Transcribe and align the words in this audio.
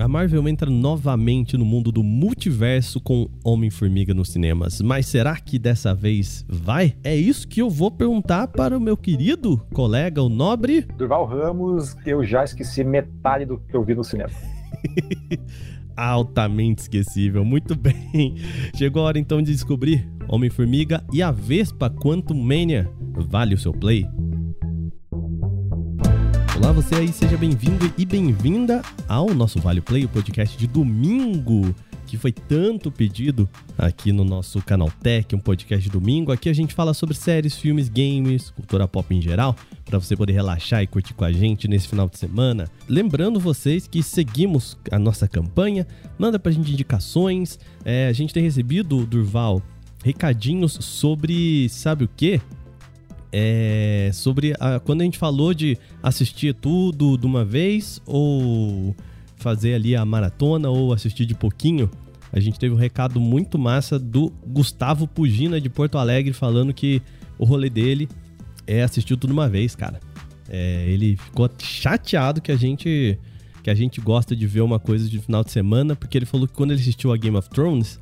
a 0.00 0.08
Marvel 0.08 0.48
entra 0.48 0.70
novamente 0.70 1.56
no 1.56 1.64
mundo 1.64 1.92
do 1.92 2.02
multiverso 2.02 3.00
com 3.00 3.28
Homem-Formiga 3.44 4.14
nos 4.14 4.30
cinemas. 4.30 4.80
Mas 4.80 5.06
será 5.06 5.36
que 5.36 5.58
dessa 5.58 5.94
vez 5.94 6.44
vai? 6.48 6.94
É 7.04 7.14
isso 7.14 7.46
que 7.46 7.60
eu 7.60 7.68
vou 7.68 7.90
perguntar 7.90 8.48
para 8.48 8.76
o 8.76 8.80
meu 8.80 8.96
querido 8.96 9.58
colega, 9.74 10.22
o 10.22 10.28
nobre. 10.28 10.82
Durval 10.96 11.26
Ramos, 11.26 11.96
eu 12.06 12.24
já 12.24 12.44
esqueci 12.44 12.82
metade 12.82 13.44
do 13.44 13.58
que 13.58 13.76
eu 13.76 13.84
vi 13.84 13.94
no 13.94 14.02
cinema. 14.02 14.30
Altamente 15.94 16.82
esquecível, 16.82 17.44
muito 17.44 17.74
bem. 17.76 18.36
Chegou 18.74 19.02
a 19.02 19.06
hora 19.06 19.18
então 19.18 19.42
de 19.42 19.52
descobrir 19.52 20.08
Homem-Formiga 20.28 21.04
e 21.12 21.22
a 21.22 21.30
Vespa 21.30 21.90
Quantum 21.90 22.42
Mania. 22.42 22.90
Vale 23.28 23.54
o 23.54 23.58
seu 23.58 23.72
play? 23.72 24.06
Olá, 26.62 26.72
você 26.72 26.94
aí, 26.94 27.10
seja 27.10 27.38
bem-vindo 27.38 27.90
e 27.96 28.04
bem-vinda 28.04 28.82
ao 29.08 29.32
nosso 29.32 29.58
Vale 29.58 29.80
Play, 29.80 30.04
o 30.04 30.08
podcast 30.10 30.58
de 30.58 30.66
domingo, 30.66 31.74
que 32.06 32.18
foi 32.18 32.32
tanto 32.32 32.92
pedido 32.92 33.48
aqui 33.78 34.12
no 34.12 34.24
nosso 34.24 34.60
canal 34.60 34.90
Tech, 35.02 35.34
um 35.34 35.38
podcast 35.38 35.82
de 35.82 35.90
domingo. 35.90 36.30
Aqui 36.30 36.50
a 36.50 36.52
gente 36.52 36.74
fala 36.74 36.92
sobre 36.92 37.16
séries, 37.16 37.56
filmes, 37.56 37.88
games, 37.88 38.50
cultura 38.50 38.86
pop 38.86 39.12
em 39.14 39.22
geral, 39.22 39.56
para 39.86 39.98
você 39.98 40.14
poder 40.14 40.34
relaxar 40.34 40.82
e 40.82 40.86
curtir 40.86 41.14
com 41.14 41.24
a 41.24 41.32
gente 41.32 41.66
nesse 41.66 41.88
final 41.88 42.06
de 42.06 42.18
semana. 42.18 42.68
Lembrando 42.86 43.40
vocês 43.40 43.86
que 43.86 44.02
seguimos 44.02 44.76
a 44.90 44.98
nossa 44.98 45.26
campanha, 45.26 45.86
manda 46.18 46.38
pra 46.38 46.52
gente 46.52 46.70
indicações. 46.70 47.58
É, 47.86 48.06
a 48.06 48.12
gente 48.12 48.34
tem 48.34 48.42
recebido, 48.42 49.06
Durval, 49.06 49.62
recadinhos 50.04 50.72
sobre, 50.72 51.70
sabe 51.70 52.04
o 52.04 52.10
quê? 52.14 52.38
É 53.32 54.10
sobre 54.12 54.54
a, 54.58 54.80
quando 54.80 55.02
a 55.02 55.04
gente 55.04 55.18
falou 55.18 55.54
de 55.54 55.78
assistir 56.02 56.54
tudo 56.54 57.16
de 57.16 57.26
uma 57.26 57.44
vez 57.44 58.00
ou 58.06 58.94
fazer 59.36 59.74
ali 59.74 59.96
a 59.96 60.04
maratona 60.04 60.68
ou 60.68 60.92
assistir 60.92 61.26
de 61.26 61.34
pouquinho. 61.34 61.90
A 62.32 62.38
gente 62.38 62.58
teve 62.58 62.74
um 62.74 62.78
recado 62.78 63.20
muito 63.20 63.58
massa 63.58 63.98
do 63.98 64.32
Gustavo 64.46 65.06
Pugina 65.06 65.60
de 65.60 65.68
Porto 65.68 65.98
Alegre 65.98 66.32
falando 66.32 66.72
que 66.72 67.02
o 67.38 67.44
rolê 67.44 67.68
dele 67.68 68.08
é 68.66 68.82
assistir 68.82 69.16
tudo 69.16 69.28
de 69.28 69.32
uma 69.32 69.48
vez, 69.48 69.74
cara. 69.74 69.98
É, 70.48 70.84
ele 70.88 71.16
ficou 71.16 71.48
chateado 71.58 72.40
que 72.40 72.52
a 72.52 72.56
gente 72.56 73.18
que 73.62 73.68
a 73.68 73.74
gente 73.74 74.00
gosta 74.00 74.34
de 74.34 74.46
ver 74.46 74.62
uma 74.62 74.78
coisa 74.78 75.08
de 75.08 75.18
final 75.18 75.44
de 75.44 75.50
semana, 75.50 75.94
porque 75.94 76.16
ele 76.16 76.24
falou 76.24 76.46
que 76.46 76.54
quando 76.54 76.70
ele 76.70 76.80
assistiu 76.80 77.12
a 77.12 77.16
Game 77.16 77.36
of 77.36 77.50
Thrones, 77.50 78.00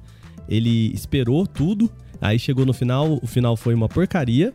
ele 0.48 0.92
esperou 0.94 1.46
tudo, 1.48 1.90
aí 2.20 2.38
chegou 2.38 2.64
no 2.64 2.72
final, 2.72 3.18
o 3.20 3.26
final 3.26 3.56
foi 3.56 3.74
uma 3.74 3.88
porcaria, 3.88 4.54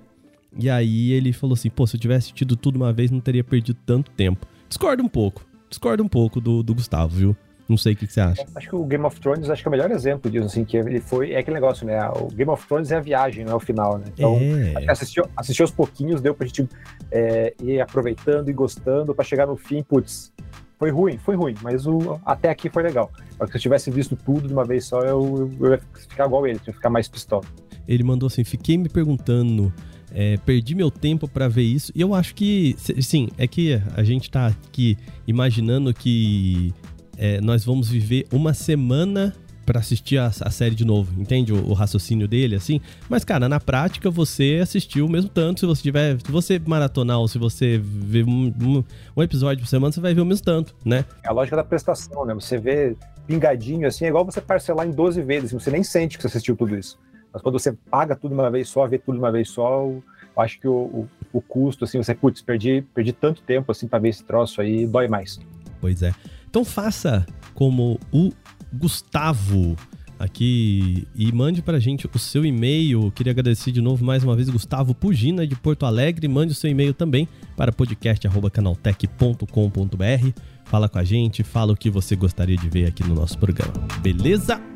e 0.57 0.69
aí 0.69 1.11
ele 1.11 1.33
falou 1.33 1.53
assim: 1.53 1.69
pô, 1.69 1.85
se 1.87 1.95
eu 1.95 1.99
tivesse 1.99 2.31
tido 2.31 2.55
tudo 2.55 2.75
uma 2.75 2.93
vez, 2.93 3.11
não 3.11 3.19
teria 3.19 3.43
perdido 3.43 3.77
tanto 3.85 4.11
tempo. 4.11 4.45
Discorda 4.67 5.03
um 5.03 5.07
pouco. 5.07 5.45
Discorda 5.69 6.03
um 6.03 6.07
pouco 6.07 6.39
do, 6.39 6.61
do 6.61 6.73
Gustavo, 6.73 7.15
viu? 7.15 7.35
Não 7.67 7.77
sei 7.77 7.93
o 7.93 7.95
que, 7.95 8.05
que, 8.05 8.13
você 8.13 8.19
acha. 8.19 8.45
Acho 8.55 8.69
que 8.69 8.75
o 8.75 8.83
Game 8.83 9.03
of 9.05 9.19
Thrones 9.19 9.49
acho 9.49 9.61
que 9.61 9.67
é 9.67 9.69
o 9.69 9.71
melhor 9.71 9.89
exemplo 9.89 10.29
disso, 10.29 10.45
assim, 10.45 10.65
que 10.65 10.75
ele 10.75 10.99
foi. 10.99 11.31
É 11.31 11.39
aquele 11.39 11.55
negócio, 11.55 11.87
né? 11.87 11.97
O 12.09 12.27
Game 12.27 12.51
of 12.51 12.67
Thrones 12.67 12.91
é 12.91 12.97
a 12.97 12.99
viagem, 12.99 13.45
não 13.45 13.53
é 13.53 13.55
o 13.55 13.59
final, 13.59 13.97
né? 13.97 14.05
Então, 14.13 14.37
é. 14.37 14.91
assistiu, 14.91 15.25
assistiu 15.35 15.63
aos 15.63 15.71
pouquinhos, 15.71 16.21
deu 16.21 16.35
pra 16.35 16.45
gente 16.45 16.67
é, 17.09 17.53
ir 17.63 17.79
aproveitando 17.79 18.49
e 18.49 18.53
gostando 18.53 19.15
para 19.15 19.23
chegar 19.23 19.47
no 19.47 19.55
fim, 19.55 19.81
putz. 19.81 20.33
Foi 20.77 20.91
ruim, 20.91 21.17
foi 21.17 21.35
ruim, 21.35 21.55
mas 21.61 21.87
o, 21.87 22.19
até 22.25 22.49
aqui 22.49 22.69
foi 22.69 22.83
legal. 22.83 23.09
Porque 23.37 23.53
se 23.53 23.57
eu 23.57 23.61
tivesse 23.61 23.89
visto 23.89 24.17
tudo 24.17 24.47
de 24.47 24.53
uma 24.53 24.65
vez 24.65 24.85
só, 24.85 24.99
eu, 24.99 25.49
eu 25.59 25.71
ia 25.71 25.81
ficar 26.09 26.25
igual 26.25 26.45
ele, 26.45 26.59
ia 26.67 26.73
ficar 26.73 26.89
mais 26.89 27.07
pistola. 27.07 27.45
Ele 27.87 28.03
mandou 28.03 28.27
assim: 28.27 28.43
fiquei 28.43 28.77
me 28.77 28.89
perguntando 28.89 29.73
é, 30.13 30.37
perdi 30.37 30.75
meu 30.75 30.91
tempo 30.91 31.27
para 31.27 31.47
ver 31.47 31.63
isso. 31.63 31.91
E 31.95 32.01
eu 32.01 32.13
acho 32.13 32.35
que, 32.35 32.75
sim, 33.01 33.29
é 33.37 33.47
que 33.47 33.81
a 33.95 34.03
gente 34.03 34.29
tá 34.29 34.47
aqui 34.47 34.97
imaginando 35.27 35.93
que 35.93 36.73
é, 37.17 37.41
nós 37.41 37.65
vamos 37.65 37.89
viver 37.89 38.27
uma 38.31 38.53
semana 38.53 39.33
para 39.65 39.79
assistir 39.79 40.17
a, 40.17 40.27
a, 40.27 40.49
série 40.49 40.75
de 40.75 40.83
novo, 40.83 41.19
entende 41.19 41.53
o, 41.53 41.69
o, 41.69 41.73
raciocínio 41.73 42.27
dele, 42.27 42.55
assim? 42.55 42.81
Mas, 43.09 43.23
cara, 43.23 43.47
na 43.47 43.59
prática 43.59 44.09
você 44.09 44.59
assistiu 44.61 45.05
o 45.05 45.09
mesmo 45.09 45.29
tanto. 45.29 45.61
Se 45.61 45.65
você 45.65 45.81
tiver, 45.81 46.17
se 46.19 46.31
você 46.31 46.59
maratonar 46.59 47.19
ou 47.19 47.27
se 47.27 47.37
você 47.37 47.79
ver 47.81 48.25
um, 48.25 48.53
um, 48.61 48.83
um, 49.15 49.23
episódio 49.23 49.63
por 49.63 49.69
semana, 49.69 49.91
você 49.91 50.01
vai 50.01 50.13
ver 50.13 50.21
o 50.21 50.25
mesmo 50.25 50.43
tanto, 50.43 50.75
né? 50.83 51.05
É 51.23 51.29
a 51.29 51.31
lógica 51.31 51.55
da 51.55 51.63
prestação, 51.63 52.25
né? 52.25 52.33
Você 52.33 52.57
vê 52.57 52.95
pingadinho 53.25 53.87
assim, 53.87 54.03
é 54.03 54.09
igual 54.09 54.25
você 54.25 54.41
parcelar 54.41 54.85
em 54.85 54.91
12 54.91 55.21
vezes, 55.21 55.53
você 55.53 55.71
nem 55.71 55.81
sente 55.81 56.17
que 56.17 56.23
você 56.23 56.27
assistiu 56.27 56.57
tudo 56.57 56.77
isso. 56.77 56.99
Mas 57.33 57.41
quando 57.41 57.57
você 57.57 57.73
paga 57.89 58.15
tudo 58.15 58.35
de 58.35 58.39
uma 58.39 58.51
vez 58.51 58.69
só, 58.69 58.87
vê 58.87 58.99
tudo 58.99 59.15
de 59.15 59.19
uma 59.19 59.31
vez 59.31 59.49
só, 59.49 59.85
eu 59.85 60.03
acho 60.37 60.59
que 60.59 60.67
o, 60.67 60.73
o, 60.73 61.09
o 61.33 61.41
custo, 61.41 61.83
assim, 61.83 61.97
você, 61.97 62.13
putz, 62.13 62.41
perdi, 62.41 62.83
perdi 62.93 63.11
tanto 63.11 63.41
tempo, 63.41 63.71
assim, 63.71 63.87
pra 63.87 63.97
ver 63.97 64.09
esse 64.09 64.23
troço 64.23 64.61
aí, 64.61 64.85
dói 64.85 65.07
mais. 65.07 65.39
Pois 65.81 66.03
é. 66.03 66.13
Então 66.47 66.63
faça 66.63 67.25
como 67.55 67.99
o 68.11 68.31
Gustavo 68.71 69.75
aqui 70.19 71.07
e 71.15 71.31
mande 71.31 71.61
pra 71.61 71.79
gente 71.79 72.07
o 72.07 72.19
seu 72.19 72.45
e-mail. 72.45 73.11
Queria 73.11 73.31
agradecer 73.31 73.71
de 73.71 73.81
novo 73.81 74.05
mais 74.05 74.23
uma 74.23 74.35
vez 74.35 74.49
Gustavo 74.49 74.93
Pugina 74.93 75.45
de 75.45 75.55
Porto 75.55 75.85
Alegre. 75.85 76.27
Mande 76.27 76.53
o 76.53 76.55
seu 76.55 76.69
e-mail 76.69 76.93
também 76.93 77.27
para 77.57 77.71
podcast@canaltech.com.br. 77.71 80.39
Fala 80.65 80.87
com 80.87 80.97
a 80.97 81.03
gente, 81.03 81.43
fala 81.43 81.73
o 81.73 81.75
que 81.75 81.89
você 81.89 82.15
gostaria 82.15 82.55
de 82.55 82.69
ver 82.69 82.85
aqui 82.85 83.03
no 83.03 83.13
nosso 83.13 83.37
programa. 83.37 83.73
Beleza? 84.01 84.72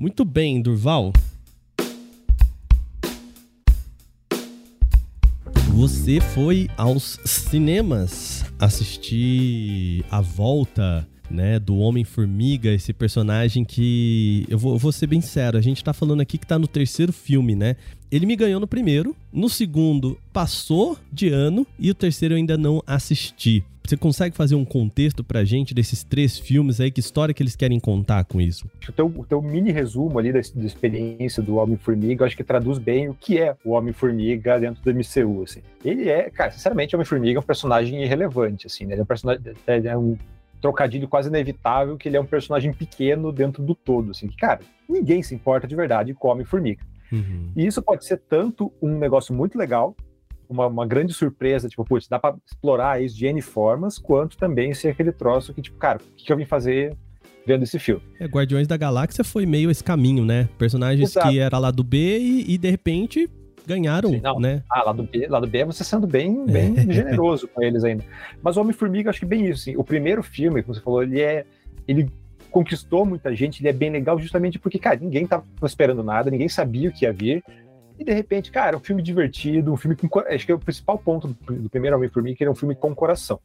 Muito 0.00 0.24
bem, 0.24 0.62
Durval. 0.62 1.12
Você 5.74 6.22
foi 6.22 6.70
aos 6.74 7.20
cinemas 7.26 8.46
assistir 8.58 10.02
a 10.10 10.22
volta 10.22 11.06
né, 11.30 11.58
do 11.58 11.76
Homem-Formiga, 11.76 12.70
esse 12.70 12.94
personagem 12.94 13.62
que. 13.62 14.46
Eu 14.48 14.58
vou, 14.58 14.72
eu 14.72 14.78
vou 14.78 14.90
ser 14.90 15.06
bem 15.06 15.20
sério, 15.20 15.58
a 15.58 15.62
gente 15.62 15.84
tá 15.84 15.92
falando 15.92 16.22
aqui 16.22 16.38
que 16.38 16.46
tá 16.46 16.58
no 16.58 16.66
terceiro 16.66 17.12
filme, 17.12 17.54
né? 17.54 17.76
Ele 18.10 18.24
me 18.24 18.36
ganhou 18.36 18.58
no 18.58 18.66
primeiro, 18.66 19.14
no 19.30 19.50
segundo 19.50 20.18
passou 20.32 20.96
de 21.12 21.28
ano 21.28 21.66
e 21.78 21.90
o 21.90 21.94
terceiro 21.94 22.32
eu 22.32 22.38
ainda 22.38 22.56
não 22.56 22.82
assisti. 22.86 23.62
Você 23.90 23.96
consegue 23.96 24.36
fazer 24.36 24.54
um 24.54 24.64
contexto 24.64 25.24
pra 25.24 25.42
gente 25.42 25.74
desses 25.74 26.04
três 26.04 26.38
filmes 26.38 26.80
aí? 26.80 26.92
Que 26.92 27.00
história 27.00 27.34
que 27.34 27.42
eles 27.42 27.56
querem 27.56 27.80
contar 27.80 28.22
com 28.22 28.40
isso? 28.40 28.70
O 28.88 28.92
teu, 28.92 29.06
o 29.06 29.26
teu 29.26 29.42
mini 29.42 29.72
resumo 29.72 30.16
ali 30.16 30.32
da, 30.32 30.38
da 30.38 30.64
experiência 30.64 31.42
do 31.42 31.56
Homem-Formiga, 31.56 32.24
acho 32.24 32.36
que 32.36 32.44
traduz 32.44 32.78
bem 32.78 33.08
o 33.08 33.14
que 33.14 33.36
é 33.36 33.56
o 33.64 33.72
Homem-Formiga 33.72 34.60
dentro 34.60 34.80
do 34.80 34.94
MCU, 34.94 35.42
assim. 35.42 35.60
Ele 35.84 36.08
é, 36.08 36.30
cara, 36.30 36.52
sinceramente, 36.52 36.94
o 36.94 36.98
Homem-Formiga 36.98 37.40
é 37.40 37.42
um 37.42 37.44
personagem 37.44 38.00
irrelevante, 38.00 38.68
assim, 38.68 38.84
né? 38.86 38.94
Ele 38.94 39.00
é 39.00 39.02
um 39.02 39.06
personagem, 39.06 39.42
é 39.66 39.98
um 39.98 40.16
trocadilho 40.60 41.08
quase 41.08 41.28
inevitável 41.28 41.96
que 41.96 42.08
ele 42.08 42.16
é 42.16 42.20
um 42.20 42.26
personagem 42.26 42.72
pequeno 42.72 43.32
dentro 43.32 43.60
do 43.60 43.74
todo, 43.74 44.12
assim. 44.12 44.28
cara, 44.38 44.60
ninguém 44.88 45.20
se 45.20 45.34
importa 45.34 45.66
de 45.66 45.74
verdade 45.74 46.14
com 46.14 46.28
Homem-Formiga. 46.28 46.84
Uhum. 47.10 47.50
E 47.56 47.66
isso 47.66 47.82
pode 47.82 48.04
ser 48.04 48.18
tanto 48.18 48.72
um 48.80 48.96
negócio 48.96 49.34
muito 49.34 49.58
legal, 49.58 49.96
uma, 50.50 50.66
uma 50.66 50.86
grande 50.86 51.14
surpresa, 51.14 51.68
tipo, 51.68 51.84
putz, 51.84 52.08
dá 52.08 52.18
pra 52.18 52.34
explorar 52.44 53.00
isso 53.02 53.16
de 53.16 53.26
N 53.26 53.40
formas, 53.40 53.98
quanto 53.98 54.36
também 54.36 54.74
ser 54.74 54.88
aquele 54.88 55.12
troço 55.12 55.54
que, 55.54 55.62
tipo, 55.62 55.78
cara, 55.78 55.98
o 55.98 56.16
que, 56.16 56.24
que 56.24 56.32
eu 56.32 56.36
vim 56.36 56.44
fazer 56.44 56.96
vendo 57.46 57.62
esse 57.62 57.78
filme? 57.78 58.02
É, 58.18 58.26
Guardiões 58.26 58.66
da 58.66 58.76
Galáxia 58.76 59.22
foi 59.22 59.46
meio 59.46 59.70
esse 59.70 59.82
caminho, 59.82 60.24
né? 60.24 60.48
Personagens 60.58 61.10
Exato. 61.10 61.28
que 61.28 61.38
era 61.38 61.56
lá 61.58 61.70
do 61.70 61.84
B 61.84 62.18
e, 62.18 62.54
e 62.54 62.58
de 62.58 62.68
repente 62.68 63.30
ganharam, 63.66 64.10
Sim, 64.10 64.20
né? 64.40 64.62
Ah, 64.68 64.82
lá 64.84 64.92
do 64.92 65.04
B, 65.04 65.26
lá 65.28 65.38
do 65.38 65.46
B 65.46 65.58
é 65.58 65.64
você 65.64 65.84
sendo 65.84 66.06
bem, 66.06 66.44
bem 66.44 66.74
é. 66.76 66.92
generoso 66.92 67.46
com 67.46 67.62
eles 67.62 67.84
ainda. 67.84 68.04
Mas 68.42 68.56
o 68.56 68.60
Homem-Formiga, 68.60 69.10
acho 69.10 69.20
que 69.20 69.26
bem 69.26 69.46
isso. 69.46 69.62
Assim, 69.62 69.76
o 69.76 69.84
primeiro 69.84 70.22
filme, 70.22 70.62
como 70.62 70.74
você 70.74 70.80
falou, 70.80 71.02
ele 71.02 71.20
é. 71.20 71.44
Ele 71.86 72.08
conquistou 72.50 73.06
muita 73.06 73.34
gente, 73.34 73.60
ele 73.60 73.68
é 73.68 73.72
bem 73.72 73.90
legal 73.90 74.18
justamente 74.18 74.58
porque, 74.58 74.76
cara, 74.76 74.98
ninguém 75.00 75.24
tava 75.24 75.44
esperando 75.62 76.02
nada, 76.02 76.32
ninguém 76.32 76.48
sabia 76.48 76.88
o 76.88 76.92
que 76.92 77.04
ia 77.04 77.12
vir. 77.12 77.44
E 78.00 78.04
de 78.04 78.14
repente, 78.14 78.50
cara, 78.50 78.78
um 78.78 78.80
filme 78.80 79.02
divertido, 79.02 79.70
um 79.70 79.76
filme 79.76 79.94
com. 79.94 80.20
Acho 80.20 80.46
que 80.46 80.50
é 80.50 80.54
o 80.54 80.58
principal 80.58 80.96
ponto 80.96 81.28
do, 81.28 81.52
do 81.52 81.68
primeiro 81.68 81.94
Homem-Formiga, 81.98 82.34
que 82.34 82.42
ele 82.42 82.48
é 82.48 82.50
um 82.50 82.56
filme 82.56 82.74
com 82.74 82.94
coração. 82.94 83.38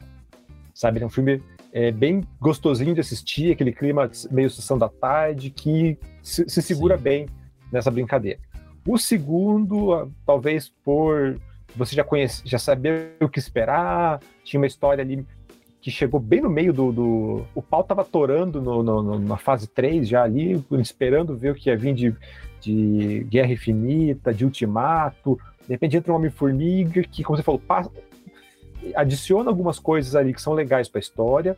Sabe? 0.74 0.98
Ele 0.98 1.04
é 1.04 1.08
um 1.08 1.12
filme 1.12 1.44
é, 1.74 1.92
bem 1.92 2.24
gostosinho 2.40 2.94
de 2.94 3.02
assistir, 3.02 3.52
aquele 3.52 3.74
clima 3.74 4.10
meio 4.32 4.50
sessão 4.50 4.78
da 4.78 4.88
tarde, 4.88 5.50
que 5.50 6.00
se, 6.24 6.48
se 6.48 6.62
segura 6.62 6.96
Sim. 6.96 7.04
bem 7.04 7.26
nessa 7.70 7.92
brincadeira. 7.92 8.40
O 8.88 8.98
segundo, 8.98 10.10
talvez 10.26 10.70
por 10.86 11.38
você 11.76 11.94
já 11.94 12.06
conhece, 12.06 12.42
já 12.46 12.58
saber 12.58 13.18
o 13.20 13.28
que 13.28 13.40
esperar, 13.40 14.22
tinha 14.42 14.58
uma 14.58 14.68
história 14.68 15.02
ali 15.02 15.26
que 15.82 15.92
chegou 15.92 16.20
bem 16.20 16.40
no 16.40 16.50
meio 16.50 16.72
do. 16.72 16.94
do... 16.94 17.46
o 17.54 17.62
pau 17.62 17.84
tava 17.84 18.06
torando 18.06 18.62
no, 18.62 18.82
no, 18.82 19.20
na 19.20 19.36
fase 19.36 19.68
3 19.68 20.08
já 20.08 20.24
ali, 20.24 20.64
esperando 20.80 21.36
ver 21.36 21.52
o 21.52 21.56
que 21.56 21.70
ia 21.70 21.76
vir 21.76 21.94
de, 21.94 22.16
de 22.66 23.24
Guerra 23.30 23.54
Infinita, 23.54 24.34
de 24.34 24.44
Ultimato. 24.44 25.40
De 25.62 25.74
repente 25.74 25.98
entra 25.98 26.12
um 26.12 26.16
Homem-Formiga 26.16 27.04
que, 27.04 27.24
como 27.24 27.38
você 27.38 27.44
falou, 27.44 27.60
passa, 27.60 27.92
adiciona 28.96 29.50
algumas 29.50 29.80
coisas 29.80 30.16
ali 30.16 30.34
que 30.34 30.42
são 30.42 30.54
legais 30.54 30.90
para 30.90 31.00
a 31.00 31.02
história, 31.02 31.58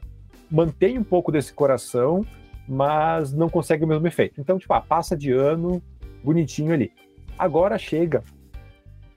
mantém 0.49 0.97
um 0.97 1.03
pouco 1.03 1.31
desse 1.31 1.53
coração, 1.53 2.25
mas 2.67 3.33
não 3.33 3.49
consegue 3.49 3.83
o 3.83 3.87
mesmo 3.87 4.05
efeito. 4.07 4.39
Então, 4.39 4.59
tipo, 4.59 4.73
ah, 4.73 4.81
passa 4.81 5.15
de 5.15 5.31
ano 5.31 5.81
bonitinho 6.23 6.73
ali. 6.73 6.91
Agora 7.37 7.77
chega 7.77 8.23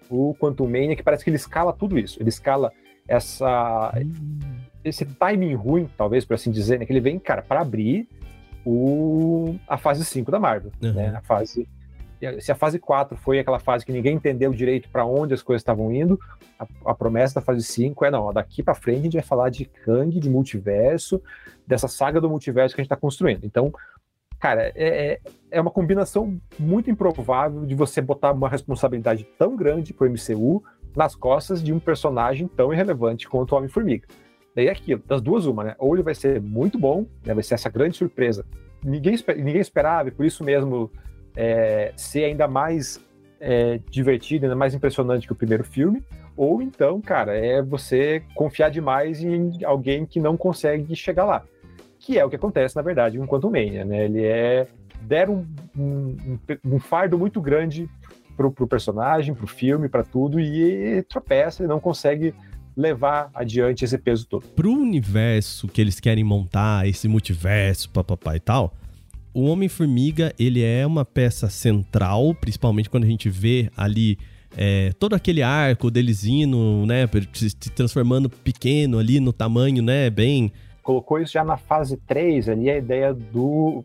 o 0.08 0.34
Quantum 0.34 0.66
Mania, 0.66 0.96
que 0.96 1.02
parece 1.02 1.25
que 1.25 1.31
ele 1.31 1.36
escala 1.36 1.72
tudo 1.72 1.98
isso. 1.98 2.20
Ele 2.20 2.28
escala 2.28 2.72
essa, 3.08 3.93
esse 4.84 5.04
timing 5.04 5.54
ruim, 5.54 5.88
talvez, 5.96 6.25
por 6.25 6.34
assim 6.34 6.50
dizer, 6.50 6.78
né? 6.78 6.86
Que 6.86 6.93
ele 6.93 7.00
vem, 7.00 7.19
cara, 7.19 7.43
para 7.43 7.60
abrir 7.60 8.08
o, 8.64 9.56
a 9.66 9.78
fase 9.78 10.04
5 10.04 10.31
da 10.31 10.38
Marvel, 10.38 10.72
uhum. 10.82 10.93
né? 10.93 11.14
A 11.16 11.22
fase 11.22 11.69
se 12.40 12.52
a 12.52 12.55
fase 12.55 12.78
4 12.78 13.17
foi 13.17 13.38
aquela 13.38 13.58
fase 13.58 13.84
que 13.84 13.93
ninguém 13.93 14.17
entendeu 14.17 14.52
direito 14.52 14.88
para 14.90 15.05
onde 15.05 15.32
as 15.32 15.43
coisas 15.43 15.61
estavam 15.61 15.90
indo, 15.90 16.20
a, 16.58 16.67
a, 16.87 16.94
promessa 16.94 17.37
da 17.37 17.40
fase 17.40 17.62
5 17.62 18.05
é: 18.05 18.11
não, 18.11 18.32
daqui 18.32 18.62
para 18.62 18.75
frente 18.75 19.00
a 19.00 19.02
gente 19.05 19.12
vai 19.14 19.22
falar 19.22 19.49
de 19.49 19.64
Kang, 19.64 20.19
de 20.19 20.28
multiverso, 20.28 21.22
dessa 21.67 21.88
saga 21.88 22.20
do 22.20 22.28
multiverso 22.28 22.75
que 22.75 22.81
a 22.81 22.82
gente 22.82 22.93
está 22.93 22.96
construindo. 22.96 23.44
Então, 23.44 23.72
cara, 24.38 24.72
é, 24.75 25.12
é, 25.12 25.20
é 25.50 25.61
uma 25.61 25.70
combinação 25.70 26.38
muito 26.58 26.90
improvável 26.90 27.64
de 27.64 27.75
você 27.75 28.00
botar 28.00 28.32
uma 28.32 28.49
responsabilidade 28.49 29.25
tão 29.38 29.56
grande 29.56 29.94
pro 29.94 30.11
MCU 30.11 30.62
nas 30.94 31.14
costas 31.14 31.62
de 31.62 31.72
um 31.72 31.78
personagem 31.78 32.49
tão 32.49 32.72
irrelevante 32.72 33.28
quanto 33.28 33.52
o 33.52 33.56
Homem-Formiga. 33.56 34.06
Daí 34.55 34.67
é 34.67 34.72
aquilo, 34.72 35.02
das 35.06 35.22
duas, 35.22 35.46
uma, 35.46 35.64
né? 35.64 35.76
Ou 35.78 35.94
ele 35.94 36.02
vai 36.02 36.14
ser 36.14 36.40
muito 36.40 36.78
bom, 36.78 37.06
né? 37.25 37.32
vai 37.32 37.43
ser 37.43 37.55
essa 37.55 37.70
grande 37.70 37.96
surpresa. 37.96 38.44
Ninguém, 38.84 39.17
ninguém 39.37 39.61
esperava, 39.61 40.08
e 40.08 40.12
por 40.12 40.26
isso 40.26 40.43
mesmo 40.43 40.90
é, 41.37 41.93
ser 41.97 42.25
ainda 42.25 42.47
mais 42.49 43.00
é, 43.41 43.81
divertido, 43.91 44.47
ainda 44.47 44.56
mais 44.56 44.75
impressionante 44.75 45.27
que 45.27 45.32
o 45.32 45.37
primeiro 45.37 45.65
filme, 45.65 46.03
ou 46.37 46.62
então, 46.62 47.00
cara, 47.00 47.37
é 47.37 47.61
você 47.61 48.23
confiar 48.35 48.71
demais 48.71 49.23
em 49.23 49.65
alguém 49.65 50.06
que 50.06 50.21
não 50.21 50.37
consegue 50.37 50.94
chegar 50.97 51.25
lá. 51.25 51.44
Que 51.99 52.19
é 52.19 52.25
o 52.25 52.31
que 52.31 52.37
acontece, 52.37 52.77
na 52.77 52.82
verdade, 52.82 53.19
com 53.19 53.27
Quantum 53.27 53.50
Mania, 53.50 53.85
né? 53.85 54.06
Ele 54.06 54.25
é... 54.25 54.67
deram 55.03 55.44
um, 55.77 56.17
um, 56.27 56.38
um 56.65 56.79
fardo 56.79 57.19
muito 57.19 57.41
grande 57.43 57.88
pro, 58.37 58.50
pro 58.50 58.67
personagem, 58.67 59.35
pro 59.35 59.47
filme, 59.47 59.87
para 59.88 60.03
tudo, 60.03 60.41
e 60.41 61.03
tropeça 61.03 61.62
e 61.62 61.67
não 61.67 61.79
consegue 61.79 62.32
levar 62.75 63.31
adiante 63.35 63.85
esse 63.85 63.99
peso 63.99 64.27
todo. 64.27 64.47
Pro 64.56 64.71
universo 64.71 65.69
que 65.69 65.81
eles 65.81 66.00
querem 66.00 66.25
montar, 66.25 66.88
esse 66.88 67.06
multiverso, 67.06 67.91
papapá 67.91 68.35
e 68.35 68.41
tal, 68.41 68.75
o 69.32 69.44
Homem-Formiga, 69.44 70.35
ele 70.38 70.62
é 70.62 70.87
uma 70.87 71.05
peça 71.05 71.49
central, 71.49 72.35
principalmente 72.35 72.91
quando 72.91 73.05
a 73.05 73.06
gente 73.06 73.29
vê 73.29 73.71
ali 73.77 74.19
é, 74.56 74.93
todo 74.99 75.15
aquele 75.15 75.43
arco 75.43 75.91
deles 75.91 76.25
indo, 76.25 76.85
né, 76.87 77.09
se 77.32 77.55
transformando 77.71 78.29
pequeno 78.29 78.99
ali 78.99 79.21
no 79.21 79.32
tamanho, 79.32 79.82
né, 79.82 80.11
bem... 80.11 80.53
Colocou 80.82 81.21
isso 81.21 81.32
já 81.32 81.44
na 81.44 81.56
fase 81.56 81.97
3 81.97 82.49
ali, 82.49 82.71
a 82.71 82.77
ideia 82.77 83.15
do, 83.15 83.85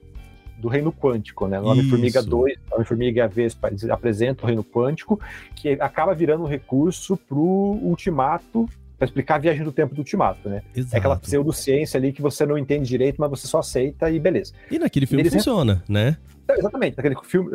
do 0.58 0.68
reino 0.68 0.92
quântico, 0.92 1.46
né? 1.46 1.60
No 1.60 1.68
Homem-Formiga 1.68 2.24
2, 2.24 2.58
Homem-Formiga 2.72 3.20
e 3.20 3.22
a 3.22 3.28
Vespa 3.28 3.70
apresenta 3.92 4.44
o 4.44 4.48
reino 4.48 4.64
quântico, 4.64 5.20
que 5.56 5.70
acaba 5.74 6.16
virando 6.16 6.44
um 6.44 6.48
recurso 6.48 7.18
pro 7.18 7.38
Ultimato 7.38 8.68
para 8.98 9.06
explicar 9.06 9.36
a 9.36 9.40
viagem 9.40 9.64
do 9.64 9.72
tempo 9.72 9.94
do 9.94 10.00
Ultimato, 10.00 10.50
né? 10.50 10.62
Exato. 10.76 10.96
É 10.96 11.00
aquela 11.00 11.16
pseudociência 11.18 11.98
ali 11.98 12.12
que 12.14 12.22
você 12.22 12.46
não 12.46 12.58
entende 12.58 12.88
direito, 12.88 13.20
mas 13.20 13.30
você 13.30 13.48
só 13.48 13.60
aceita 13.60 14.10
e 14.10 14.20
beleza. 14.20 14.54
E 14.72 14.80
naquele 14.80 15.06
filme 15.06 15.30
funciona, 15.30 15.84
né? 15.88 16.18
É, 16.48 16.60
exatamente, 16.60 16.96
naquele 16.96 17.16
filme, 17.24 17.50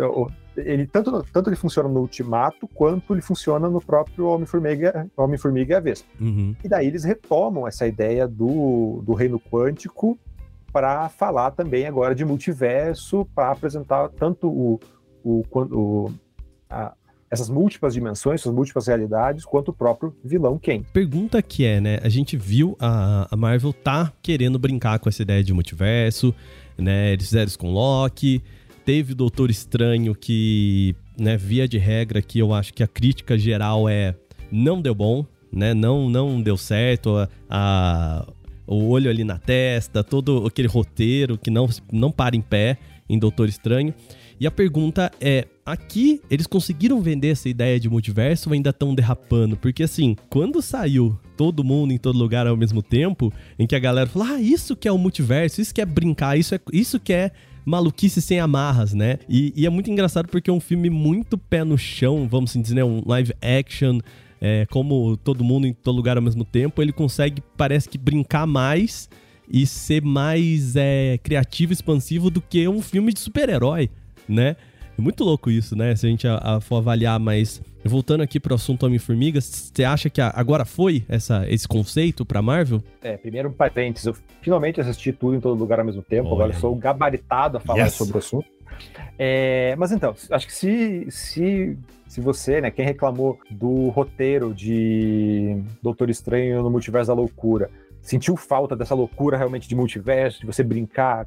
ele 0.57 0.87
tanto, 0.87 1.25
tanto 1.33 1.49
ele 1.49 1.57
funciona 1.57 1.89
no 1.89 2.01
Ultimato 2.01 2.67
quanto 2.69 3.15
ele 3.15 3.23
funciona 3.23 3.69
no 3.69 3.81
próprio 3.81 4.27
Homem-Formiga 4.27 5.09
Homem 5.17 5.39
-Formiga 5.39 5.71
e 5.71 5.75
a 5.75 5.81
Vespa. 5.81 6.09
Uhum. 6.21 6.57
E 6.63 6.69
daí 6.69 6.89
eles 6.89 7.05
retomam 7.05 7.69
essa 7.69 7.87
ideia 7.87 8.27
do, 8.27 9.01
do 9.05 9.15
reino 9.15 9.39
quântico 9.39 10.19
para 10.73 11.09
falar 11.09 11.53
também 11.53 11.87
agora 11.87 12.15
de 12.15 12.25
multiverso, 12.25 13.27
para 13.35 13.53
apresentar 13.53 14.09
tanto 14.11 14.49
o, 14.49 14.81
o, 15.23 15.45
o 15.53 16.13
a, 16.69 16.95
essas 17.31 17.49
múltiplas 17.49 17.95
dimensões, 17.95 18.41
essas 18.41 18.53
múltiplas 18.53 18.89
realidades, 18.89 19.45
quanto 19.45 19.69
o 19.69 19.73
próprio 19.73 20.15
vilão 20.25 20.59
Ken. 20.59 20.83
Pergunta 20.93 21.41
que 21.41 21.65
é, 21.65 21.81
né? 21.81 21.99
A 22.03 22.09
gente 22.09 22.37
viu 22.37 22.77
a, 22.81 23.29
a 23.31 23.37
Marvel 23.37 23.73
tá 23.73 24.13
querendo 24.21 24.59
brincar 24.59 24.99
com 24.99 25.09
essa 25.09 25.23
ideia 25.23 25.43
de 25.43 25.53
multiverso, 25.53 26.35
né? 26.77 27.13
Eles 27.13 27.27
fizeram 27.27 27.47
isso 27.47 27.59
com 27.59 27.71
Loki, 27.71 28.43
teve 28.85 29.13
o 29.13 29.15
Doutor 29.15 29.49
Estranho 29.49 30.15
que, 30.15 30.97
né, 31.19 31.37
via 31.37 31.69
de 31.69 31.79
regra 31.79 32.21
que 32.21 32.41
eu 32.41 32.53
acho 32.53 32.75
que 32.75 32.83
a 32.83 32.89
crítica 32.89 33.39
geral 33.39 33.89
é 33.89 34.15
não 34.51 34.83
deu 34.83 34.95
bom, 34.95 35.25
né? 35.53 35.73
Não 35.73 36.11
não 36.11 36.43
deu 36.43 36.57
certo 36.57 37.17
a, 37.17 37.29
a 37.49 38.27
o 38.67 38.89
olho 38.89 39.11
ali 39.11 39.25
na 39.25 39.39
testa, 39.39 40.03
todo 40.03 40.47
aquele 40.47 40.69
roteiro 40.69 41.39
que 41.39 41.51
não 41.51 41.69
não 41.93 42.11
para 42.11 42.37
em 42.37 42.41
pé 42.41 42.79
em 43.09 43.19
Doutor 43.19 43.49
Estranho. 43.49 43.95
E 44.41 44.47
a 44.47 44.51
pergunta 44.51 45.13
é: 45.21 45.47
aqui 45.67 46.23
eles 46.31 46.47
conseguiram 46.47 47.03
vender 47.03 47.29
essa 47.29 47.47
ideia 47.47 47.79
de 47.79 47.91
multiverso 47.91 48.49
ou 48.49 48.55
ainda 48.55 48.71
estão 48.71 48.95
derrapando? 48.95 49.55
Porque 49.55 49.83
assim, 49.83 50.17
quando 50.31 50.63
saiu 50.63 51.17
todo 51.37 51.63
mundo 51.63 51.93
em 51.93 51.99
todo 51.99 52.19
lugar 52.19 52.47
ao 52.47 52.57
mesmo 52.57 52.83
tempo, 52.83 53.31
em 53.59 53.67
que 53.67 53.77
a 53.77 53.79
galera 53.79 54.09
falou: 54.09 54.29
ah, 54.29 54.41
isso 54.41 54.75
que 54.75 54.89
é 54.89 54.93
o 54.93 54.97
multiverso, 54.97 55.61
isso 55.61 55.75
que 55.75 55.83
é 55.83 55.85
brincar, 55.85 56.39
isso, 56.39 56.55
é, 56.55 56.61
isso 56.73 56.99
que 56.99 57.13
é 57.13 57.31
maluquice 57.67 58.23
sem 58.23 58.41
amarras, 58.41 58.95
né? 58.95 59.19
E, 59.29 59.53
e, 59.55 59.67
é 59.67 59.71
muito 59.71 59.91
engraçado 59.91 60.27
porque 60.29 60.49
é 60.49 60.53
um 60.53 60.61
filme 60.61 60.89
muito 60.89 61.37
pé 61.37 61.63
no 61.63 61.77
chão, 61.77 62.27
vamos 62.27 62.51
assim 62.51 62.63
dizer, 62.63 62.77
né? 62.77 62.85
um 62.85 63.03
live 63.05 63.35
action. 63.43 63.99
É, 64.43 64.65
como 64.71 65.19
todo 65.19 65.45
mundo 65.45 65.67
em 65.67 65.75
todo 65.75 65.95
lugar 65.95 66.17
ao 66.17 66.23
mesmo 66.23 66.47
tempo, 66.47 66.81
ele 66.81 66.93
consegue, 66.93 67.43
parece 67.59 67.87
que, 67.87 67.99
brincar 67.99 68.47
mais 68.47 69.07
e 69.47 69.67
ser 69.67 70.03
mais 70.03 70.77
é, 70.77 71.19
criativo, 71.23 71.75
expansivo 71.75 72.31
do 72.31 72.41
que 72.41 72.67
um 72.67 72.81
filme 72.81 73.13
de 73.13 73.21
super-herói 73.21 73.91
né? 74.31 74.57
É 74.99 75.03
muito 75.03 75.25
louco 75.25 75.51
isso, 75.51 75.75
né? 75.75 75.97
Se 75.97 76.07
a 76.07 76.11
gente 76.11 76.29
a, 76.29 76.37
a 76.37 76.61
for 76.61 76.77
avaliar, 76.77 77.19
mas 77.19 77.63
voltando 77.85 78.23
aqui 78.23 78.39
pro 78.39 78.55
assunto 78.55 78.85
Homem-Formiga, 78.85 79.41
você 79.41 79.83
acha 79.85 80.11
que 80.11 80.21
a, 80.21 80.31
agora 80.35 80.65
foi 80.65 81.05
essa, 81.09 81.47
esse 81.49 81.67
conceito 81.67 82.25
pra 82.25 82.43
Marvel? 82.43 82.83
É, 83.03 83.17
primeiro 83.17 83.49
um 83.49 83.53
parênteses, 83.53 84.07
eu 84.07 84.17
finalmente 84.43 84.81
assisti 84.81 85.13
tudo 85.13 85.37
em 85.37 85.41
todo 85.41 85.59
lugar 85.59 85.79
ao 85.79 85.87
mesmo 85.87 86.03
tempo, 86.03 86.29
Olha. 86.29 86.45
agora 86.45 86.53
sou 86.55 86.75
gabaritado 86.75 87.57
a 87.57 87.61
falar 87.61 87.85
yes. 87.85 87.95
sobre 87.95 88.17
o 88.17 88.19
assunto. 88.19 88.47
É, 89.19 89.75
mas 89.77 89.93
então, 89.93 90.15
acho 90.31 90.47
que 90.47 90.53
se, 90.53 91.07
se, 91.11 91.79
se 92.07 92.21
você, 92.21 92.61
né, 92.61 92.71
quem 92.71 92.85
reclamou 92.85 93.39
do 93.51 93.89
roteiro 93.89 94.55
de 94.55 95.63
Doutor 95.83 96.11
Estranho 96.11 96.63
no 96.63 96.71
Multiverso 96.71 97.09
da 97.09 97.15
Loucura, 97.15 97.71
sentiu 98.03 98.37
falta 98.37 98.75
dessa 98.75 98.95
loucura 98.95 99.37
realmente 99.37 99.69
de 99.69 99.75
multiverso, 99.75 100.41
de 100.41 100.47
você 100.47 100.63
brincar 100.63 101.27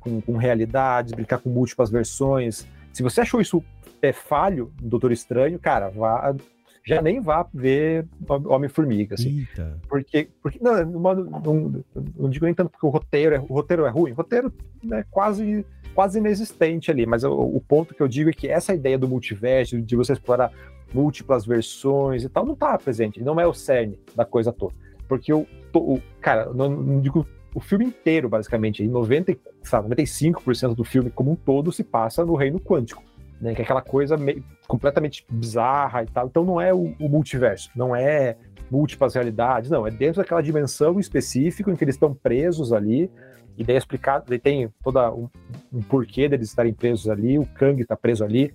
com, 0.00 0.20
com 0.20 0.36
realidades, 0.36 1.12
brincar 1.12 1.38
com 1.38 1.50
múltiplas 1.50 1.90
versões. 1.90 2.66
Se 2.92 3.02
você 3.02 3.20
achou 3.20 3.40
isso 3.40 3.62
é, 4.02 4.12
falho 4.12 4.72
Doutor 4.80 5.12
Estranho, 5.12 5.58
cara, 5.58 5.90
vá, 5.90 6.34
já 6.84 7.02
nem 7.02 7.20
vá 7.20 7.46
ver 7.52 8.06
Homem-Formiga, 8.28 9.14
assim. 9.14 9.40
Eita. 9.40 9.78
Porque, 9.88 10.28
porque 10.42 10.58
não, 10.60 10.84
não, 10.84 11.14
não, 11.14 11.84
não, 12.18 12.30
digo 12.30 12.46
nem 12.46 12.54
tanto 12.54 12.70
porque 12.70 12.86
o 12.86 12.90
roteiro 12.90 13.34
é, 13.34 13.38
o 13.38 13.54
roteiro 13.54 13.84
é 13.84 13.90
ruim, 13.90 14.12
o 14.12 14.14
roteiro 14.14 14.52
é 14.92 15.04
quase, 15.10 15.64
quase 15.94 16.18
inexistente 16.18 16.90
ali, 16.90 17.06
mas 17.06 17.22
o, 17.22 17.32
o, 17.32 17.60
ponto 17.60 17.94
que 17.94 18.02
eu 18.02 18.08
digo 18.08 18.30
é 18.30 18.32
que 18.32 18.48
essa 18.48 18.74
ideia 18.74 18.98
do 18.98 19.08
multiverso, 19.08 19.80
de 19.80 19.94
você 19.94 20.14
explorar 20.14 20.52
múltiplas 20.92 21.44
versões 21.46 22.24
e 22.24 22.28
tal, 22.28 22.46
não 22.46 22.56
tá 22.56 22.76
presente, 22.78 23.22
não 23.22 23.38
é 23.38 23.46
o 23.46 23.54
cerne 23.54 23.98
da 24.16 24.24
coisa 24.24 24.52
toda. 24.52 24.74
Porque 25.06 25.32
o, 25.32 25.46
o 25.74 26.00
cara, 26.20 26.52
não, 26.52 26.70
não 26.70 27.00
digo 27.00 27.26
o 27.54 27.60
filme 27.60 27.84
inteiro, 27.84 28.28
basicamente, 28.28 28.86
90, 28.86 29.36
sabe, 29.62 29.88
95% 29.88 30.74
do 30.74 30.84
filme 30.84 31.10
como 31.10 31.32
um 31.32 31.36
todo 31.36 31.72
se 31.72 31.82
passa 31.82 32.24
no 32.24 32.34
reino 32.34 32.60
quântico, 32.60 33.02
né? 33.40 33.54
Que 33.54 33.62
é 33.62 33.64
aquela 33.64 33.82
coisa 33.82 34.16
meio, 34.16 34.44
completamente 34.68 35.24
bizarra 35.28 36.02
e 36.02 36.06
tal. 36.06 36.26
Então 36.26 36.44
não 36.44 36.60
é 36.60 36.72
o, 36.72 36.94
o, 36.98 37.08
multiverso, 37.08 37.70
não 37.74 37.94
é 37.94 38.36
múltiplas 38.70 39.14
realidades, 39.14 39.68
não. 39.70 39.86
É 39.86 39.90
dentro 39.90 40.22
daquela 40.22 40.40
dimensão 40.40 41.00
específica 41.00 41.70
em 41.70 41.76
que 41.76 41.82
eles 41.82 41.96
estão 41.96 42.14
presos 42.14 42.72
ali. 42.72 43.10
E 43.58 43.64
daí 43.64 43.74
é 43.74 43.78
explicado, 43.78 44.26
daí 44.28 44.38
tem 44.38 44.72
todo 44.82 44.98
um, 45.10 45.28
um, 45.72 45.82
porquê 45.82 46.28
deles 46.28 46.48
estarem 46.48 46.72
presos 46.72 47.10
ali, 47.10 47.38
o 47.38 47.44
Kang 47.44 47.82
está 47.82 47.96
preso 47.96 48.24
ali. 48.24 48.54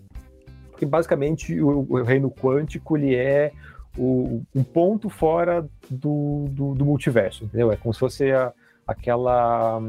Porque 0.72 0.86
basicamente 0.86 1.60
o, 1.62 1.86
o 1.90 2.02
reino 2.02 2.32
quântico 2.32 2.98
ele 2.98 3.14
é 3.14 3.52
o, 3.98 4.42
um 4.56 4.64
ponto 4.64 5.10
fora 5.10 5.68
do, 5.90 6.46
do, 6.50 6.76
do, 6.76 6.86
multiverso, 6.86 7.46
entendeu? 7.46 7.72
É 7.72 7.78
como 7.78 7.94
se 7.94 8.00
fosse 8.00 8.32
a, 8.32 8.54
aquela 8.88 9.82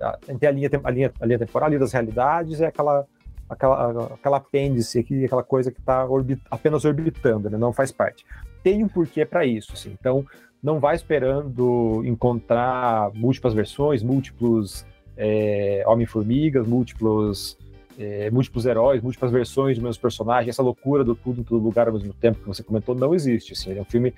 a, 0.00 0.18
tem 0.38 0.48
a 0.48 0.52
linha, 0.52 0.70
a 0.84 0.90
linha, 0.90 1.12
a 1.20 1.26
linha 1.26 1.38
temporal 1.38 1.70
das 1.78 1.92
realidades, 1.92 2.60
é 2.60 2.66
aquela 2.66 3.06
aquela, 3.48 4.14
aquela 4.14 4.36
apêndice 4.36 4.98
aqui, 4.98 5.24
aquela 5.24 5.42
coisa 5.42 5.72
que 5.72 5.80
está 5.80 6.04
orbit, 6.04 6.40
apenas 6.50 6.84
orbitando, 6.84 7.48
né? 7.48 7.56
não 7.56 7.72
faz 7.72 7.90
parte. 7.90 8.24
Tem 8.62 8.84
um 8.84 8.88
porquê 8.88 9.24
para 9.24 9.46
isso, 9.46 9.72
assim. 9.72 9.96
então 9.98 10.24
não 10.62 10.80
vai 10.80 10.96
esperando 10.96 12.02
encontrar 12.04 13.10
múltiplas 13.14 13.54
versões, 13.54 14.02
múltiplos 14.02 14.84
é, 15.16 15.84
Homem-Formigas, 15.86 16.66
múltiplos, 16.66 17.56
é, 17.98 18.30
múltiplos 18.30 18.66
heróis, 18.66 19.00
múltiplas 19.00 19.30
versões 19.30 19.76
de 19.76 19.82
meus 19.82 19.96
personagens, 19.96 20.48
essa 20.48 20.62
loucura 20.62 21.04
do 21.04 21.14
tudo 21.14 21.40
em 21.40 21.44
todo 21.44 21.62
lugar 21.62 21.86
ao 21.86 21.94
mesmo 21.94 22.12
tempo 22.12 22.40
que 22.40 22.46
você 22.46 22.62
comentou 22.62 22.94
não 22.94 23.14
existe. 23.14 23.52
Assim, 23.52 23.78
é 23.78 23.80
um 23.80 23.84
filme 23.84 24.12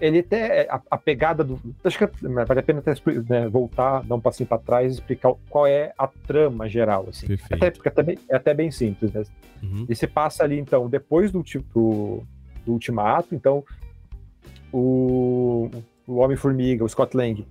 ele 0.00 0.18
até 0.18 0.68
a, 0.68 0.80
a, 0.90 0.98
pegada 0.98 1.42
do. 1.42 1.58
Acho 1.82 1.98
que 1.98 2.06
vale 2.28 2.60
a 2.60 2.62
pena 2.62 2.80
até 2.80 2.92
né, 3.28 3.48
voltar, 3.48 4.02
dar 4.04 4.14
um 4.14 4.20
passinho 4.20 4.48
para 4.48 4.58
trás 4.58 4.92
e 4.92 4.94
explicar 4.96 5.32
qual 5.48 5.66
é 5.66 5.92
a 5.96 6.06
trama 6.06 6.68
geral. 6.68 7.06
Assim. 7.08 7.26
Até, 7.50 7.70
porque 7.70 7.88
é 7.88 7.92
até, 7.92 8.02
bem, 8.02 8.18
é 8.28 8.36
até 8.36 8.54
bem 8.54 8.70
simples. 8.70 9.12
Né? 9.12 9.22
Uhum. 9.62 9.86
E 9.88 9.94
você 9.94 10.06
passa 10.06 10.44
ali, 10.44 10.58
então, 10.58 10.88
depois 10.88 11.32
do, 11.32 11.42
do, 11.74 12.22
do 12.64 12.72
ultimato, 12.72 13.34
então 13.34 13.64
o, 14.72 15.70
o 16.06 16.16
Homem-Formiga, 16.16 16.84
o 16.84 16.88
Scott 16.88 17.16
Lang, 17.16 17.46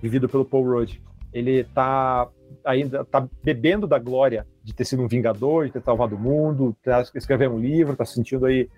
vivido 0.00 0.28
pelo 0.28 0.44
Paul 0.44 0.64
Rudd, 0.64 1.00
ele 1.32 1.64
tá 1.64 2.28
ainda 2.64 3.04
tá 3.04 3.28
bebendo 3.42 3.86
da 3.86 3.98
glória 3.98 4.46
de 4.62 4.74
ter 4.74 4.84
sido 4.84 5.02
um 5.02 5.08
vingador, 5.08 5.66
de 5.66 5.72
ter 5.72 5.82
salvado 5.82 6.16
o 6.16 6.18
mundo, 6.18 6.76
tá 6.82 7.02
escrever 7.14 7.48
um 7.48 7.58
livro, 7.58 7.96
tá 7.96 8.04
se 8.04 8.14
sentindo 8.14 8.46
aí 8.46 8.68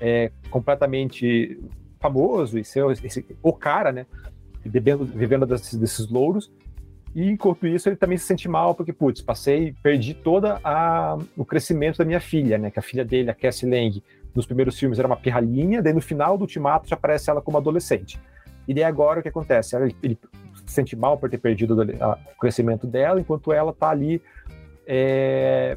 é, 0.00 0.30
completamente 0.50 1.58
famoso 2.00 2.58
e 2.58 2.64
ser 2.64 2.84
esse, 3.04 3.24
o 3.42 3.52
cara, 3.52 3.92
né? 3.92 4.06
Bebendo, 4.64 5.04
vivendo 5.04 5.46
desses, 5.46 5.78
desses 5.78 6.08
louros. 6.08 6.50
E 7.14 7.28
enquanto 7.28 7.66
isso, 7.66 7.88
ele 7.88 7.96
também 7.96 8.16
se 8.16 8.24
sente 8.24 8.48
mal, 8.48 8.74
porque, 8.74 8.92
putz, 8.92 9.20
passei, 9.20 9.74
perdi 9.82 10.14
toda 10.14 10.60
o 11.36 11.44
crescimento 11.44 11.98
da 11.98 12.04
minha 12.04 12.20
filha, 12.20 12.56
né? 12.56 12.70
Que 12.70 12.78
a 12.78 12.82
filha 12.82 13.04
dele, 13.04 13.30
a 13.30 13.34
Cassie 13.34 13.68
Lang, 13.68 14.02
nos 14.34 14.46
primeiros 14.46 14.78
filmes 14.78 14.98
era 14.98 15.08
uma 15.08 15.16
pirralhinha, 15.16 15.82
daí 15.82 15.92
no 15.92 16.00
final 16.00 16.38
do 16.38 16.42
Ultimato 16.42 16.88
já 16.88 16.94
aparece 16.94 17.30
ela 17.30 17.42
como 17.42 17.58
adolescente. 17.58 18.20
E 18.68 18.72
daí 18.72 18.84
agora 18.84 19.20
o 19.20 19.22
que 19.22 19.28
acontece? 19.28 19.76
Ele 20.02 20.18
se 20.66 20.72
sente 20.72 20.94
mal 20.94 21.18
por 21.18 21.28
ter 21.28 21.38
perdido 21.38 21.76
o 21.82 22.40
crescimento 22.40 22.86
dela, 22.86 23.20
enquanto 23.20 23.52
ela 23.52 23.72
tá 23.72 23.90
ali 23.90 24.22
é, 24.86 25.76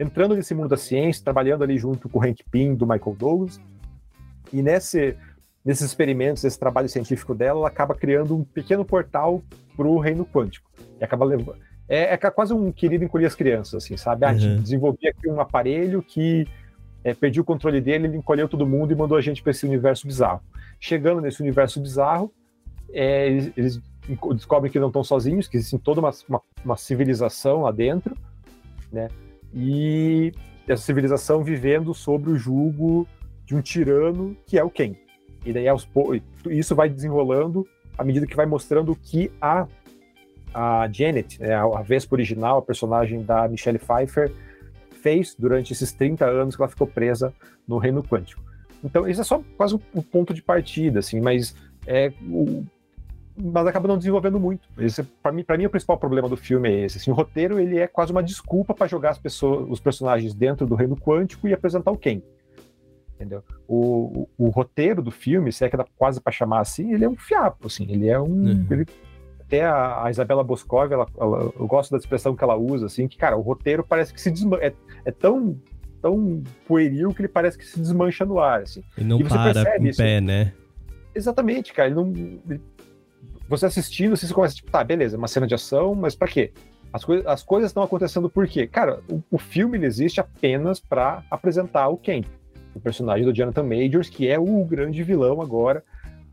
entrando 0.00 0.34
nesse 0.34 0.54
mundo 0.54 0.68
da 0.68 0.76
ciência, 0.78 1.22
trabalhando 1.22 1.62
ali 1.62 1.76
junto 1.76 2.08
com 2.08 2.18
o 2.18 2.22
Hank 2.22 2.42
Pym, 2.50 2.74
do 2.74 2.86
Michael 2.86 3.16
Douglas. 3.18 3.60
E 4.52 4.62
nesse, 4.62 5.16
nesses 5.64 5.86
experimentos, 5.86 6.44
esse 6.44 6.58
trabalho 6.58 6.88
científico 6.88 7.34
dela, 7.34 7.60
ela 7.60 7.68
acaba 7.68 7.94
criando 7.94 8.36
um 8.36 8.44
pequeno 8.44 8.84
portal 8.84 9.42
para 9.76 9.86
o 9.86 9.98
reino 9.98 10.24
quântico. 10.24 10.70
E 11.00 11.04
acaba 11.04 11.24
levando. 11.24 11.58
É, 11.88 12.14
é, 12.14 12.16
quase 12.16 12.52
um 12.52 12.72
querido 12.72 13.04
encolher 13.04 13.26
as 13.26 13.34
crianças, 13.34 13.84
assim, 13.84 13.96
sabe? 13.96 14.24
Ah, 14.24 14.32
uhum. 14.32 14.60
desenvolvi 14.60 15.06
aqui 15.08 15.28
um 15.28 15.40
aparelho 15.40 16.02
que 16.02 16.46
é, 17.04 17.14
perdi 17.14 17.40
o 17.40 17.44
controle 17.44 17.80
dele, 17.80 18.08
ele 18.08 18.16
encolheu 18.16 18.48
todo 18.48 18.66
mundo 18.66 18.92
e 18.92 18.96
mandou 18.96 19.16
a 19.16 19.20
gente 19.20 19.40
para 19.40 19.52
esse 19.52 19.64
universo 19.64 20.06
bizarro. 20.06 20.40
Chegando 20.80 21.20
nesse 21.20 21.40
universo 21.40 21.80
bizarro, 21.80 22.32
é, 22.92 23.28
eles, 23.28 23.52
eles, 23.56 23.80
descobrem 24.34 24.70
que 24.70 24.78
não 24.80 24.88
estão 24.88 25.04
sozinhos, 25.04 25.46
que 25.46 25.56
existe 25.56 25.78
toda 25.78 26.00
uma, 26.00 26.10
uma, 26.28 26.40
uma, 26.64 26.76
civilização 26.76 27.62
lá 27.62 27.70
dentro, 27.70 28.16
né? 28.92 29.08
E 29.54 30.32
essa 30.66 30.82
civilização 30.82 31.44
vivendo 31.44 31.94
sobre 31.94 32.30
o 32.30 32.36
jugo 32.36 33.06
de 33.46 33.54
um 33.54 33.62
tirano 33.62 34.36
que 34.46 34.58
é 34.58 34.64
o 34.64 34.68
Ken. 34.68 34.94
E 35.44 35.52
daí 35.52 35.68
aos, 35.68 35.88
isso 36.50 36.74
vai 36.74 36.88
desenrolando 36.88 37.66
à 37.96 38.04
medida 38.04 38.26
que 38.26 38.36
vai 38.36 38.46
mostrando 38.46 38.94
que 38.94 39.30
a, 39.40 39.66
a 40.52 40.88
Janet, 40.92 41.40
né, 41.40 41.54
a 41.54 41.82
Vespa 41.82 42.14
original, 42.14 42.58
a 42.58 42.62
personagem 42.62 43.22
da 43.22 43.48
Michelle 43.48 43.78
Pfeiffer, 43.78 44.30
fez 45.00 45.34
durante 45.38 45.72
esses 45.72 45.92
30 45.92 46.26
anos 46.26 46.56
que 46.56 46.62
ela 46.62 46.68
ficou 46.68 46.86
presa 46.86 47.32
no 47.66 47.78
reino 47.78 48.02
quântico. 48.02 48.42
Então, 48.84 49.08
isso 49.08 49.20
é 49.20 49.24
só 49.24 49.42
quase 49.56 49.74
o 49.94 50.02
ponto 50.02 50.34
de 50.34 50.42
partida, 50.42 50.98
assim, 50.98 51.20
mas 51.20 51.56
é 51.86 52.12
o, 52.28 52.64
mas 53.36 53.66
acaba 53.66 53.88
não 53.88 53.98
desenvolvendo 53.98 54.40
muito. 54.40 54.68
Esse, 54.78 55.02
para 55.02 55.32
mim, 55.32 55.44
para 55.44 55.56
mim, 55.58 55.66
o 55.66 55.70
principal 55.70 55.98
problema 55.98 56.28
do 56.28 56.36
filme 56.36 56.68
é 56.68 56.84
esse. 56.84 56.98
Assim, 56.98 57.10
o 57.10 57.14
roteiro 57.14 57.58
ele 57.58 57.78
é 57.78 57.86
quase 57.86 58.12
uma 58.12 58.22
desculpa 58.22 58.74
para 58.74 58.86
jogar 58.86 59.10
as 59.10 59.18
pessoas, 59.18 59.66
os 59.68 59.80
personagens 59.80 60.34
dentro 60.34 60.66
do 60.66 60.74
reino 60.74 60.96
quântico 60.96 61.46
e 61.46 61.52
apresentar 61.52 61.90
o 61.90 61.98
Ken. 61.98 62.20
Entendeu? 63.16 63.42
O, 63.66 64.28
o, 64.38 64.46
o 64.46 64.48
roteiro 64.50 65.02
do 65.02 65.10
filme, 65.10 65.50
se 65.50 65.64
é 65.64 65.70
que 65.70 65.76
dá 65.76 65.86
quase 65.96 66.20
para 66.20 66.32
chamar 66.32 66.60
assim, 66.60 66.92
ele 66.92 67.04
é 67.04 67.08
um 67.08 67.16
fiapo, 67.16 67.66
assim. 67.66 67.90
Ele 67.90 68.08
é 68.08 68.20
um, 68.20 68.26
uhum. 68.26 68.66
ele, 68.70 68.86
até 69.40 69.64
a, 69.64 70.04
a 70.04 70.10
Isabela 70.10 70.44
Boscov, 70.44 70.92
ela, 70.92 71.06
ela, 71.18 71.52
eu 71.58 71.66
gosto 71.66 71.92
da 71.92 71.96
expressão 71.96 72.36
que 72.36 72.44
ela 72.44 72.56
usa, 72.56 72.86
assim, 72.86 73.08
que, 73.08 73.16
cara, 73.16 73.36
o 73.36 73.40
roteiro 73.40 73.82
parece 73.82 74.12
que 74.12 74.20
se 74.20 74.30
desmancha, 74.30 74.66
é, 74.66 74.74
é, 75.06 75.10
tão, 75.10 75.58
tão 76.02 76.42
pueril 76.66 77.14
que 77.14 77.22
ele 77.22 77.28
parece 77.28 77.56
que 77.56 77.64
se 77.64 77.80
desmancha 77.80 78.24
no 78.26 78.38
ar, 78.38 78.62
assim. 78.62 78.82
E 78.98 79.02
não 79.04 79.18
e 79.18 79.24
para 79.24 79.78
em 79.78 79.88
isso. 79.88 80.02
pé, 80.02 80.20
né? 80.20 80.52
Exatamente, 81.14 81.72
cara, 81.72 81.88
ele 81.88 81.96
não... 81.96 82.12
Ele, 82.12 82.60
você 83.48 83.64
assistindo, 83.64 84.16
você 84.16 84.32
começa, 84.34 84.56
tipo, 84.56 84.70
tá, 84.70 84.82
beleza, 84.82 85.16
é 85.16 85.18
uma 85.18 85.28
cena 85.28 85.46
de 85.46 85.54
ação, 85.54 85.94
mas 85.94 86.14
para 86.14 86.28
quê? 86.28 86.52
As, 86.92 87.04
coi 87.04 87.22
as 87.26 87.42
coisas 87.42 87.70
estão 87.70 87.82
acontecendo 87.82 88.28
por 88.28 88.48
quê? 88.48 88.66
Cara, 88.66 89.00
o, 89.08 89.22
o 89.30 89.38
filme 89.38 89.78
existe 89.84 90.20
apenas 90.20 90.80
para 90.80 91.22
apresentar 91.30 91.88
o 91.88 91.96
Ken, 91.96 92.22
o 92.76 92.80
personagem 92.80 93.24
do 93.24 93.32
Jonathan 93.32 93.62
Majors, 93.62 94.10
que 94.10 94.28
é 94.28 94.38
o 94.38 94.64
grande 94.64 95.02
vilão 95.02 95.40
agora, 95.40 95.82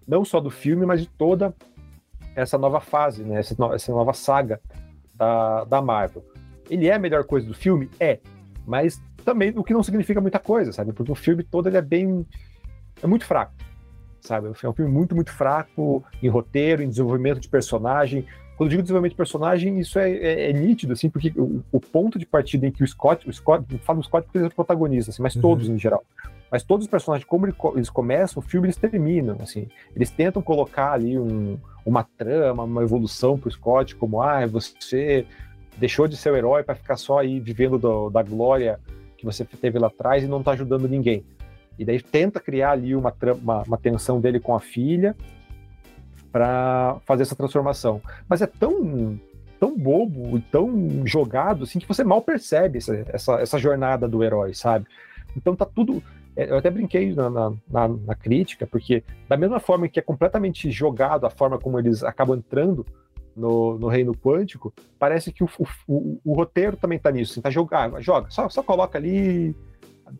não 0.06 0.26
só 0.26 0.42
do 0.42 0.50
filme, 0.50 0.86
mas 0.86 1.02
de 1.02 1.08
toda 1.08 1.56
essa 2.36 2.58
nova 2.58 2.82
fase, 2.82 3.24
né? 3.24 3.40
Essa, 3.40 3.56
essa 3.74 3.92
nova 3.92 4.14
saga 4.14 4.60
da, 5.16 5.64
da 5.64 5.82
Marvel. 5.82 6.26
Ele 6.70 6.88
é 6.88 6.94
a 6.94 7.00
melhor 7.00 7.24
coisa 7.24 7.48
do 7.48 7.54
filme? 7.54 7.90
É. 8.00 8.20
Mas 8.66 9.02
também 9.24 9.54
o 9.56 9.64
que 9.64 9.74
não 9.74 9.84
significa 9.84 10.20
muita 10.20 10.40
coisa, 10.40 10.72
sabe? 10.74 10.92
Porque 10.92 11.12
o 11.12 11.16
filme 11.16 11.44
todo 11.44 11.68
ele 11.68 11.78
é 11.78 11.82
bem. 11.82 12.26
é 13.02 13.08
muito 13.08 13.26
fraco, 13.26 13.54
sabe? 14.22 14.48
É 14.48 14.70
um 14.70 14.74
filme 14.74 14.92
muito, 14.92 15.16
muito 15.16 15.32
fraco 15.32 16.04
em 16.22 16.28
roteiro, 16.28 16.84
em 16.84 16.90
desenvolvimento 16.90 17.40
de 17.40 17.48
personagem. 17.48 18.26
Quando 18.55 18.67
eu 18.67 18.72
digo 18.72 18.83
desenvolvimento 18.83 19.13
de 19.13 19.17
personagem, 19.17 19.79
isso 19.79 19.98
é, 19.98 20.12
é, 20.12 20.50
é 20.50 20.53
nítido, 20.53 20.93
assim, 20.93 21.10
porque 21.10 21.33
o, 21.36 21.63
o, 21.72 21.79
ponto 21.79 22.19
de 22.19 22.25
partida 22.25 22.67
em 22.67 22.72
que 22.72 22.83
o 22.83 22.88
Scott, 22.88 23.27
o 23.27 23.33
Scott, 23.33 23.65
falo 23.79 24.00
do 24.00 24.05
Scott 24.05 24.25
porque 24.25 24.38
ele 24.38 24.45
é 24.45 24.48
o 24.48 24.51
protagonista, 24.51 25.12
assim, 25.12 25.24
mas 25.24 25.36
uhum. 25.36 25.41
todos 25.41 25.69
em 25.69 25.77
geral. 25.77 26.03
Mas 26.51 26.63
todos 26.63 26.86
os 26.86 26.89
personagens, 26.89 27.27
como 27.27 27.48
eles 27.75 27.89
começam, 27.89 28.41
o 28.41 28.45
filme 28.45 28.67
eles 28.67 28.77
terminam, 28.77 29.38
assim. 29.41 29.67
Eles 29.95 30.12
tentam 30.12 30.39
colocar 30.39 30.91
ali 30.91 31.17
um, 31.17 31.57
uma 31.83 32.03
trama, 32.03 32.63
uma 32.63 32.83
evolução 32.83 33.39
pro 33.39 33.50
Scott, 33.50 33.95
como, 33.95 34.22
ah, 34.22 34.45
você 34.45 35.25
deixou 35.77 36.07
de 36.07 36.15
ser 36.15 36.31
o 36.31 36.36
herói 36.36 36.62
para 36.62 36.75
ficar 36.75 36.95
só 36.95 37.17
aí 37.17 37.39
vivendo 37.39 37.79
do, 37.79 38.12
da 38.12 38.22
glória 38.22 38.79
que 39.17 39.25
você 39.25 39.43
teve 39.43 39.79
lá 39.79 39.88
atrás 39.88 40.24
e 40.24 40.27
não 40.27 40.43
tá 40.43 40.51
ajudando 40.51 40.88
ninguém. 40.88 41.25
E 41.79 41.83
daí 41.83 42.00
tenta 42.00 42.39
criar 42.39 42.72
ali 42.72 42.95
uma, 42.95 43.12
uma, 43.41 43.63
uma 43.63 43.77
tensão 43.77 44.22
dele 44.22 44.39
com 44.39 44.55
a 44.55 44.60
filha 44.60 45.15
para 46.34 46.98
fazer 47.06 47.22
essa 47.22 47.36
transformação. 47.36 48.02
Mas 48.28 48.42
é 48.42 48.48
tão 48.48 49.18
tão 49.60 49.78
bobo 49.78 50.38
e 50.38 50.42
tão 50.42 51.08
jogado 51.08 51.63
assim 51.63 51.80
que 51.80 51.88
você 51.88 52.04
mal 52.04 52.22
percebe 52.22 52.80
essa, 52.80 53.06
essa, 53.08 53.34
essa 53.36 53.58
jornada 53.58 54.10
do 54.10 54.22
herói, 54.22 54.54
sabe? 54.54 54.86
Então 55.38 55.56
tá 55.56 55.66
tudo 55.66 56.04
é, 56.36 56.50
eu 56.50 56.58
até 56.58 56.70
brinquei 56.70 57.13
na, 57.13 57.30
na, 57.30 57.88
na, 57.88 58.16
crítica, 58.16 58.66
porque 58.66 59.04
da 59.30 59.38
mesma 59.38 59.60
forma 59.60 59.88
que 59.88 60.00
é 60.00 60.02
completamente 60.02 60.72
jogado 60.72 61.25
a 61.25 61.30
forma 61.30 61.60
como 61.60 61.78
eles 61.78 62.04
acabam 62.04 62.38
entrando 62.38 62.86
no, 63.36 63.78
no 63.78 63.88
reino 63.88 64.13
quântico, 64.16 64.74
parece 64.98 65.32
que 65.32 65.44
o, 65.44 65.50
o, 65.88 66.20
o 66.24 66.34
roteiro 66.34 66.75
também 66.75 66.98
tá 66.98 67.12
nisso, 67.12 67.34
assim, 67.34 67.42
tá 67.42 67.52
jogando, 67.52 68.02
joga, 68.02 68.32
só, 68.32 68.50
só 68.50 68.63
coloca 68.63 68.98
ali, 68.98 69.56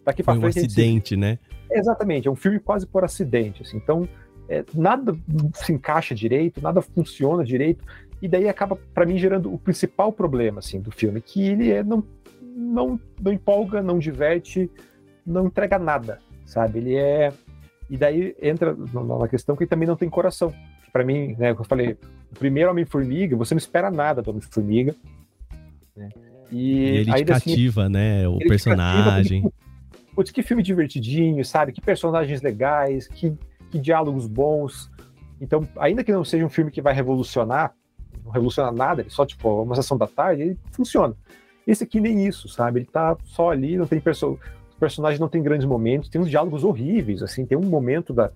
daqui 0.06 0.22
para 0.22 0.40
frente. 0.40 0.60
um 0.60 0.66
acidente, 0.66 1.10
se... 1.10 1.18
né? 1.18 1.40
Exatamente, 1.72 2.28
é 2.28 2.32
um 2.32 2.36
filme 2.36 2.60
quase 2.60 2.86
por 2.86 3.04
acidente, 3.04 3.64
assim, 3.64 3.78
então 3.78 4.08
é, 4.50 4.64
nada 4.74 5.16
se 5.54 5.72
encaixa 5.72 6.14
direito, 6.14 6.62
nada 6.62 6.82
funciona 6.82 7.44
direito, 7.44 7.84
e 8.22 8.28
daí 8.28 8.48
acaba, 8.48 8.78
para 8.94 9.06
mim, 9.06 9.18
gerando 9.18 9.54
o 9.54 9.58
principal 9.58 10.12
problema, 10.12 10.60
assim, 10.60 10.80
do 10.80 10.92
filme, 10.92 11.22
que 11.22 11.44
ele 11.44 11.72
é, 11.72 11.84
não, 11.84 12.04
não, 12.42 13.00
não 13.22 13.34
empolga, 13.34 13.82
não 13.82 14.00
diverte, 14.00 14.70
não 15.26 15.48
entrega 15.48 15.78
nada, 15.78 16.20
sabe? 16.46 16.80
Ele 16.80 16.96
é. 16.96 17.34
E 17.90 17.98
daí 17.98 18.36
entra 18.42 18.76
na 19.20 19.28
questão 19.28 19.56
que 19.56 19.64
ele 19.64 19.70
também 19.70 19.88
não 19.88 19.98
tem 19.98 20.10
coração. 20.10 20.54
Para 20.92 21.04
mim, 21.04 21.36
né, 21.38 21.52
eu 21.52 21.64
falei, 21.66 21.98
o 22.32 22.40
primeiro 22.40 22.72
Homem-Formiga, 22.72 23.36
você 23.36 23.54
não 23.54 23.60
espera 23.60 23.92
nada 23.92 24.22
do 24.22 24.30
Homem-Formiga. 24.30 24.96
Né? 25.96 26.10
E, 26.50 26.56
e, 26.56 26.86
ele 27.00 27.12
aí, 27.12 27.26
cativa, 27.26 27.84
assim, 27.84 27.92
né? 27.92 28.28
O 28.28 28.38
personagem. 28.40 29.42
Cativa, 29.42 29.64
putz, 30.16 30.32
que 30.32 30.44
filme 30.44 30.64
divertidinho, 30.64 31.44
sabe? 31.44 31.72
Que 31.72 31.82
personagens 31.82 32.42
legais, 32.42 33.08
que, 33.08 33.34
que 33.74 33.80
diálogos 33.80 34.28
bons. 34.28 34.92
Então, 35.42 35.68
ainda 35.78 36.04
que 36.04 36.12
não 36.12 36.24
seja 36.24 36.46
um 36.46 36.50
filme 36.50 36.70
que 36.70 36.82
vai 36.82 36.94
revolucionar, 36.94 37.74
não 38.24 38.32
revoluciona 38.32 38.72
nada, 38.72 39.02
ele 39.02 39.10
só, 39.10 39.26
tipo, 39.26 39.64
uma 39.64 39.76
sessão 39.76 39.98
da 39.98 40.06
tarde, 40.06 40.44
ele 40.44 40.60
funciona. 40.72 41.16
Esse 41.66 41.84
aqui 41.84 42.00
nem 42.00 42.28
isso, 42.28 42.48
sabe? 42.48 42.82
Ele 42.82 42.86
tá 42.86 43.18
só 43.24 43.50
ali, 43.50 43.76
não 43.76 43.88
tem 43.88 44.00
pessoa 44.00 44.38
personagem 44.80 45.18
não 45.18 45.30
tem 45.30 45.42
grandes 45.42 45.66
momentos, 45.66 46.10
tem 46.10 46.20
uns 46.20 46.30
diálogos 46.30 46.66
horríveis, 46.66 47.24
assim, 47.24 47.46
tem 47.46 47.58
um 47.58 47.62
momento 47.62 48.14
da 48.14 48.32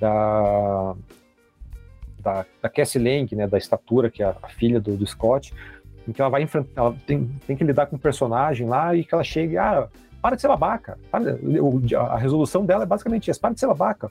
da 0.00 0.96
da, 2.18 2.44
da 2.60 2.68
Cassie 2.68 3.00
Lang, 3.00 3.32
né, 3.36 3.46
da 3.46 3.56
estatura, 3.56 4.10
que 4.10 4.24
é 4.24 4.26
a, 4.26 4.48
filha 4.48 4.80
do, 4.80 4.96
do 4.96 5.06
Scott, 5.06 5.54
em 6.06 6.10
que 6.10 6.20
ela 6.20 6.28
vai 6.28 6.42
enfrentar, 6.42 6.82
ela 6.82 6.96
tem, 7.06 7.30
tem 7.46 7.56
que 7.56 7.62
lidar 7.62 7.86
com 7.86 7.94
um 7.94 7.98
personagem 7.98 8.66
lá 8.66 8.92
e 8.92 9.04
que 9.04 9.14
ela 9.14 9.22
chega 9.22 9.62
ah, 9.62 9.88
para 10.20 10.34
de 10.34 10.42
ser 10.42 10.48
babaca. 10.48 10.98
Para, 11.12 11.38
a 12.10 12.18
resolução 12.18 12.66
dela 12.66 12.82
é 12.82 12.86
basicamente 12.86 13.30
essa, 13.30 13.38
para 13.38 13.54
de 13.54 13.60
ser 13.60 13.68
babaca. 13.68 14.10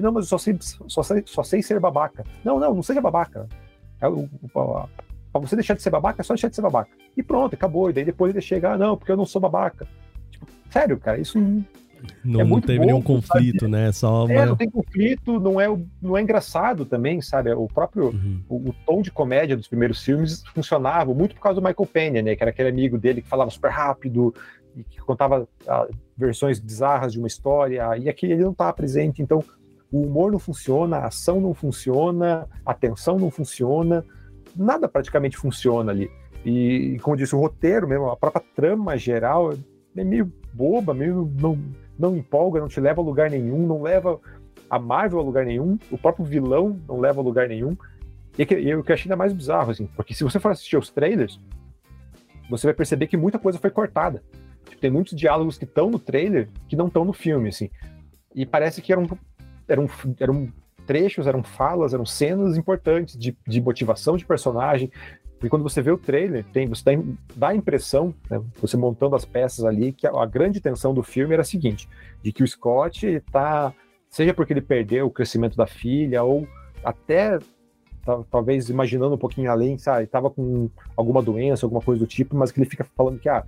Não, 0.00 0.12
mas 0.12 0.24
eu 0.24 0.28
só 0.28 0.38
sei, 0.38 0.56
só, 0.60 1.02
sei, 1.02 1.22
só 1.26 1.42
sei 1.42 1.62
ser 1.62 1.78
babaca. 1.80 2.24
Não, 2.44 2.58
não, 2.58 2.74
não 2.74 2.82
seja 2.82 3.00
babaca. 3.00 3.48
É, 4.00 4.06
para 5.32 5.40
você 5.40 5.56
deixar 5.56 5.74
de 5.74 5.82
ser 5.82 5.90
babaca, 5.90 6.20
é 6.20 6.24
só 6.24 6.34
deixar 6.34 6.48
de 6.48 6.56
ser 6.56 6.62
babaca. 6.62 6.90
E 7.16 7.22
pronto, 7.22 7.54
acabou. 7.54 7.90
E 7.90 7.92
daí 7.92 8.04
depois 8.04 8.32
ele 8.32 8.40
chega, 8.40 8.72
ah, 8.72 8.78
não, 8.78 8.96
porque 8.96 9.12
eu 9.12 9.16
não 9.16 9.26
sou 9.26 9.40
babaca. 9.40 9.86
Sério, 10.70 10.98
cara, 10.98 11.18
isso 11.18 11.38
não, 12.24 12.40
é 12.40 12.44
muito 12.44 12.64
não 12.64 12.66
teve 12.66 12.78
bom, 12.80 12.86
nenhum 12.86 13.02
conflito, 13.02 13.60
sabe? 13.60 13.72
né? 13.72 13.92
Só 13.92 14.26
é, 14.28 14.46
não 14.46 14.56
tem 14.56 14.70
conflito, 14.70 15.38
não 15.40 15.60
é, 15.60 15.66
não 16.00 16.16
é 16.16 16.22
engraçado 16.22 16.84
também, 16.84 17.20
sabe? 17.20 17.52
O 17.52 17.66
próprio 17.66 18.08
uhum. 18.08 18.40
o, 18.48 18.56
o, 18.70 18.74
tom 18.86 19.02
de 19.02 19.10
comédia 19.10 19.56
dos 19.56 19.68
primeiros 19.68 20.02
filmes 20.02 20.42
funcionava 20.54 21.12
muito 21.14 21.34
por 21.34 21.40
causa 21.40 21.60
do 21.60 21.66
Michael 21.66 21.88
Penha, 21.92 22.22
né? 22.22 22.36
Que 22.36 22.42
era 22.42 22.50
aquele 22.50 22.68
amigo 22.68 22.98
dele 22.98 23.22
que 23.22 23.28
falava 23.28 23.50
super 23.50 23.70
rápido 23.70 24.34
e 24.76 24.82
que 24.82 24.98
contava 24.98 25.48
ah, 25.66 25.86
versões 26.16 26.58
bizarras 26.58 27.12
de 27.12 27.18
uma 27.18 27.28
história, 27.28 27.96
e 27.96 28.08
aqui 28.08 28.26
ele 28.26 28.42
não 28.42 28.52
estava 28.52 28.72
presente, 28.72 29.22
então 29.22 29.42
o 29.94 30.02
humor 30.02 30.32
não 30.32 30.40
funciona, 30.40 30.96
a 30.96 31.06
ação 31.06 31.40
não 31.40 31.54
funciona, 31.54 32.48
a 32.66 32.74
tensão 32.74 33.16
não 33.16 33.30
funciona, 33.30 34.04
nada 34.56 34.88
praticamente 34.88 35.36
funciona 35.36 35.92
ali. 35.92 36.10
E, 36.44 36.98
como 37.00 37.16
disse, 37.16 37.36
o 37.36 37.38
roteiro 37.38 37.86
mesmo, 37.86 38.10
a 38.10 38.16
própria 38.16 38.44
trama 38.56 38.98
geral 38.98 39.54
é 39.96 40.02
meio 40.02 40.32
boba, 40.52 40.92
meio 40.92 41.32
não, 41.40 41.56
não 41.96 42.16
empolga, 42.16 42.58
não 42.58 42.66
te 42.66 42.80
leva 42.80 43.00
a 43.00 43.04
lugar 43.04 43.30
nenhum, 43.30 43.68
não 43.68 43.80
leva 43.80 44.20
a 44.68 44.80
Marvel 44.80 45.20
a 45.20 45.22
lugar 45.22 45.46
nenhum, 45.46 45.78
o 45.92 45.96
próprio 45.96 46.24
vilão 46.24 46.76
não 46.88 46.98
leva 46.98 47.20
a 47.20 47.24
lugar 47.24 47.48
nenhum. 47.48 47.76
E, 48.36 48.42
é 48.42 48.60
e 48.60 48.74
o 48.74 48.82
que 48.82 48.90
eu 48.90 48.94
achei 48.94 49.08
ainda 49.08 49.16
mais 49.16 49.32
bizarro, 49.32 49.70
assim, 49.70 49.86
porque 49.94 50.12
se 50.12 50.24
você 50.24 50.40
for 50.40 50.50
assistir 50.50 50.76
os 50.76 50.90
trailers, 50.90 51.38
você 52.50 52.66
vai 52.66 52.74
perceber 52.74 53.06
que 53.06 53.16
muita 53.16 53.38
coisa 53.38 53.60
foi 53.60 53.70
cortada. 53.70 54.24
Tipo, 54.68 54.80
tem 54.80 54.90
muitos 54.90 55.14
diálogos 55.14 55.56
que 55.56 55.64
estão 55.64 55.88
no 55.88 56.00
trailer 56.00 56.48
que 56.66 56.74
não 56.74 56.88
estão 56.88 57.04
no 57.04 57.12
filme, 57.12 57.50
assim. 57.50 57.70
E 58.34 58.44
parece 58.44 58.82
que 58.82 58.92
eram, 58.92 59.06
eram, 59.68 59.88
eram 60.18 60.52
trechos, 60.86 61.26
eram 61.26 61.42
falas, 61.42 61.94
eram 61.94 62.04
cenas 62.04 62.56
importantes 62.56 63.16
de, 63.16 63.36
de 63.46 63.60
motivação 63.60 64.16
de 64.16 64.24
personagem. 64.24 64.90
Porque 65.34 65.50
quando 65.50 65.62
você 65.62 65.82
vê 65.82 65.90
o 65.90 65.98
trailer, 65.98 66.44
tem, 66.52 66.66
você 66.66 66.82
dá, 66.84 67.02
dá 67.36 67.48
a 67.48 67.54
impressão, 67.54 68.14
né, 68.30 68.40
você 68.60 68.76
montando 68.76 69.16
as 69.16 69.24
peças 69.24 69.64
ali, 69.64 69.92
que 69.92 70.06
a, 70.06 70.10
a, 70.10 70.26
grande 70.26 70.60
tensão 70.60 70.94
do 70.94 71.02
filme 71.02 71.34
era 71.34 71.42
a 71.42 71.44
seguinte: 71.44 71.88
de 72.22 72.32
que 72.32 72.42
o 72.42 72.46
Scott 72.46 73.06
está, 73.06 73.74
seja 74.08 74.32
porque 74.32 74.52
ele 74.52 74.62
perdeu 74.62 75.06
o 75.06 75.10
crescimento 75.10 75.56
da 75.56 75.66
filha, 75.66 76.22
ou 76.22 76.46
até 76.82 77.38
talvez 78.30 78.68
imaginando 78.68 79.14
um 79.14 79.18
pouquinho 79.18 79.50
além, 79.50 79.78
sabe, 79.78 80.04
estava 80.04 80.30
com 80.30 80.68
alguma 80.96 81.22
doença, 81.22 81.64
alguma 81.64 81.80
coisa 81.80 81.98
do 82.00 82.06
tipo, 82.06 82.36
mas 82.36 82.52
que 82.52 82.60
ele 82.60 82.68
fica 82.68 82.84
falando 82.96 83.18
que, 83.18 83.28
ah, 83.28 83.44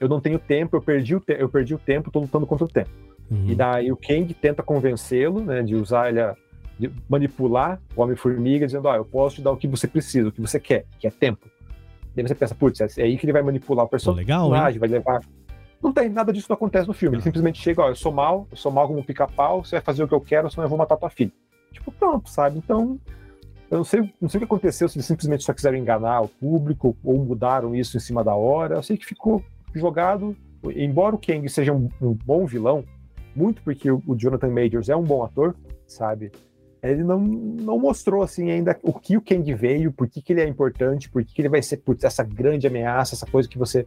eu 0.00 0.08
não 0.08 0.20
tenho 0.20 0.38
tempo, 0.38 0.76
eu 0.76 0.82
perdi 0.82 1.14
o, 1.14 1.20
te 1.20 1.36
eu 1.38 1.48
perdi 1.48 1.74
o 1.74 1.78
tempo, 1.78 2.10
tô 2.10 2.18
lutando 2.18 2.46
contra 2.46 2.64
o 2.64 2.68
tempo. 2.68 2.90
Uhum. 3.32 3.48
E 3.48 3.54
daí 3.54 3.90
o 3.90 3.96
Kang 3.96 4.32
tenta 4.34 4.62
convencê-lo, 4.62 5.40
né, 5.40 5.62
de 5.62 5.74
usar 5.74 6.10
ele, 6.10 6.20
a, 6.20 6.36
de 6.78 6.92
manipular 7.08 7.80
o 7.96 8.02
Homem-Formiga, 8.02 8.66
dizendo, 8.66 8.90
ah, 8.90 8.96
eu 8.96 9.06
posso 9.06 9.36
te 9.36 9.42
dar 9.42 9.52
o 9.52 9.56
que 9.56 9.66
você 9.66 9.88
precisa, 9.88 10.28
o 10.28 10.32
que 10.32 10.40
você 10.40 10.60
quer, 10.60 10.84
que 10.98 11.06
é 11.06 11.10
tempo. 11.10 11.46
Daí 12.14 12.28
você 12.28 12.34
pensa, 12.34 12.54
putz, 12.54 12.98
é 12.98 13.02
aí 13.02 13.16
que 13.16 13.24
ele 13.24 13.32
vai 13.32 13.40
manipular 13.40 13.86
o 13.86 13.88
personagem, 13.88 14.26
legal, 14.26 14.50
vai 14.50 14.88
levar... 14.88 15.20
Não 15.82 15.92
tem, 15.92 16.10
nada 16.10 16.30
disso 16.30 16.46
não 16.48 16.56
acontece 16.56 16.86
no 16.86 16.92
filme. 16.92 17.16
Ele 17.16 17.22
ah. 17.22 17.24
simplesmente 17.24 17.58
chega, 17.58 17.80
ó, 17.80 17.88
eu 17.88 17.96
sou 17.96 18.12
mal, 18.12 18.46
eu 18.50 18.56
sou 18.56 18.70
mal 18.70 18.86
como 18.86 19.02
pica-pau, 19.02 19.64
você 19.64 19.76
vai 19.76 19.82
fazer 19.82 20.04
o 20.04 20.08
que 20.08 20.14
eu 20.14 20.20
quero, 20.20 20.50
senão 20.50 20.64
eu 20.64 20.68
vou 20.68 20.76
matar 20.76 20.98
tua 20.98 21.08
filha. 21.08 21.32
Tipo, 21.72 21.90
pronto, 21.90 22.28
sabe? 22.28 22.58
Então, 22.58 23.00
eu 23.70 23.78
não 23.78 23.84
sei, 23.84 24.12
não 24.20 24.28
sei 24.28 24.36
o 24.36 24.40
que 24.40 24.44
aconteceu, 24.44 24.86
se 24.90 24.98
eles 24.98 25.06
simplesmente 25.06 25.42
só 25.42 25.54
quiseram 25.54 25.78
enganar 25.78 26.20
o 26.20 26.28
público 26.28 26.94
ou 27.02 27.24
mudaram 27.24 27.74
isso 27.74 27.96
em 27.96 28.00
cima 28.00 28.22
da 28.22 28.34
hora. 28.34 28.74
Eu 28.74 28.82
sei 28.82 28.98
que 28.98 29.06
ficou 29.06 29.42
jogado. 29.74 30.36
Embora 30.76 31.16
o 31.16 31.18
Kang 31.18 31.48
seja 31.48 31.72
um, 31.72 31.88
um 32.00 32.12
bom 32.12 32.44
vilão, 32.44 32.84
muito 33.34 33.62
porque 33.62 33.90
o, 33.90 34.02
Jonathan 34.16 34.50
Majors 34.50 34.88
é 34.88 34.96
um 34.96 35.02
bom 35.02 35.22
ator, 35.22 35.54
sabe? 35.86 36.30
Ele 36.82 37.04
não, 37.04 37.20
não 37.20 37.78
mostrou 37.78 38.22
assim 38.22 38.50
ainda 38.50 38.78
o 38.82 38.92
que 38.92 39.16
o 39.16 39.22
Kang 39.22 39.54
veio, 39.54 39.92
por 39.92 40.08
que, 40.08 40.20
que 40.20 40.32
ele 40.32 40.40
é 40.40 40.48
importante, 40.48 41.08
por 41.08 41.24
que, 41.24 41.32
que 41.32 41.42
ele 41.42 41.48
vai 41.48 41.62
ser 41.62 41.76
putz, 41.78 42.04
essa 42.04 42.24
grande 42.24 42.66
ameaça, 42.66 43.14
essa 43.14 43.26
coisa 43.26 43.48
que 43.48 43.58
você 43.58 43.86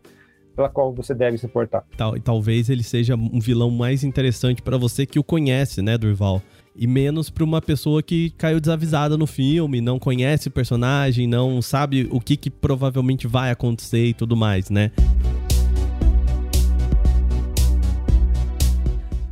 pela 0.55 0.69
qual 0.69 0.93
você 0.93 1.13
deve 1.13 1.37
se 1.37 1.45
importar. 1.45 1.83
Tal, 1.97 2.17
talvez 2.21 2.69
ele 2.69 2.81
seja 2.81 3.15
um 3.15 3.41
vilão 3.41 3.69
mais 3.69 4.05
interessante 4.05 4.61
para 4.61 4.77
você 4.77 5.05
que 5.05 5.19
o 5.19 5.23
conhece, 5.23 5.81
né, 5.81 5.97
Durval? 5.97 6.41
e 6.75 6.85
menos 6.85 7.29
para 7.29 7.43
uma 7.43 7.61
pessoa 7.61 8.03
que 8.03 8.31
caiu 8.31 8.59
desavisada 8.59 9.17
no 9.17 9.25
filme, 9.25 9.79
não 9.79 9.97
conhece 9.97 10.49
o 10.49 10.51
personagem, 10.51 11.25
não 11.25 11.61
sabe 11.61 12.07
o 12.11 12.19
que, 12.19 12.35
que 12.35 12.49
provavelmente 12.49 13.27
vai 13.27 13.49
acontecer 13.49 14.05
e 14.05 14.13
tudo 14.13 14.35
mais, 14.35 14.69
né? 14.69 14.91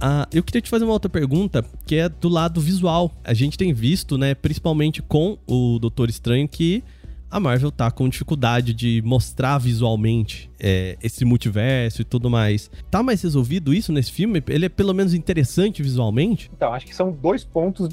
Ah, 0.05 0.27
eu 0.33 0.43
queria 0.43 0.59
te 0.59 0.69
fazer 0.69 0.83
uma 0.83 0.91
outra 0.91 1.09
pergunta, 1.09 1.63
que 1.85 1.95
é 1.95 2.09
do 2.09 2.27
lado 2.27 2.59
visual. 2.59 3.09
A 3.23 3.33
gente 3.33 3.57
tem 3.57 3.71
visto, 3.71 4.17
né, 4.17 4.35
principalmente 4.35 5.01
com 5.01 5.37
o 5.47 5.79
Doutor 5.79 6.09
Estranho, 6.09 6.45
que 6.45 6.83
a 7.31 7.39
Marvel 7.39 7.71
tá 7.71 7.89
com 7.89 8.09
dificuldade 8.09 8.73
de 8.73 9.01
mostrar 9.05 9.57
visualmente 9.59 10.51
é, 10.59 10.97
esse 11.01 11.23
multiverso 11.23 12.01
e 12.01 12.03
tudo 12.03 12.29
mais. 12.29 12.69
Tá 12.91 13.01
mais 13.01 13.21
resolvido 13.21 13.73
isso 13.73 13.93
nesse 13.93 14.11
filme? 14.11 14.43
Ele 14.49 14.65
é 14.65 14.69
pelo 14.69 14.93
menos 14.93 15.13
interessante 15.13 15.81
visualmente? 15.81 16.51
Então, 16.53 16.73
acho 16.73 16.85
que 16.85 16.93
são 16.93 17.09
dois 17.09 17.45
pontos 17.45 17.87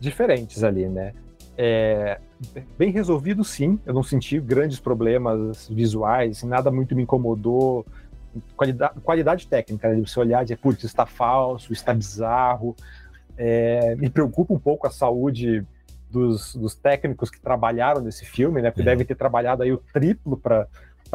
diferentes 0.00 0.64
ali, 0.64 0.88
né? 0.88 1.12
É, 1.56 2.18
bem 2.76 2.90
resolvido, 2.90 3.44
sim. 3.44 3.78
Eu 3.86 3.94
não 3.94 4.02
senti 4.02 4.40
grandes 4.40 4.80
problemas 4.80 5.68
visuais, 5.70 6.42
nada 6.42 6.72
muito 6.72 6.96
me 6.96 7.04
incomodou. 7.04 7.86
Qualidade, 8.56 9.00
qualidade 9.00 9.46
técnica, 9.46 9.88
né? 9.88 10.00
você 10.00 10.18
olhar 10.20 10.42
e 10.42 10.44
dizer, 10.44 10.56
putz, 10.56 10.84
está 10.84 11.06
falso, 11.06 11.72
está 11.72 11.92
bizarro. 11.92 12.74
É, 13.36 13.94
me 13.96 14.08
preocupa 14.08 14.54
um 14.54 14.58
pouco 14.58 14.86
a 14.86 14.90
saúde 14.90 15.64
dos, 16.10 16.54
dos 16.54 16.74
técnicos 16.74 17.30
que 17.30 17.40
trabalharam 17.40 18.00
nesse 18.00 18.24
filme, 18.24 18.62
né? 18.62 18.70
Porque 18.70 18.82
é. 18.82 18.84
devem 18.84 19.06
ter 19.06 19.14
trabalhado 19.14 19.62
aí 19.62 19.72
o 19.72 19.78
triplo 19.78 20.36
para 20.36 20.68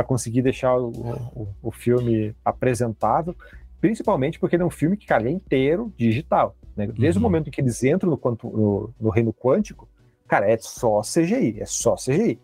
conseguir 0.06 0.42
deixar 0.42 0.78
o, 0.78 0.90
o, 0.90 1.48
o, 1.62 1.72
filme 1.72 2.36
apresentável, 2.44 3.36
principalmente 3.80 4.40
porque 4.40 4.56
ele 4.56 4.64
é 4.64 4.66
um 4.66 4.72
filme 4.72 4.98
que, 4.98 5.06
cara, 5.06 5.28
é 5.28 5.32
inteiro 5.32 5.92
digital. 5.98 6.56
Né? 6.76 6.88
Desde 6.88 7.20
uhum. 7.20 7.26
o 7.26 7.30
momento 7.30 7.48
em 7.48 7.52
que 7.52 7.62
eles 7.62 7.84
entram 7.84 8.12
no, 8.12 8.38
no, 8.44 8.94
no, 9.00 9.10
reino 9.10 9.34
quântico, 9.34 9.88
cara, 10.28 10.50
é 10.50 10.58
só 10.58 11.02
CGI, 11.02 11.60
é 11.60 11.66
só 11.66 11.96
CGI. 11.96 12.40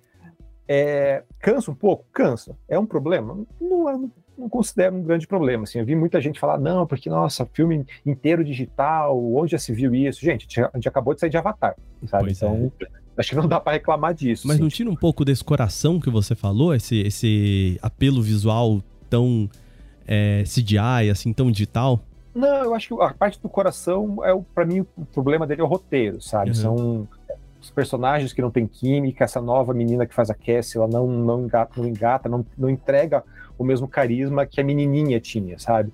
É, 0.68 1.24
cansa 1.40 1.72
um 1.72 1.76
pouco? 1.76 2.06
Cansa. 2.12 2.58
É 2.68 2.78
um 2.78 2.86
problema? 2.86 3.46
Não 3.62 3.90
é, 3.90 3.98
não 4.38 4.48
considero 4.48 4.96
um 4.96 5.02
grande 5.02 5.26
problema. 5.26 5.64
Assim, 5.64 5.80
eu 5.80 5.86
vi 5.86 5.96
muita 5.96 6.22
gente 6.22 6.40
falar, 6.40 6.60
não, 6.60 6.86
porque, 6.86 7.10
nossa, 7.10 7.46
filme 7.54 7.86
inteiro 8.06 8.44
digital, 8.44 9.18
onde 9.34 9.52
já 9.54 9.58
se 9.58 9.74
viu 9.74 9.94
isso? 9.96 10.22
Gente, 10.22 10.62
a 10.62 10.72
gente 10.76 10.88
acabou 10.88 11.14
de 11.14 11.20
sair 11.20 11.30
de 11.30 11.38
Avatar, 11.38 11.76
sabe? 12.06 12.26
Pois 12.26 12.38
então, 12.38 12.72
é. 12.82 12.88
acho 13.18 13.30
que 13.30 13.36
não 13.36 13.48
dá 13.48 13.60
para 13.60 13.74
reclamar 13.74 14.14
disso. 14.14 14.48
Mas 14.48 14.56
assim. 14.56 14.64
não 14.64 14.70
tira 14.70 14.90
um 14.90 14.96
pouco 14.96 15.26
desse 15.26 15.44
coração 15.44 16.00
que 16.00 16.10
você 16.10 16.36
falou, 16.36 16.74
esse, 16.76 17.00
esse 17.00 17.80
apelo 17.82 18.22
visual 18.22 18.82
tão 19.10 19.50
é, 20.06 20.44
CGI, 20.44 21.10
assim, 21.12 21.34
tão 21.34 21.52
digital? 21.52 22.00
Não, 22.34 22.64
eu 22.66 22.76
acho 22.76 22.90
que 22.90 23.02
a 23.02 23.14
parte 23.14 23.42
do 23.42 23.50
coração, 23.50 24.24
é 24.24 24.40
para 24.54 24.64
mim, 24.64 24.86
o 24.96 25.06
problema 25.06 25.48
dele 25.48 25.62
é 25.62 25.64
o 25.64 25.68
roteiro, 25.68 26.22
sabe? 26.22 26.52
Uhum. 26.52 26.56
São 26.56 27.08
os 27.60 27.72
personagens 27.72 28.32
que 28.32 28.42
não 28.42 28.52
têm 28.52 28.68
química, 28.68 29.24
essa 29.24 29.42
nova 29.42 29.74
menina 29.74 30.06
que 30.06 30.14
faz 30.14 30.30
a 30.30 30.36
Cassie, 30.36 30.78
ela 30.78 30.88
não, 30.88 31.08
não 31.08 31.42
engata, 31.42 31.74
não, 31.76 31.88
engata 31.88 32.30
não, 32.30 32.46
não 32.56 32.70
entrega 32.70 33.24
o 33.58 33.64
mesmo 33.64 33.88
carisma 33.88 34.46
que 34.46 34.62
a 34.62 34.64
menininha 34.64 35.20
tinha, 35.20 35.58
sabe? 35.58 35.92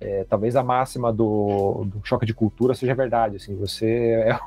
É, 0.00 0.24
talvez 0.24 0.56
a 0.56 0.62
máxima 0.62 1.12
do, 1.12 1.84
do, 1.84 2.00
choque 2.02 2.24
de 2.24 2.32
cultura 2.32 2.74
seja 2.74 2.94
verdade, 2.94 3.36
assim, 3.36 3.54
você 3.54 3.86
é 4.26 4.38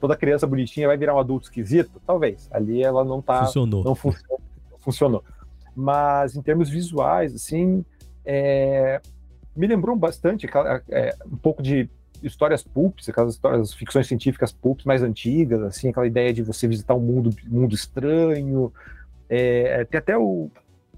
toda 0.00 0.16
criança 0.16 0.46
bonitinha 0.46 0.86
vai 0.86 0.96
virar 0.96 1.14
um 1.14 1.18
adulto 1.18 1.44
esquisito, 1.44 2.00
talvez. 2.06 2.48
Ali 2.50 2.82
ela 2.82 3.04
não 3.04 3.20
tá, 3.20 3.44
funcionou. 3.44 3.84
não 3.84 3.94
funcionou, 3.94 4.40
funcionou. 4.78 5.24
Mas 5.76 6.36
em 6.36 6.42
termos 6.42 6.70
visuais, 6.70 7.34
assim, 7.34 7.84
é, 8.24 9.00
me 9.54 9.66
lembrou 9.66 9.94
bastante 9.94 10.46
é, 10.88 11.14
um 11.26 11.36
pouco 11.36 11.62
de 11.62 11.90
histórias 12.22 12.62
pulps, 12.62 13.08
aquelas 13.08 13.34
histórias, 13.34 13.74
ficções 13.74 14.06
científicas 14.06 14.52
pulps 14.52 14.86
mais 14.86 15.02
antigas, 15.02 15.60
assim, 15.62 15.90
aquela 15.90 16.06
ideia 16.06 16.32
de 16.32 16.42
você 16.42 16.66
visitar 16.66 16.94
um 16.94 17.00
mundo, 17.00 17.30
mundo 17.46 17.74
estranho. 17.74 18.72
É, 19.28 19.84
tem 19.84 19.98
até 19.98 20.16
o, 20.16 20.50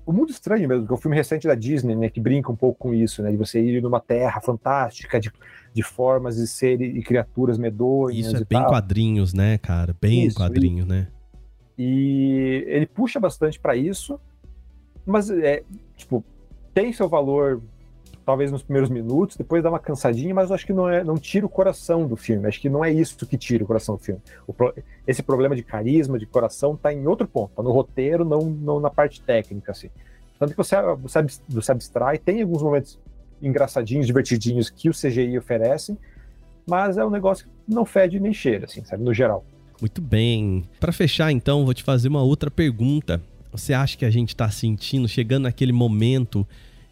o 0.06 0.12
Mundo 0.12 0.30
Estranho 0.30 0.68
mesmo, 0.68 0.86
que 0.86 0.92
é 0.92 0.94
um 0.94 0.98
filme 0.98 1.16
recente 1.16 1.48
da 1.48 1.56
Disney, 1.56 1.96
né, 1.96 2.08
que 2.08 2.20
brinca 2.20 2.50
um 2.50 2.56
pouco 2.56 2.78
com 2.78 2.94
isso, 2.94 3.22
né, 3.22 3.32
de 3.32 3.36
você 3.36 3.60
ir 3.60 3.82
numa 3.82 4.00
terra 4.00 4.40
fantástica, 4.40 5.18
de, 5.18 5.32
de 5.74 5.82
formas 5.82 6.38
e 6.38 6.46
seres 6.46 6.94
e 6.94 7.02
criaturas 7.02 7.58
medonhas. 7.58 8.26
Isso 8.26 8.36
é 8.36 8.44
bem 8.44 8.60
tal. 8.60 8.68
quadrinhos, 8.68 9.34
né, 9.34 9.58
cara? 9.58 9.96
Bem 10.00 10.24
isso, 10.24 10.36
quadrinhos, 10.36 10.86
e, 10.86 10.88
né? 10.88 11.08
E 11.76 12.64
ele 12.68 12.86
puxa 12.86 13.18
bastante 13.18 13.58
para 13.58 13.74
isso, 13.74 14.20
mas 15.04 15.28
é, 15.28 15.64
tipo, 15.96 16.24
tem 16.72 16.92
seu 16.92 17.08
valor 17.08 17.60
talvez 18.26 18.50
nos 18.50 18.64
primeiros 18.64 18.90
minutos, 18.90 19.36
depois 19.36 19.62
dá 19.62 19.68
uma 19.70 19.78
cansadinha, 19.78 20.34
mas 20.34 20.50
eu 20.50 20.56
acho 20.56 20.66
que 20.66 20.72
não, 20.72 20.88
é, 20.88 21.04
não 21.04 21.16
tira 21.16 21.46
o 21.46 21.48
coração 21.48 22.08
do 22.08 22.16
filme. 22.16 22.48
Acho 22.48 22.60
que 22.60 22.68
não 22.68 22.84
é 22.84 22.92
isso 22.92 23.24
que 23.24 23.38
tira 23.38 23.62
o 23.62 23.66
coração 23.68 23.94
do 23.94 24.02
filme. 24.02 24.20
Pro, 24.56 24.74
esse 25.06 25.22
problema 25.22 25.54
de 25.54 25.62
carisma, 25.62 26.18
de 26.18 26.26
coração, 26.26 26.74
está 26.74 26.92
em 26.92 27.06
outro 27.06 27.28
ponto, 27.28 27.52
tá 27.54 27.62
no 27.62 27.70
roteiro, 27.70 28.24
não, 28.24 28.40
não 28.50 28.80
na 28.80 28.90
parte 28.90 29.20
técnica, 29.20 29.70
assim. 29.70 29.88
Tanto 30.40 30.50
que 30.50 30.56
você, 30.56 30.74
você, 30.96 31.24
você 31.48 31.72
abstrai, 31.72 32.18
tem 32.18 32.42
alguns 32.42 32.62
momentos 32.62 32.98
engraçadinhos, 33.40 34.08
divertidinhos 34.08 34.68
que 34.68 34.90
o 34.90 34.92
CGI 34.92 35.38
oferece, 35.38 35.96
mas 36.68 36.98
é 36.98 37.04
um 37.04 37.10
negócio 37.10 37.46
que 37.46 37.72
não 37.72 37.86
fede 37.86 38.18
nem 38.18 38.34
cheira, 38.34 38.64
assim, 38.64 38.84
sabe, 38.84 39.04
no 39.04 39.14
geral. 39.14 39.44
Muito 39.80 40.02
bem. 40.02 40.64
Para 40.80 40.90
fechar, 40.90 41.30
então, 41.30 41.64
vou 41.64 41.72
te 41.72 41.84
fazer 41.84 42.08
uma 42.08 42.22
outra 42.22 42.50
pergunta. 42.50 43.22
Você 43.52 43.72
acha 43.72 43.96
que 43.96 44.04
a 44.04 44.10
gente 44.10 44.30
está 44.30 44.50
sentindo, 44.50 45.06
chegando 45.06 45.44
naquele 45.44 45.72
momento 45.72 46.44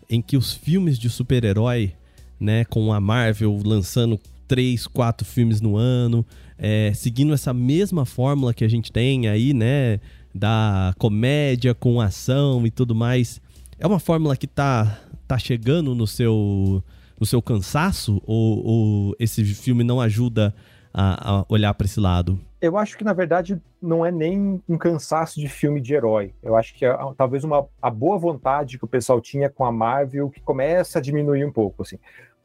em 0.09 0.21
que 0.21 0.37
os 0.37 0.53
filmes 0.53 0.99
de 0.99 1.09
super-herói, 1.09 1.93
né, 2.39 2.65
com 2.65 2.93
a 2.93 3.01
Marvel 3.01 3.61
lançando 3.65 4.19
três, 4.47 4.87
quatro 4.87 5.27
filmes 5.27 5.61
no 5.61 5.77
ano, 5.77 6.25
é, 6.59 6.93
seguindo 6.95 7.33
essa 7.33 7.53
mesma 7.53 8.05
fórmula 8.05 8.55
que 8.55 8.65
a 8.65 8.69
gente 8.69 8.93
tem 8.93 9.29
aí, 9.29 9.53
né, 9.55 10.01
da 10.35 10.95
comédia 10.99 11.75
com 11.75 12.01
ação 12.01 12.67
e 12.67 12.71
tudo 12.71 12.95
mais, 12.95 13.41
é 13.79 13.87
uma 13.87 13.99
fórmula 13.99 14.37
que 14.37 14.47
tá, 14.47 15.01
tá 15.27 15.39
chegando 15.39 15.95
no 15.95 16.07
seu, 16.07 16.83
no 17.19 17.27
seu 17.27 17.41
cansaço 17.41 18.21
ou, 18.27 18.67
ou 18.67 19.17
esse 19.19 19.45
filme 19.45 19.85
não 19.85 20.01
ajuda 20.01 20.55
a, 20.93 21.39
a 21.41 21.47
olhar 21.49 21.75
para 21.75 21.87
esse 21.87 21.99
lado? 21.99 22.39
Eu 22.61 22.79
acho 22.79 22.97
que, 22.97 23.05
na 23.05 23.13
verdade, 23.13 23.61
não 23.85 24.05
é 24.05 24.11
nem 24.11 24.63
um 24.69 24.79
cansaço 24.79 25.39
de 25.39 25.49
filme 25.49 25.81
de 25.81 25.95
herói. 25.95 26.35
Eu 26.43 26.57
acho 26.57 26.75
que 26.75 26.85
é, 26.85 26.97
talvez 27.17 27.45
uma, 27.45 27.67
a 27.81 27.91
boa 27.91 28.19
vontade 28.19 28.79
que 28.79 28.85
o 28.85 28.89
pessoal 28.89 29.21
tinha 29.21 29.51
com 29.51 29.65
a 29.65 29.71
Marvel 29.71 30.31
que 30.31 30.41
começa 30.41 30.99
a 30.99 31.03
diminuir 31.03 31.45
um 31.45 31.53
pouco, 31.53 31.83
assim. 31.83 31.99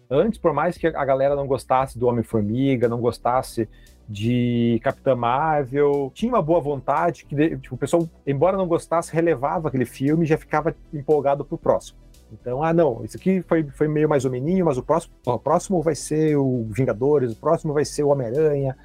Antes, 0.10 0.40
por 0.40 0.54
mais 0.54 0.78
que 0.78 0.88
a 0.88 1.06
galera 1.06 1.36
não 1.36 1.48
gostasse 1.48 1.98
do 1.98 2.08
Homem-Formiga, 2.08 2.88
não 2.90 3.00
gostasse 3.00 3.70
de 4.08 4.80
Capitã 4.84 5.16
Marvel, 5.16 6.12
tinha 6.16 6.34
uma 6.34 6.42
boa 6.42 6.60
vontade 6.60 7.26
que 7.26 7.58
tipo, 7.58 7.76
o 7.76 7.78
pessoal, 7.78 8.10
embora 8.26 8.58
não 8.58 8.68
gostasse, 8.68 9.14
relevava 9.14 9.68
aquele 9.68 9.86
filme 9.86 10.26
e 10.26 10.28
já 10.28 10.36
ficava 10.36 10.76
empolgado 10.92 11.46
pro 11.46 11.60
próximo. 11.60 12.00
Então, 12.32 12.64
ah, 12.64 12.74
não, 12.74 13.04
isso 13.06 13.18
aqui 13.18 13.42
foi, 13.44 13.64
foi 13.64 13.88
meio 13.88 14.10
mais 14.10 14.26
ou 14.26 14.32
menos, 14.32 14.62
mas 14.62 14.78
o 14.78 14.84
próximo, 14.84 15.14
o 15.26 15.38
próximo 15.38 15.82
vai 15.82 15.96
ser 15.96 16.36
o 16.38 16.68
Vingadores, 16.72 17.32
o 17.32 17.36
próximo 17.36 17.74
vai 17.74 17.86
ser 17.86 18.04
o 18.04 18.10
Homem-Aranha. 18.10 18.76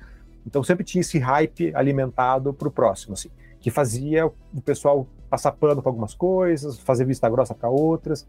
Então, 0.46 0.62
sempre 0.62 0.84
tinha 0.84 1.00
esse 1.00 1.18
hype 1.18 1.74
alimentado 1.74 2.52
pro 2.52 2.70
próximo, 2.70 3.14
assim, 3.14 3.30
que 3.60 3.70
fazia 3.70 4.26
o 4.26 4.60
pessoal 4.64 5.06
passar 5.30 5.52
pano 5.52 5.82
para 5.82 5.90
algumas 5.90 6.14
coisas, 6.14 6.78
fazer 6.78 7.04
vista 7.04 7.28
grossa 7.28 7.54
para 7.54 7.68
outras. 7.68 8.26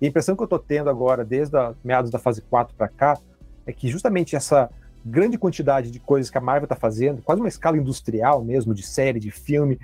E 0.00 0.06
a 0.06 0.08
impressão 0.08 0.34
que 0.34 0.42
eu 0.42 0.46
estou 0.46 0.58
tendo 0.58 0.88
agora, 0.88 1.24
desde 1.24 1.56
a 1.56 1.74
meados 1.84 2.10
da 2.10 2.18
fase 2.18 2.40
4 2.42 2.74
para 2.74 2.88
cá, 2.88 3.18
é 3.66 3.72
que 3.72 3.88
justamente 3.88 4.34
essa 4.34 4.70
grande 5.04 5.38
quantidade 5.38 5.90
de 5.90 6.00
coisas 6.00 6.30
que 6.30 6.38
a 6.38 6.40
Marvel 6.40 6.64
está 6.64 6.76
fazendo, 6.76 7.22
quase 7.22 7.40
uma 7.40 7.48
escala 7.48 7.76
industrial 7.76 8.42
mesmo, 8.42 8.74
de 8.74 8.82
série, 8.82 9.20
de 9.20 9.30
filme, 9.30 9.78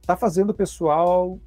está 0.00 0.16
fazendo 0.16 0.50
o 0.50 0.54
pessoal 0.54 1.38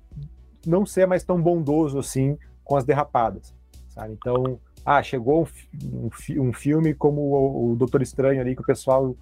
não 0.65 0.85
ser 0.85 1.05
mais 1.05 1.23
tão 1.23 1.39
bondoso 1.41 1.99
assim 1.99 2.37
com 2.63 2.75
as 2.75 2.83
derrapadas, 2.83 3.53
sabe? 3.89 4.13
Então, 4.13 4.59
ah, 4.85 5.01
chegou 5.01 5.43
um, 5.43 6.07
um, 6.07 6.49
um 6.49 6.53
filme 6.53 6.93
como 6.93 7.21
o, 7.21 7.71
o, 7.71 7.75
Doutor 7.75 8.01
Estranho 8.01 8.41
ali, 8.41 8.55
que 8.55 8.61
o 8.61 8.65
pessoal 8.65 9.15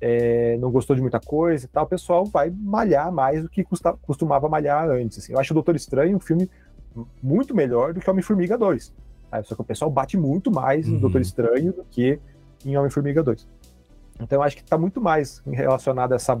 é, 0.00 0.56
não 0.58 0.70
gostou 0.70 0.96
de 0.96 1.02
muita 1.02 1.20
coisa 1.20 1.66
e 1.66 1.68
tal, 1.68 1.84
o 1.84 1.88
pessoal 1.88 2.24
vai 2.24 2.50
malhar 2.50 3.12
mais 3.12 3.42
do 3.42 3.48
que 3.48 3.62
custa, 3.62 3.92
costumava 4.02 4.48
malhar 4.48 4.88
antes. 4.88 5.18
Assim. 5.18 5.32
Eu 5.32 5.38
acho 5.38 5.52
o 5.52 5.54
Doutor 5.54 5.76
Estranho 5.76 6.16
um 6.16 6.20
filme 6.20 6.50
muito 7.22 7.54
melhor 7.54 7.92
do 7.92 8.00
que 8.00 8.10
Homem-Formiga 8.10 8.56
2. 8.56 8.92
Sabe? 9.30 9.46
Só 9.46 9.54
que 9.54 9.60
o 9.60 9.64
pessoal 9.64 9.90
bate 9.90 10.16
muito 10.16 10.50
mais 10.50 10.88
uhum. 10.88 10.96
em 10.96 10.98
Doutor 10.98 11.20
Estranho 11.20 11.72
do 11.72 11.84
que 11.84 12.18
em 12.64 12.76
Homem-Formiga 12.76 13.22
2. 13.22 13.46
Então 14.20 14.38
eu 14.38 14.42
acho 14.42 14.56
que 14.56 14.62
está 14.62 14.76
muito 14.76 15.00
mais 15.00 15.42
relacionado 15.46 16.12
a 16.12 16.16
essa, 16.16 16.38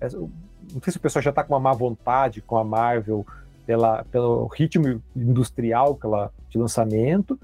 essa, 0.00 0.18
Não 0.18 0.80
sei 0.82 0.92
se 0.92 0.96
o 0.96 1.00
pessoal 1.00 1.22
já 1.22 1.30
está 1.30 1.42
com 1.42 1.54
uma 1.54 1.60
má 1.60 1.72
vontade 1.72 2.40
com 2.40 2.56
a 2.56 2.64
Marvel 2.64 3.26
pela, 3.66 4.04
pelo 4.04 4.46
ritmo 4.46 5.02
industrial 5.14 5.94
que 5.94 6.06
ela, 6.06 6.32
de 6.48 6.58
lançamento, 6.58 7.38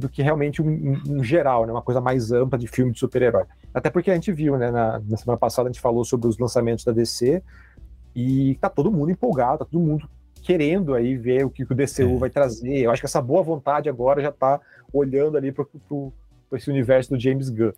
do 0.00 0.08
que 0.08 0.22
realmente 0.22 0.62
um, 0.62 1.00
um, 1.06 1.22
geral, 1.22 1.66
né, 1.66 1.72
uma 1.72 1.82
coisa 1.82 2.00
mais 2.00 2.32
ampla 2.32 2.58
de 2.58 2.66
filme 2.66 2.92
de 2.92 2.98
super-herói. 2.98 3.44
Até 3.72 3.90
porque 3.90 4.10
a 4.10 4.14
gente 4.14 4.32
viu, 4.32 4.56
né, 4.56 4.70
na, 4.70 4.98
na, 4.98 5.16
semana 5.16 5.38
passada 5.38 5.68
a 5.68 5.72
gente 5.72 5.80
falou 5.80 6.04
sobre 6.04 6.26
os 6.26 6.38
lançamentos 6.38 6.84
da 6.84 6.92
DC 6.92 7.42
e 8.14 8.56
tá 8.60 8.68
todo 8.68 8.90
mundo 8.90 9.10
empolgado, 9.10 9.58
tá 9.58 9.64
todo 9.64 9.80
mundo 9.80 10.08
querendo 10.42 10.94
aí 10.94 11.16
ver 11.16 11.44
o 11.44 11.50
que, 11.50 11.64
que 11.64 11.72
o 11.72 11.76
DCU 11.76 12.16
é. 12.16 12.18
vai 12.18 12.30
trazer. 12.30 12.78
Eu 12.78 12.90
acho 12.90 13.02
que 13.02 13.06
essa 13.06 13.20
boa 13.20 13.42
vontade 13.42 13.88
agora 13.88 14.22
já 14.22 14.32
tá 14.32 14.60
olhando 14.92 15.36
ali 15.36 15.52
para 15.52 15.64
esse 16.54 16.70
universo 16.70 17.10
do 17.10 17.20
James 17.20 17.50
Gunn. 17.50 17.72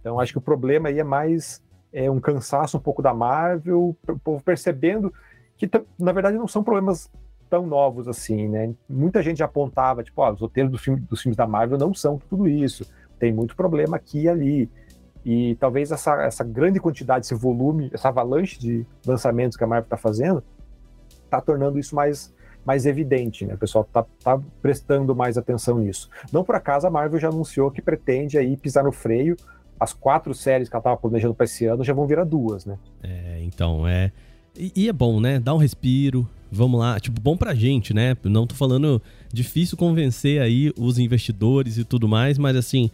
Então 0.00 0.18
acho 0.18 0.32
que 0.32 0.38
o 0.38 0.42
problema 0.42 0.88
aí 0.88 0.98
é 0.98 1.04
mais 1.04 1.62
é, 1.92 2.10
um 2.10 2.20
cansaço 2.20 2.76
um 2.76 2.80
pouco 2.80 3.00
da 3.00 3.14
Marvel, 3.14 3.96
o 4.06 4.18
povo 4.18 4.42
percebendo 4.42 5.12
que 5.56 5.70
na 5.98 6.12
verdade 6.12 6.36
não 6.36 6.48
são 6.48 6.62
problemas 6.62 7.10
tão 7.48 7.66
novos 7.66 8.06
assim, 8.08 8.48
né? 8.48 8.72
Muita 8.88 9.22
gente 9.22 9.38
já 9.38 9.46
apontava, 9.46 10.02
tipo, 10.02 10.20
ó, 10.20 10.32
os 10.32 10.40
roteiros 10.40 10.70
do 10.70 10.78
filme, 10.78 11.00
dos 11.00 11.22
filmes 11.22 11.36
da 11.36 11.46
Marvel 11.46 11.78
não 11.78 11.94
são 11.94 12.18
tudo 12.28 12.48
isso, 12.48 12.86
tem 13.18 13.32
muito 13.32 13.56
problema 13.56 13.96
aqui 13.96 14.22
e 14.22 14.28
ali. 14.28 14.70
E 15.24 15.56
talvez 15.56 15.90
essa, 15.90 16.22
essa 16.22 16.44
grande 16.44 16.80
quantidade, 16.80 17.26
esse 17.26 17.34
volume, 17.34 17.90
essa 17.92 18.08
avalanche 18.08 18.58
de 18.58 18.86
lançamentos 19.06 19.56
que 19.56 19.64
a 19.64 19.66
Marvel 19.66 19.84
está 19.84 19.96
fazendo, 19.96 20.42
está 21.24 21.40
tornando 21.40 21.78
isso 21.78 21.94
mais, 21.94 22.34
mais 22.64 22.86
evidente, 22.86 23.44
né? 23.44 23.54
O 23.54 23.58
pessoal 23.58 23.84
está 23.84 24.06
tá 24.22 24.40
prestando 24.62 25.14
mais 25.14 25.36
atenção 25.36 25.78
nisso. 25.78 26.08
Não 26.32 26.44
por 26.44 26.54
acaso 26.54 26.86
a 26.86 26.90
Marvel 26.90 27.18
já 27.18 27.28
anunciou 27.28 27.70
que 27.70 27.82
pretende 27.82 28.38
aí 28.38 28.56
pisar 28.56 28.84
no 28.84 28.92
freio. 28.92 29.36
As 29.78 29.92
quatro 29.92 30.34
séries 30.34 30.68
que 30.68 30.74
ela 30.74 30.80
estava 30.80 30.96
planejando 30.96 31.34
para 31.34 31.44
esse 31.44 31.66
ano 31.66 31.84
já 31.84 31.92
vão 31.92 32.06
virar 32.06 32.24
duas, 32.24 32.64
né? 32.64 32.78
É, 33.02 33.40
então, 33.42 33.86
é. 33.86 34.10
E, 34.58 34.72
e 34.74 34.88
é 34.88 34.92
bom, 34.92 35.20
né? 35.20 35.38
Dá 35.38 35.54
um 35.54 35.58
respiro, 35.58 36.28
vamos 36.50 36.80
lá, 36.80 36.98
tipo, 36.98 37.20
bom 37.20 37.36
pra 37.36 37.54
gente, 37.54 37.94
né? 37.94 38.16
Não 38.24 38.46
tô 38.46 38.56
falando 38.56 39.00
difícil 39.32 39.78
convencer 39.78 40.40
aí 40.42 40.72
os 40.76 40.98
investidores 40.98 41.78
e 41.78 41.84
tudo 41.84 42.08
mais, 42.08 42.36
mas 42.36 42.56
assim, 42.56 42.90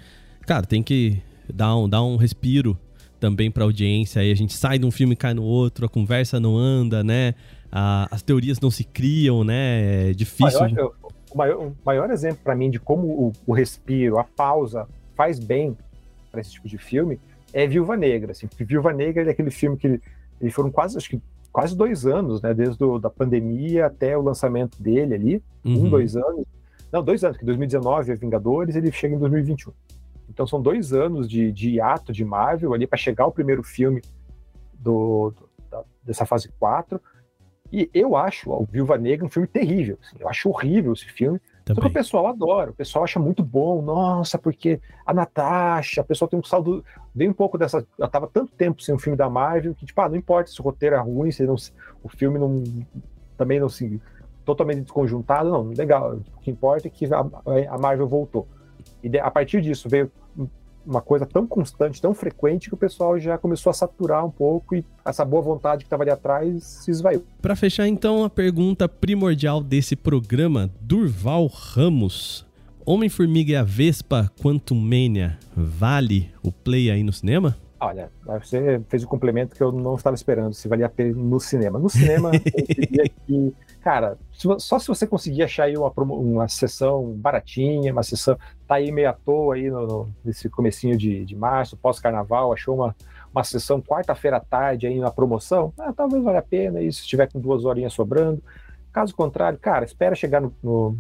cara, 0.46 0.66
tem 0.66 0.82
que 0.82 1.18
dar 1.52 1.74
um, 1.76 1.88
dar 1.88 2.02
um 2.02 2.16
respiro 2.16 2.78
também 3.18 3.50
pra 3.50 3.64
audiência 3.64 4.20
aí. 4.20 4.30
A 4.30 4.34
gente 4.34 4.52
sai 4.52 4.78
de 4.78 4.84
um 4.84 4.90
filme 4.90 5.14
e 5.14 5.16
cai 5.16 5.32
no 5.32 5.42
outro, 5.42 5.86
a 5.86 5.88
conversa 5.88 6.38
não 6.38 6.58
anda, 6.58 7.02
né? 7.02 7.34
A, 7.72 8.06
as 8.10 8.20
teorias 8.20 8.60
não 8.60 8.70
se 8.70 8.84
criam, 8.84 9.42
né? 9.42 10.10
É 10.10 10.12
difícil. 10.12 10.60
Maior, 10.60 10.92
o, 11.32 11.38
maior, 11.38 11.66
o 11.66 11.76
maior 11.84 12.10
exemplo 12.10 12.40
para 12.44 12.54
mim 12.54 12.70
de 12.70 12.78
como 12.78 13.06
o, 13.06 13.32
o, 13.46 13.54
respiro, 13.54 14.18
a 14.18 14.24
pausa 14.24 14.86
faz 15.16 15.38
bem 15.38 15.74
para 16.30 16.40
esse 16.42 16.52
tipo 16.52 16.68
de 16.68 16.76
filme 16.76 17.18
é 17.54 17.66
Viúva 17.66 17.96
Negra. 17.96 18.32
Assim, 18.32 18.48
Viúva 18.58 18.92
Negra 18.92 19.22
é 19.22 19.30
aquele 19.30 19.50
filme 19.50 19.76
que 19.78 20.00
eles 20.40 20.52
foram 20.52 20.70
quase, 20.70 20.98
acho 20.98 21.08
que 21.08 21.20
quase 21.54 21.76
dois 21.76 22.04
anos, 22.04 22.42
né? 22.42 22.52
Desde 22.52 22.82
a 22.82 22.98
da 22.98 23.08
pandemia 23.08 23.86
até 23.86 24.18
o 24.18 24.22
lançamento 24.22 24.82
dele 24.82 25.14
ali. 25.14 25.42
Uhum. 25.64 25.84
Um, 25.84 25.88
dois 25.88 26.16
anos. 26.16 26.44
Não, 26.92 27.00
dois 27.00 27.22
anos, 27.22 27.36
que 27.36 27.44
2019 27.44 28.10
é 28.10 28.16
Vingadores, 28.16 28.74
ele 28.74 28.90
chega 28.90 29.14
em 29.14 29.18
2021. 29.20 29.72
Então 30.28 30.48
são 30.48 30.60
dois 30.60 30.92
anos 30.92 31.28
de, 31.28 31.52
de 31.52 31.76
hiato 31.76 32.12
de 32.12 32.24
Marvel 32.24 32.74
ali 32.74 32.88
para 32.88 32.98
chegar 32.98 33.26
o 33.26 33.30
primeiro 33.30 33.62
filme 33.62 34.02
do, 34.72 35.30
do 35.30 35.48
da, 35.70 35.84
dessa 36.02 36.26
fase 36.26 36.48
4. 36.58 37.00
E 37.72 37.88
eu 37.94 38.16
acho 38.16 38.50
o 38.50 38.64
Viúva 38.64 38.98
Negra 38.98 39.24
um 39.24 39.30
filme 39.30 39.46
terrível. 39.46 39.96
Assim, 40.02 40.16
eu 40.18 40.28
acho 40.28 40.48
horrível 40.48 40.92
esse 40.92 41.06
filme. 41.06 41.40
Também. 41.64 41.76
Só 41.76 41.80
que 41.80 41.86
o 41.86 41.92
pessoal 41.92 42.26
adora, 42.26 42.70
o 42.70 42.74
pessoal 42.74 43.04
acha 43.04 43.18
muito 43.18 43.42
bom. 43.42 43.80
Nossa, 43.80 44.38
porque 44.38 44.80
a 45.06 45.14
Natasha, 45.14 46.02
a 46.02 46.04
pessoa 46.04 46.28
tem 46.28 46.38
um 46.38 46.42
saldo. 46.42 46.84
Vem 47.14 47.30
um 47.30 47.32
pouco 47.32 47.56
dessa. 47.56 47.86
Eu 47.98 48.08
tava 48.08 48.26
tanto 48.26 48.52
tempo 48.52 48.82
sem 48.82 48.94
um 48.94 48.98
filme 48.98 49.16
da 49.16 49.30
Marvel 49.30 49.74
que, 49.74 49.86
tipo, 49.86 50.00
ah, 50.00 50.08
não 50.08 50.16
importa 50.16 50.50
se 50.50 50.60
o 50.60 50.64
roteiro 50.64 50.94
é 50.96 51.00
ruim, 51.00 51.30
se 51.30 51.44
não, 51.44 51.54
o 52.02 52.08
filme 52.08 52.38
não. 52.38 52.62
Também 53.36 53.58
não 53.58 53.68
se. 53.68 54.00
Totalmente 54.44 54.82
desconjuntado, 54.82 55.48
não, 55.48 55.62
legal. 55.70 56.16
O 56.36 56.40
que 56.40 56.50
importa 56.50 56.86
é 56.86 56.90
que 56.90 57.06
a, 57.06 57.20
a 57.70 57.78
Marvel 57.78 58.06
voltou. 58.06 58.46
E 59.02 59.18
a 59.18 59.30
partir 59.30 59.62
disso 59.62 59.88
veio 59.88 60.12
uma 60.86 61.00
coisa 61.00 61.26
tão 61.26 61.46
constante, 61.46 62.00
tão 62.00 62.14
frequente, 62.14 62.68
que 62.68 62.74
o 62.74 62.78
pessoal 62.78 63.18
já 63.18 63.38
começou 63.38 63.70
a 63.70 63.74
saturar 63.74 64.24
um 64.24 64.30
pouco 64.30 64.74
e 64.74 64.84
essa 65.04 65.24
boa 65.24 65.42
vontade 65.42 65.84
que 65.84 65.86
estava 65.86 66.02
ali 66.02 66.10
atrás 66.10 66.64
se 66.64 66.90
esvaiu. 66.90 67.24
Para 67.40 67.56
fechar, 67.56 67.86
então, 67.86 68.24
a 68.24 68.30
pergunta 68.30 68.88
primordial 68.88 69.62
desse 69.62 69.96
programa, 69.96 70.70
Durval 70.80 71.46
Ramos. 71.46 72.46
Homem-Formiga 72.86 73.52
e 73.52 73.56
a 73.56 73.62
Vespa 73.62 74.30
Quantum 74.40 74.74
Mania 74.74 75.38
vale 75.56 76.30
o 76.42 76.52
play 76.52 76.90
aí 76.90 77.02
no 77.02 77.12
cinema? 77.14 77.56
Olha, 77.80 78.10
você 78.26 78.80
fez 78.88 79.02
o 79.02 79.06
um 79.06 79.08
complemento 79.08 79.54
que 79.54 79.62
eu 79.62 79.72
não 79.72 79.94
estava 79.94 80.14
esperando, 80.14 80.54
se 80.54 80.68
valia 80.68 80.86
a 80.86 80.88
pena 80.88 81.14
no 81.14 81.40
cinema. 81.40 81.78
No 81.78 81.88
cinema, 81.88 82.30
eu 82.32 82.64
diria 82.66 83.10
que 83.26 83.54
cara, 83.84 84.16
só 84.32 84.78
se 84.78 84.88
você 84.88 85.06
conseguir 85.06 85.42
achar 85.42 85.64
aí 85.64 85.76
uma, 85.76 85.92
uma 85.94 86.48
sessão 86.48 87.12
baratinha, 87.12 87.92
uma 87.92 88.02
sessão, 88.02 88.38
tá 88.74 88.78
aí 88.78 88.90
meio 88.90 89.08
à 89.08 89.12
toa 89.12 89.54
aí 89.54 89.70
no, 89.70 89.86
no 89.86 90.14
nesse 90.24 90.48
comecinho 90.48 90.96
de, 90.96 91.24
de 91.24 91.36
março, 91.36 91.76
pós-carnaval, 91.76 92.52
achou 92.52 92.74
uma, 92.74 92.94
uma 93.32 93.44
sessão 93.44 93.80
quarta-feira 93.80 94.38
à 94.38 94.40
tarde 94.40 94.86
aí 94.86 94.98
na 94.98 95.10
promoção, 95.10 95.72
ah, 95.78 95.92
talvez 95.92 96.22
valha 96.22 96.40
a 96.40 96.42
pena 96.42 96.80
aí, 96.80 96.92
se 96.92 97.00
estiver 97.00 97.30
com 97.30 97.40
duas 97.40 97.64
horinhas 97.64 97.92
sobrando. 97.92 98.42
Caso 98.92 99.14
contrário, 99.14 99.58
cara, 99.58 99.84
espera 99.84 100.14
chegar 100.14 100.40
no, 100.40 100.54
no, 100.62 100.96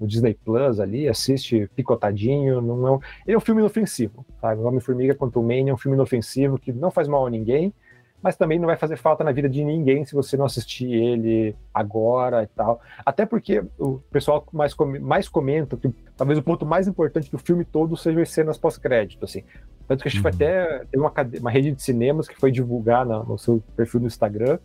no 0.00 0.06
Disney 0.06 0.34
Plus 0.34 0.80
ali, 0.80 1.08
assiste 1.08 1.70
picotadinho, 1.76 2.60
não 2.60 2.86
é 2.86 2.90
um, 2.92 3.00
ele 3.26 3.34
é 3.34 3.36
um 3.36 3.40
filme 3.40 3.60
inofensivo, 3.60 4.24
sabe? 4.40 4.60
O 4.60 4.64
Homem-Formiga 4.64 5.14
quanto 5.14 5.38
o 5.38 5.42
Mania 5.42 5.70
é 5.70 5.74
um 5.74 5.78
filme 5.78 5.96
inofensivo 5.96 6.58
que 6.58 6.72
não 6.72 6.90
faz 6.90 7.06
mal 7.06 7.26
a 7.26 7.30
ninguém, 7.30 7.72
mas 8.22 8.36
também 8.36 8.58
não 8.58 8.66
vai 8.66 8.76
fazer 8.76 8.96
falta 8.96 9.24
na 9.24 9.32
vida 9.32 9.48
de 9.48 9.64
ninguém 9.64 10.04
se 10.04 10.14
você 10.14 10.36
não 10.36 10.44
assistir 10.44 10.92
ele 10.92 11.56
agora 11.72 12.42
e 12.42 12.46
tal. 12.46 12.80
Até 13.04 13.24
porque 13.24 13.62
o 13.78 13.98
pessoal 14.10 14.46
mais, 14.52 14.74
mais 15.00 15.28
comenta 15.28 15.76
que 15.76 15.88
talvez 16.16 16.38
o 16.38 16.42
ponto 16.42 16.66
mais 16.66 16.86
importante 16.86 17.30
do 17.30 17.38
filme 17.38 17.64
todo 17.64 17.96
seja 17.96 18.20
as 18.20 18.30
cenas 18.30 18.58
pós-crédito, 18.58 19.24
assim. 19.24 19.42
Tanto 19.88 20.02
que 20.02 20.08
a 20.08 20.10
gente 20.10 20.18
uhum. 20.18 20.22
foi 20.22 20.32
até 20.32 20.84
tem 20.84 21.00
uma, 21.00 21.12
uma 21.40 21.50
rede 21.50 21.72
de 21.72 21.82
cinemas 21.82 22.28
que 22.28 22.38
foi 22.38 22.52
divulgar 22.52 23.06
na, 23.06 23.22
no 23.22 23.38
seu 23.38 23.62
perfil 23.74 24.00
no 24.00 24.06
Instagram, 24.06 24.58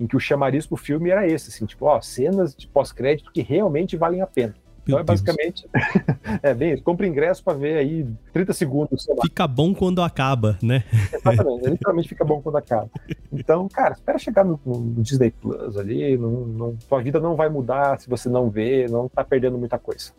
em 0.00 0.06
que 0.06 0.16
o 0.16 0.20
chamariz 0.20 0.66
pro 0.66 0.76
filme 0.76 1.10
era 1.10 1.26
esse, 1.26 1.50
assim, 1.50 1.66
tipo, 1.66 1.86
ó, 1.86 2.00
cenas 2.00 2.54
de 2.54 2.66
pós-crédito 2.66 3.30
que 3.32 3.42
realmente 3.42 3.96
valem 3.96 4.20
a 4.20 4.26
pena. 4.26 4.54
Então 4.86 5.00
é 5.00 5.02
basicamente. 5.02 5.66
é 6.42 6.54
bem 6.54 6.80
Compre 6.80 7.08
ingresso 7.08 7.42
para 7.42 7.58
ver 7.58 7.78
aí 7.78 8.06
30 8.32 8.52
segundos. 8.52 9.06
Fica 9.22 9.46
bom 9.48 9.74
quando 9.74 10.00
acaba, 10.00 10.56
né? 10.62 10.84
Exatamente. 11.12 11.66
literalmente 11.70 12.08
fica 12.08 12.24
bom 12.24 12.40
quando 12.40 12.56
acaba. 12.56 12.88
Então, 13.32 13.68
cara, 13.68 13.94
espera 13.94 14.18
chegar 14.18 14.44
no, 14.44 14.60
no 14.64 15.02
Disney 15.02 15.32
Plus 15.32 15.76
ali. 15.76 16.16
Não, 16.16 16.30
não, 16.30 16.76
tua 16.88 17.02
vida 17.02 17.18
não 17.18 17.34
vai 17.34 17.48
mudar 17.48 18.00
se 18.00 18.08
você 18.08 18.28
não 18.28 18.48
vê, 18.48 18.86
não 18.88 19.08
tá 19.08 19.24
perdendo 19.24 19.58
muita 19.58 19.78
coisa. 19.78 20.12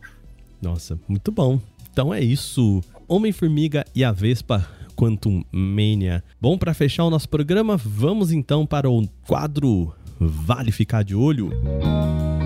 Nossa, 0.62 1.00
muito 1.08 1.32
bom. 1.32 1.60
Então 1.92 2.14
é 2.14 2.20
isso. 2.20 2.82
Homem-Formiga 3.08 3.86
e 3.96 4.04
a 4.04 4.12
Vespa 4.12 4.68
Quantum 4.96 5.44
Mania. 5.52 6.24
Bom, 6.42 6.58
para 6.58 6.74
fechar 6.74 7.06
o 7.06 7.10
nosso 7.10 7.30
programa, 7.30 7.78
vamos 7.78 8.32
então 8.32 8.66
para 8.66 8.90
o 8.90 9.08
quadro 9.28 9.94
Vale 10.20 10.72
Ficar 10.72 11.04
de 11.04 11.16
Olho. 11.16 11.50
No 11.50 12.37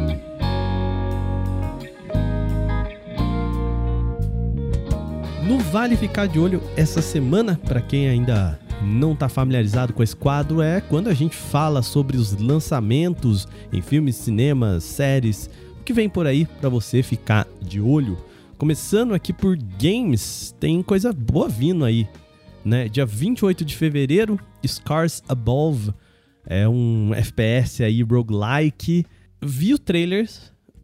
Vale 5.71 5.95
Ficar 5.95 6.27
de 6.27 6.37
Olho 6.37 6.61
essa 6.75 7.01
semana, 7.01 7.55
para 7.55 7.79
quem 7.79 8.09
ainda 8.09 8.59
não 8.83 9.13
está 9.13 9.29
familiarizado 9.29 9.93
com 9.93 10.03
esse 10.03 10.13
quadro, 10.13 10.61
é 10.61 10.81
quando 10.81 11.07
a 11.07 11.13
gente 11.13 11.33
fala 11.33 11.81
sobre 11.81 12.17
os 12.17 12.35
lançamentos 12.35 13.47
em 13.71 13.81
filmes, 13.81 14.17
cinemas, 14.17 14.83
séries, 14.83 15.49
o 15.79 15.83
que 15.83 15.93
vem 15.93 16.09
por 16.09 16.27
aí 16.27 16.45
para 16.59 16.67
você 16.67 17.01
ficar 17.01 17.47
de 17.61 17.79
olho. 17.79 18.17
Começando 18.57 19.13
aqui 19.13 19.31
por 19.31 19.57
games, 19.81 20.53
tem 20.59 20.83
coisa 20.83 21.13
boa 21.13 21.47
vindo 21.47 21.85
aí, 21.85 22.05
né? 22.65 22.89
Dia 22.89 23.05
28 23.05 23.63
de 23.63 23.77
fevereiro, 23.77 24.37
Scars 24.67 25.23
Above, 25.29 25.93
é 26.45 26.67
um 26.67 27.13
FPS 27.15 27.81
aí 27.81 28.03
roguelike. 28.03 29.05
Vi 29.41 29.73
o 29.73 29.79
trailer, 29.79 30.29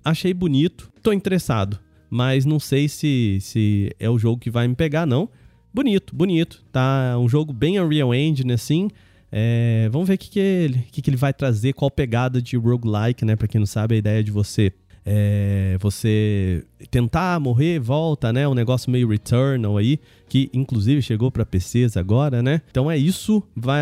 achei 0.05 0.33
bonito, 0.33 0.89
tô 1.03 1.11
interessado 1.11 1.77
mas 2.09 2.45
não 2.45 2.59
sei 2.59 2.87
se, 2.87 3.37
se 3.41 3.93
é 3.99 4.09
o 4.09 4.17
jogo 4.17 4.39
que 4.39 4.49
vai 4.49 4.67
me 4.67 4.75
pegar, 4.75 5.05
não. 5.05 5.29
Bonito, 5.73 6.15
bonito. 6.15 6.63
Tá 6.71 7.17
um 7.19 7.27
jogo 7.27 7.53
bem 7.53 7.79
Unreal 7.79 8.13
Engine, 8.13 8.53
assim. 8.53 8.89
É, 9.31 9.89
vamos 9.91 10.07
ver 10.07 10.15
o 10.15 10.17
que, 10.17 10.29
que, 10.29 10.39
ele, 10.39 10.85
que, 10.91 11.01
que 11.01 11.09
ele 11.09 11.17
vai 11.17 11.33
trazer, 11.33 11.73
qual 11.73 11.91
pegada 11.91 12.41
de 12.41 12.55
roguelike, 12.55 13.25
né? 13.25 13.35
Pra 13.35 13.47
quem 13.47 13.59
não 13.59 13.65
sabe, 13.65 13.95
a 13.95 13.97
ideia 13.97 14.23
de 14.23 14.31
você 14.31 14.71
é, 15.09 15.77
você 15.79 16.65
tentar 16.91 17.39
morrer, 17.39 17.79
volta, 17.79 18.33
né? 18.33 18.45
Um 18.45 18.53
negócio 18.53 18.91
meio 18.91 19.07
Returnal 19.07 19.77
aí, 19.77 20.01
que 20.27 20.49
inclusive 20.53 21.01
chegou 21.01 21.31
para 21.31 21.45
PCs 21.45 21.95
agora, 21.95 22.43
né? 22.43 22.61
Então 22.69 22.91
é 22.91 22.97
isso. 22.97 23.41
Vai 23.55 23.79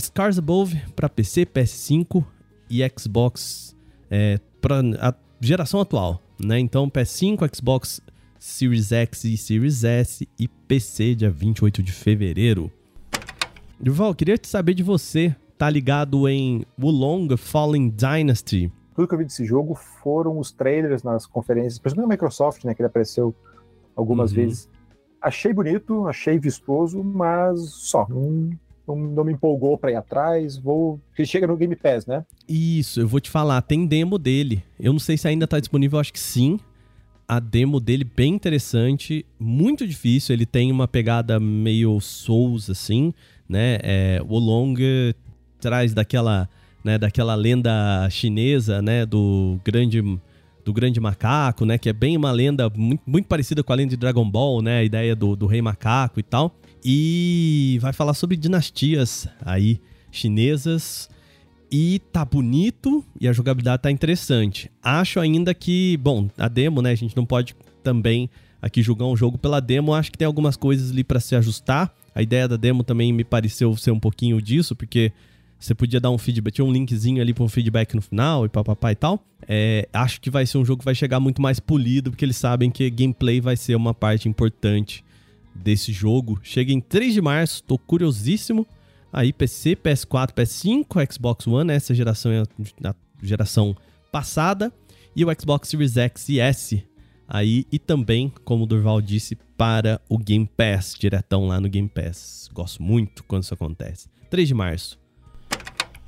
Scars 0.00 0.36
Above 0.36 0.76
para 0.96 1.08
PC, 1.08 1.46
PS5 1.46 2.24
e 2.68 2.82
Xbox 2.98 3.76
é, 4.10 4.40
para 4.60 4.80
a 5.00 5.14
geração 5.40 5.80
atual 5.80 6.23
né? 6.38 6.58
Então, 6.58 6.88
PS5, 6.88 7.54
Xbox 7.54 8.00
Series 8.38 8.92
X 8.92 9.24
e 9.24 9.36
Series 9.36 9.84
S 9.84 10.28
e 10.38 10.46
PC 10.46 11.14
dia 11.14 11.30
28 11.30 11.82
de 11.82 11.92
fevereiro. 11.92 12.70
Durval, 13.80 14.14
queria 14.14 14.36
te 14.36 14.48
saber 14.48 14.74
de 14.74 14.82
você. 14.82 15.34
Tá 15.56 15.70
ligado 15.70 16.28
em 16.28 16.64
Wulong 16.78 17.36
Fallen 17.36 17.88
Dynasty? 17.88 18.70
Tudo 18.94 19.08
que 19.08 19.14
eu 19.14 19.18
vi 19.18 19.24
desse 19.24 19.44
jogo 19.44 19.74
foram 19.74 20.38
os 20.38 20.52
trailers 20.52 21.02
nas 21.02 21.26
conferências, 21.26 21.78
principalmente 21.78 22.08
na 22.08 22.14
Microsoft, 22.14 22.64
né, 22.64 22.74
que 22.74 22.82
ele 22.82 22.88
apareceu 22.88 23.34
algumas 23.96 24.30
uhum. 24.30 24.36
vezes. 24.36 24.68
Achei 25.20 25.52
bonito, 25.52 26.06
achei 26.06 26.38
vistoso, 26.38 27.02
mas 27.02 27.60
só, 27.70 28.06
não, 28.08 28.50
não, 28.86 28.96
não 28.96 29.24
me 29.24 29.32
empolgou 29.32 29.76
para 29.78 29.90
ir 29.90 29.96
atrás. 29.96 30.56
Vou. 30.56 31.00
Chega 31.24 31.46
no 31.46 31.56
Game 31.56 31.74
Pass, 31.76 32.06
né? 32.06 32.24
Isso, 32.48 33.00
eu 33.00 33.08
vou 33.08 33.20
te 33.20 33.30
falar, 33.30 33.60
tem 33.62 33.86
demo 33.86 34.18
dele. 34.18 34.62
Eu 34.78 34.92
não 34.92 35.00
sei 35.00 35.16
se 35.16 35.26
ainda 35.26 35.46
tá 35.46 35.58
disponível, 35.58 35.98
acho 35.98 36.12
que 36.12 36.20
sim. 36.20 36.58
A 37.26 37.40
demo 37.40 37.80
dele 37.80 38.04
bem 38.04 38.34
interessante, 38.34 39.24
muito 39.38 39.86
difícil. 39.86 40.34
Ele 40.34 40.44
tem 40.44 40.70
uma 40.70 40.86
pegada 40.86 41.40
meio 41.40 41.98
Souls, 42.00 42.68
assim, 42.68 43.14
né? 43.48 43.78
É, 43.82 44.20
o 44.28 44.38
Long 44.38 44.74
traz 45.58 45.94
daquela, 45.94 46.48
né, 46.84 46.98
daquela 46.98 47.34
lenda 47.34 48.08
chinesa, 48.10 48.82
né? 48.82 49.06
Do 49.06 49.58
grande 49.64 50.02
do 50.64 50.72
grande 50.72 50.98
macaco, 50.98 51.64
né? 51.64 51.76
Que 51.76 51.90
é 51.90 51.92
bem 51.92 52.16
uma 52.16 52.32
lenda 52.32 52.70
muito, 52.74 53.02
muito 53.06 53.26
parecida 53.26 53.62
com 53.62 53.72
a 53.72 53.76
lenda 53.76 53.90
de 53.90 53.96
Dragon 53.96 54.28
Ball, 54.28 54.62
né? 54.62 54.78
A 54.78 54.84
ideia 54.84 55.14
do, 55.14 55.36
do 55.36 55.46
rei 55.46 55.60
macaco 55.60 56.18
e 56.18 56.22
tal. 56.22 56.54
E 56.84 57.78
vai 57.80 57.92
falar 57.92 58.12
sobre 58.14 58.36
dinastias 58.36 59.26
aí 59.40 59.80
chinesas. 60.10 61.08
E 61.70 62.00
tá 62.12 62.24
bonito 62.24 63.04
e 63.20 63.26
a 63.26 63.32
jogabilidade 63.32 63.82
tá 63.82 63.90
interessante. 63.90 64.70
Acho 64.82 65.18
ainda 65.18 65.52
que, 65.54 65.96
bom, 65.96 66.28
a 66.38 66.46
demo, 66.46 66.82
né? 66.82 66.90
A 66.90 66.94
gente 66.94 67.16
não 67.16 67.24
pode 67.24 67.56
também 67.82 68.28
aqui 68.60 68.82
julgar 68.82 69.06
um 69.06 69.16
jogo 69.16 69.38
pela 69.38 69.60
demo. 69.60 69.94
Acho 69.94 70.12
que 70.12 70.18
tem 70.18 70.26
algumas 70.26 70.56
coisas 70.56 70.90
ali 70.90 71.02
para 71.02 71.18
se 71.18 71.34
ajustar. 71.34 71.92
A 72.14 72.22
ideia 72.22 72.46
da 72.46 72.56
demo 72.56 72.84
também 72.84 73.12
me 73.12 73.24
pareceu 73.24 73.76
ser 73.76 73.90
um 73.90 73.98
pouquinho 73.98 74.40
disso, 74.40 74.76
porque 74.76 75.10
você 75.58 75.74
podia 75.74 75.98
dar 75.98 76.10
um 76.10 76.18
feedback, 76.18 76.54
tinha 76.54 76.64
um 76.64 76.70
linkzinho 76.70 77.20
ali 77.20 77.32
para 77.32 77.42
um 77.42 77.48
feedback 77.48 77.94
no 77.94 78.02
final 78.02 78.44
e 78.44 78.48
papapá 78.48 78.92
e 78.92 78.94
tal. 78.94 79.24
É, 79.48 79.88
acho 79.92 80.20
que 80.20 80.30
vai 80.30 80.46
ser 80.46 80.58
um 80.58 80.64
jogo 80.64 80.80
que 80.80 80.84
vai 80.84 80.94
chegar 80.94 81.18
muito 81.18 81.42
mais 81.42 81.58
polido, 81.58 82.10
porque 82.10 82.24
eles 82.24 82.36
sabem 82.36 82.70
que 82.70 82.88
gameplay 82.88 83.40
vai 83.40 83.56
ser 83.56 83.74
uma 83.74 83.92
parte 83.92 84.28
importante 84.28 85.03
desse 85.54 85.92
jogo. 85.92 86.38
Chega 86.42 86.72
em 86.72 86.80
3 86.80 87.14
de 87.14 87.20
março, 87.20 87.62
tô 87.62 87.78
curiosíssimo. 87.78 88.66
Aí 89.12 89.32
PC, 89.32 89.76
PS4, 89.76 90.32
PS5, 90.32 91.12
Xbox 91.12 91.46
One, 91.46 91.72
essa 91.72 91.94
geração 91.94 92.32
é 92.32 92.42
a 92.84 92.94
geração 93.22 93.76
passada. 94.10 94.72
E 95.14 95.24
o 95.24 95.28
Xbox 95.40 95.68
Series 95.68 95.96
X 95.96 96.28
e 96.28 96.40
S 96.40 96.84
aí 97.28 97.66
e 97.70 97.78
também, 97.78 98.32
como 98.44 98.64
o 98.64 98.66
Durval 98.66 99.00
disse, 99.00 99.36
para 99.56 100.00
o 100.08 100.18
Game 100.18 100.48
Pass, 100.56 100.94
diretão 100.98 101.46
lá 101.46 101.60
no 101.60 101.68
Game 101.68 101.88
Pass. 101.88 102.48
Gosto 102.52 102.82
muito 102.82 103.22
quando 103.24 103.44
isso 103.44 103.54
acontece. 103.54 104.08
3 104.30 104.48
de 104.48 104.54
março. 104.54 105.03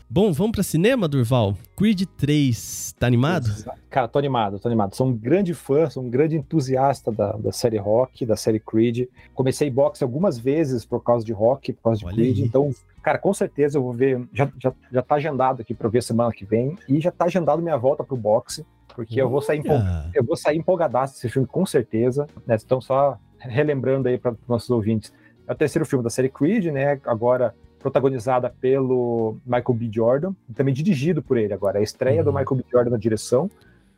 Bom, 0.09 0.33
vamos 0.33 0.53
para 0.53 0.63
cinema, 0.63 1.09
Durval? 1.09 1.57
Creed 1.77 2.03
3, 2.17 2.95
tá 2.99 3.07
animado? 3.07 3.49
Cara, 3.91 4.07
tô 4.07 4.19
animado, 4.19 4.59
tô 4.59 4.69
animado. 4.69 4.95
Sou 4.95 5.09
um 5.09 5.17
grande 5.17 5.53
fã, 5.53 5.91
sou 5.91 6.03
um 6.03 6.09
grande 6.09 6.37
entusiasta 6.37 7.11
da, 7.11 7.33
da 7.33 7.51
série 7.51 7.77
Rock, 7.77 8.25
da 8.25 8.37
série 8.37 8.61
Creed. 8.61 9.09
Comecei 9.35 9.69
boxe 9.69 10.05
algumas 10.05 10.39
vezes 10.39 10.85
por 10.85 11.03
causa 11.03 11.27
de 11.27 11.33
Rock, 11.33 11.73
por 11.73 11.83
causa 11.83 11.99
de 11.99 12.07
Olha 12.07 12.15
Creed, 12.15 12.39
aí. 12.39 12.45
então 12.45 12.73
Cara, 13.07 13.19
com 13.19 13.33
certeza 13.33 13.79
eu 13.79 13.83
vou 13.85 13.93
ver. 13.93 14.21
Já, 14.33 14.51
já, 14.61 14.73
já 14.91 15.01
tá 15.01 15.15
agendado 15.15 15.63
aqui 15.63 15.73
para 15.73 15.89
ver 15.89 16.03
semana 16.03 16.33
que 16.33 16.45
vem. 16.45 16.77
E 16.89 17.01
já 17.01 17.13
tá 17.13 17.27
agendado 17.27 17.63
minha 17.63 17.77
volta 17.77 18.03
pro 18.03 18.17
boxe. 18.17 18.67
Porque 18.97 19.23
eu 19.23 19.29
vou 19.29 19.41
sair, 19.41 19.61
empol... 19.61 19.79
eu 20.13 20.25
vou 20.25 20.37
sair 20.37 20.57
empolgadaço 20.57 21.15
desse 21.15 21.29
filme, 21.29 21.47
com 21.47 21.65
certeza. 21.65 22.27
Né? 22.45 22.57
Então, 22.65 22.81
só 22.81 23.17
relembrando 23.39 24.09
aí 24.09 24.19
para 24.19 24.35
nossos 24.49 24.69
ouvintes. 24.71 25.13
É 25.47 25.53
o 25.53 25.55
terceiro 25.55 25.87
filme 25.87 26.03
da 26.03 26.11
série 26.11 26.29
Creed, 26.29 26.65
né? 26.73 27.01
Agora 27.05 27.55
protagonizada 27.87 28.51
pelo 28.51 29.37
Michael 29.47 29.75
B. 29.75 29.89
Jordan, 29.93 30.33
e 30.49 30.53
também 30.53 30.75
dirigido 30.75 31.23
por 31.23 31.37
ele 31.39 31.53
agora. 31.53 31.79
A 31.79 31.83
estreia 31.83 32.19
uhum. 32.19 32.25
do 32.25 32.33
Michael 32.33 32.57
B. 32.57 32.65
Jordan 32.69 32.91
na 32.91 32.97
direção. 32.97 33.49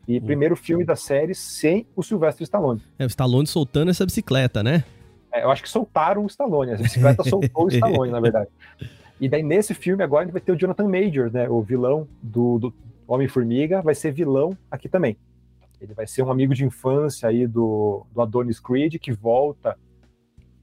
E 0.07 0.19
uhum. 0.19 0.25
primeiro 0.27 0.57
filme 0.57 0.85
da 0.85 0.95
série 0.95 1.35
sem 1.35 1.87
o 1.97 2.03
Sylvester 2.03 2.43
Stallone. 2.43 2.83
É, 2.99 3.05
o 3.05 3.09
Stallone 3.09 3.47
soltando 3.47 3.91
essa 3.91 4.05
bicicleta, 4.05 4.63
né? 4.63 4.85
É, 5.33 5.43
eu 5.43 5.51
acho 5.51 5.63
que 5.63 5.71
soltaram 5.71 6.23
o 6.23 6.27
Stallone. 6.27 6.73
A 6.73 6.77
bicicleta 6.77 7.25
soltou 7.25 7.65
o 7.65 7.69
Stallone, 7.73 8.13
na 8.13 8.21
verdade. 8.21 8.51
E 9.19 9.27
daí, 9.27 9.43
nesse 9.43 9.73
filme, 9.73 10.05
agora, 10.05 10.23
a 10.23 10.25
gente 10.27 10.33
vai 10.33 10.43
ter 10.43 10.53
o 10.53 10.57
Jonathan 10.57 10.87
Majors, 10.87 11.33
né? 11.33 11.49
O 11.49 11.63
vilão 11.63 12.07
do, 12.23 12.59
do 12.59 12.75
Homem-Formiga, 13.07 13.81
vai 13.81 13.95
ser 13.95 14.13
vilão 14.13 14.57
aqui 14.71 14.87
também. 14.87 15.17
Ele 15.81 15.95
vai 15.95 16.07
ser 16.07 16.23
um 16.23 16.31
amigo 16.31 16.55
de 16.55 16.63
infância 16.63 17.27
aí 17.27 17.47
do, 17.47 18.07
do 18.13 18.21
Adonis 18.21 18.61
Creed, 18.61 18.97
que 18.97 19.13
volta, 19.13 19.79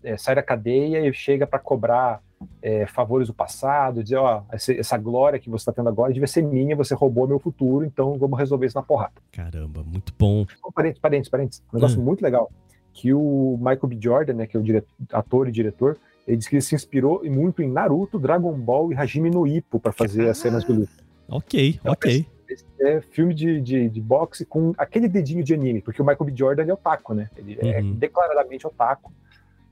é, 0.04 0.16
sai 0.16 0.36
da 0.36 0.44
cadeia 0.44 1.08
e 1.08 1.12
chega 1.12 1.48
para 1.48 1.58
cobrar 1.58 2.22
é, 2.62 2.86
favores 2.86 3.28
do 3.28 3.34
passado, 3.34 4.04
dizer, 4.04 4.18
ó, 4.18 4.44
essa, 4.52 4.98
glória 4.98 5.40
que 5.40 5.50
você 5.50 5.62
está 5.62 5.72
tendo 5.72 5.90
agora 5.90 6.12
devia 6.12 6.28
ser 6.28 6.42
minha, 6.42 6.76
você 6.76 6.94
roubou 6.94 7.28
meu 7.28 7.40
futuro, 7.40 7.86
então 7.86 8.18
vamos 8.18 8.38
resolver 8.38 8.66
isso 8.66 8.78
na 8.78 8.84
porrada. 8.84 9.14
Caramba, 9.32 9.84
muito 9.84 10.14
bom. 10.18 10.46
Parentes, 10.74 11.00
parentes, 11.00 11.30
parentes. 11.30 11.64
Um 11.72 11.78
negócio 11.78 12.00
hum. 12.00 12.04
muito 12.04 12.22
legal. 12.22 12.52
Que 12.94 13.14
o 13.14 13.58
Michael 13.58 13.88
B. 13.88 13.98
Jordan, 14.00 14.34
né, 14.34 14.48
que 14.48 14.56
é 14.56 14.60
o 14.60 14.64
diretor, 14.64 14.90
ator 15.12 15.48
e 15.48 15.52
diretor, 15.52 15.98
ele 16.28 16.38
disse 16.38 16.50
que 16.50 16.56
ele 16.56 16.62
se 16.62 16.74
inspirou 16.74 17.22
muito 17.26 17.62
em 17.62 17.70
Naruto, 17.70 18.18
Dragon 18.18 18.54
Ball 18.54 18.92
e 18.92 18.96
Hajime 18.96 19.30
no 19.30 19.46
Ippo 19.46 19.80
para 19.80 19.92
fazer 19.92 20.28
ah, 20.28 20.32
as 20.32 20.38
cenas 20.38 20.64
de 20.64 20.72
luta. 20.72 20.92
Ok, 21.28 21.78
então, 21.80 21.92
ok. 21.92 22.26
Esse, 22.48 22.64
esse 22.64 22.66
é 22.82 23.02
filme 23.02 23.34
de, 23.34 23.62
de, 23.62 23.90
de, 23.90 24.02
boxe 24.02 24.46
com 24.46 24.74
aquele 24.78 25.08
dedinho 25.08 25.44
de 25.44 25.54
anime, 25.54 25.82
porque 25.82 26.02
o 26.02 26.06
Michael 26.06 26.26
B. 26.26 26.34
Jordan 26.36 26.66
é 26.66 26.74
otaku, 26.74 27.14
né? 27.14 27.30
Ele 27.38 27.58
é 27.60 27.82
uhum. 27.82 27.92
é 27.92 27.96
declaradamente 27.96 28.66
otaku. 28.66 29.12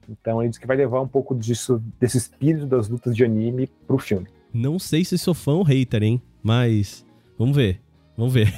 Então 0.10 0.42
ele 0.42 0.50
diz 0.50 0.58
que 0.58 0.68
vai 0.68 0.78
levar 0.78 1.02
um 1.02 1.08
pouco 1.08 1.36
disso, 1.36 1.82
desse 2.00 2.18
espírito 2.18 2.66
das 2.66 2.90
lutas 2.90 3.16
de 3.16 3.24
anime 3.24 3.68
pro 3.88 3.98
filme. 3.98 4.28
Não 4.54 4.78
sei 4.78 5.04
se 5.04 5.18
sou 5.18 5.34
fã 5.34 5.54
ou 5.54 5.64
hater, 5.64 6.04
hein? 6.04 6.22
Mas 6.44 7.06
vamos 7.38 7.56
ver. 7.56 7.82
Vamos 8.16 8.34
ver. 8.34 8.54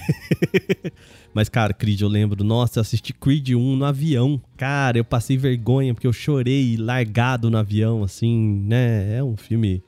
Mas, 1.34 1.48
cara, 1.48 1.74
Creed, 1.74 2.02
eu 2.02 2.10
lembro, 2.10 2.44
nossa, 2.44 2.80
eu 2.80 2.82
assisti 2.82 3.14
Creed 3.14 3.52
1 3.52 3.76
no 3.76 3.86
avião. 3.86 4.42
Cara, 4.58 4.98
eu 4.98 5.06
passei 5.06 5.38
vergonha 5.38 5.94
porque 5.94 6.08
eu 6.08 6.14
chorei 6.14 6.76
largado 6.78 7.50
no 7.50 7.58
avião, 7.58 8.04
assim, 8.04 8.64
né? 8.66 9.18
É 9.18 9.24
um 9.24 9.38
filme, 9.38 9.82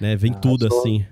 né? 0.00 0.16
Vem 0.16 0.32
ah, 0.32 0.38
tudo 0.38 0.68
sou, 0.68 0.78
assim. 0.78 1.06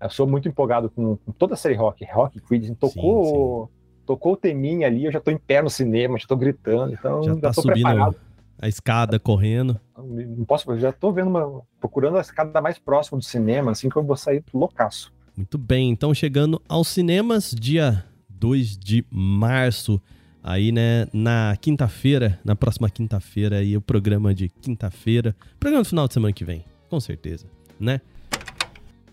Eu 0.00 0.10
sou 0.10 0.26
muito 0.26 0.48
empolgado 0.48 0.88
com, 0.88 1.16
com, 1.16 1.32
toda 1.32 1.54
a 1.54 1.56
série 1.56 1.74
rock. 1.74 2.04
Rock 2.10 2.40
Creed, 2.40 2.74
tocou, 2.78 3.66
sim, 3.66 3.72
sim. 3.72 4.02
tocou 4.06 4.32
o 4.32 4.36
teminha 4.36 4.86
ali, 4.86 5.04
eu 5.04 5.12
já 5.12 5.20
tô 5.20 5.30
em 5.30 5.38
pé 5.38 5.60
no 5.60 5.68
cinema, 5.68 6.18
já 6.18 6.26
tô 6.26 6.36
gritando, 6.36 6.94
então 6.94 7.22
já, 7.22 7.34
já 7.34 7.40
tá 7.40 7.52
tô 7.52 7.62
subindo 7.62 7.82
preparado 7.82 8.16
a 8.62 8.68
escada 8.68 9.18
correndo. 9.18 9.78
Não 9.98 10.44
posso, 10.44 10.78
já 10.78 10.92
tô 10.92 11.10
vendo 11.10 11.28
uma, 11.28 11.62
procurando 11.80 12.16
a 12.16 12.20
escada 12.20 12.62
mais 12.62 12.78
próxima 12.78 13.18
do 13.18 13.24
cinema, 13.24 13.72
assim 13.72 13.88
que 13.88 13.96
eu 13.96 14.04
vou 14.04 14.16
sair 14.16 14.44
loucaço. 14.54 15.12
Muito 15.36 15.58
bem, 15.58 15.90
então 15.90 16.14
chegando 16.14 16.62
aos 16.68 16.86
cinemas, 16.86 17.52
dia 17.58 18.04
2 18.30 18.78
de 18.78 19.04
março, 19.10 20.00
aí, 20.40 20.70
né, 20.70 21.08
na 21.12 21.56
quinta-feira, 21.60 22.38
na 22.44 22.54
próxima 22.54 22.88
quinta-feira 22.88 23.56
aí, 23.56 23.76
o 23.76 23.80
programa 23.80 24.32
de 24.32 24.48
quinta-feira, 24.48 25.34
programa 25.58 25.82
do 25.82 25.88
final 25.88 26.06
de 26.06 26.14
semana 26.14 26.32
que 26.32 26.44
vem, 26.44 26.64
com 26.88 27.00
certeza, 27.00 27.46
né? 27.80 28.00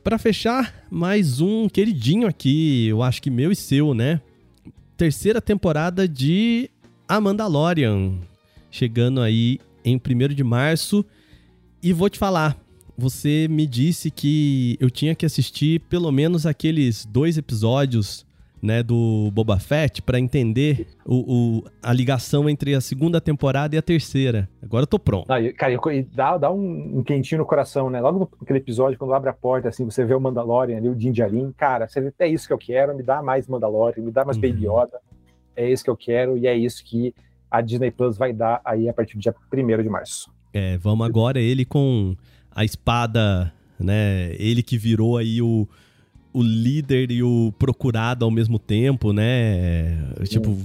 Para 0.03 0.19
fechar, 0.19 0.85
mais 0.91 1.41
um 1.41 1.67
queridinho 1.67 2.27
aqui, 2.27 2.87
eu 2.87 3.01
acho 3.01 3.19
que 3.19 3.31
meu 3.31 3.51
e 3.51 3.55
seu, 3.55 3.95
né? 3.95 4.21
Terceira 4.95 5.41
temporada 5.41 6.07
de 6.07 6.69
A 7.07 7.19
Mandalorian, 7.19 8.19
chegando 8.71 9.21
aí 9.21 9.59
em 9.83 9.95
1 9.95 10.33
de 10.33 10.43
março. 10.43 11.05
E 11.81 11.93
vou 11.93 12.09
te 12.09 12.19
falar, 12.19 12.57
você 12.97 13.47
me 13.49 13.65
disse 13.65 14.11
que 14.11 14.77
eu 14.79 14.89
tinha 14.89 15.15
que 15.15 15.25
assistir 15.25 15.79
pelo 15.81 16.11
menos 16.11 16.45
aqueles 16.45 17.05
dois 17.05 17.37
episódios 17.37 18.27
né, 18.61 18.83
do 18.83 19.31
Boba 19.31 19.57
Fett 19.59 20.01
para 20.01 20.19
entender 20.19 20.87
o, 21.05 21.59
o, 21.59 21.63
a 21.81 21.93
ligação 21.93 22.49
entre 22.49 22.75
a 22.75 22.81
segunda 22.81 23.21
temporada 23.21 23.75
e 23.75 23.79
a 23.79 23.81
terceira. 23.81 24.49
Agora 24.61 24.83
eu 24.83 24.87
tô 24.87 24.99
pronto. 24.99 25.27
Não, 25.29 25.53
cara, 25.53 25.73
dá, 26.13 26.37
dá 26.37 26.51
um, 26.51 26.99
um, 26.99 27.03
quentinho 27.03 27.39
no 27.39 27.45
coração, 27.45 27.89
né? 27.89 28.01
Logo 28.01 28.29
naquele 28.39 28.59
episódio, 28.59 28.99
quando 28.99 29.13
abre 29.13 29.29
a 29.29 29.33
porta, 29.33 29.69
assim, 29.69 29.85
você 29.85 30.03
vê 30.03 30.13
o 30.13 30.19
Mandalorian 30.19 30.77
ali, 30.77 30.89
o 30.89 30.95
Din 30.95 31.11
Djarin, 31.11 31.53
cara, 31.57 31.87
você 31.87 32.01
vê, 32.01 32.13
é 32.19 32.27
isso 32.27 32.47
que 32.47 32.53
eu 32.53 32.57
quero, 32.57 32.95
me 32.95 33.03
dá 33.03 33.23
mais 33.23 33.47
Mandalorian, 33.47 34.03
me 34.03 34.11
dá 34.11 34.25
mais 34.25 34.37
uhum. 34.37 34.41
Baby 34.41 34.67
Yoda, 34.67 34.99
é 35.55 35.69
isso 35.69 35.83
que 35.83 35.89
eu 35.89 35.97
quero 35.97 36.37
e 36.37 36.47
é 36.47 36.55
isso 36.55 36.83
que 36.83 37.13
a 37.49 37.61
Disney 37.61 37.91
Plus 37.91 38.17
vai 38.17 38.33
dar 38.33 38.61
aí 38.63 38.87
a 38.89 38.93
partir 38.93 39.15
do 39.15 39.21
dia 39.21 39.33
1 39.51 39.83
de 39.83 39.89
março. 39.89 40.31
É, 40.53 40.77
vamos 40.77 41.05
agora 41.05 41.39
ele 41.39 41.65
com 41.65 42.15
a 42.51 42.65
espada, 42.65 43.53
né? 43.79 44.33
Ele 44.37 44.63
que 44.63 44.77
virou 44.77 45.17
aí 45.17 45.41
o 45.41 45.67
o 46.33 46.43
líder 46.43 47.11
e 47.11 47.23
o 47.23 47.51
procurado 47.57 48.23
ao 48.23 48.31
mesmo 48.31 48.59
tempo, 48.59 49.11
né? 49.11 49.97
Tipo, 50.25 50.55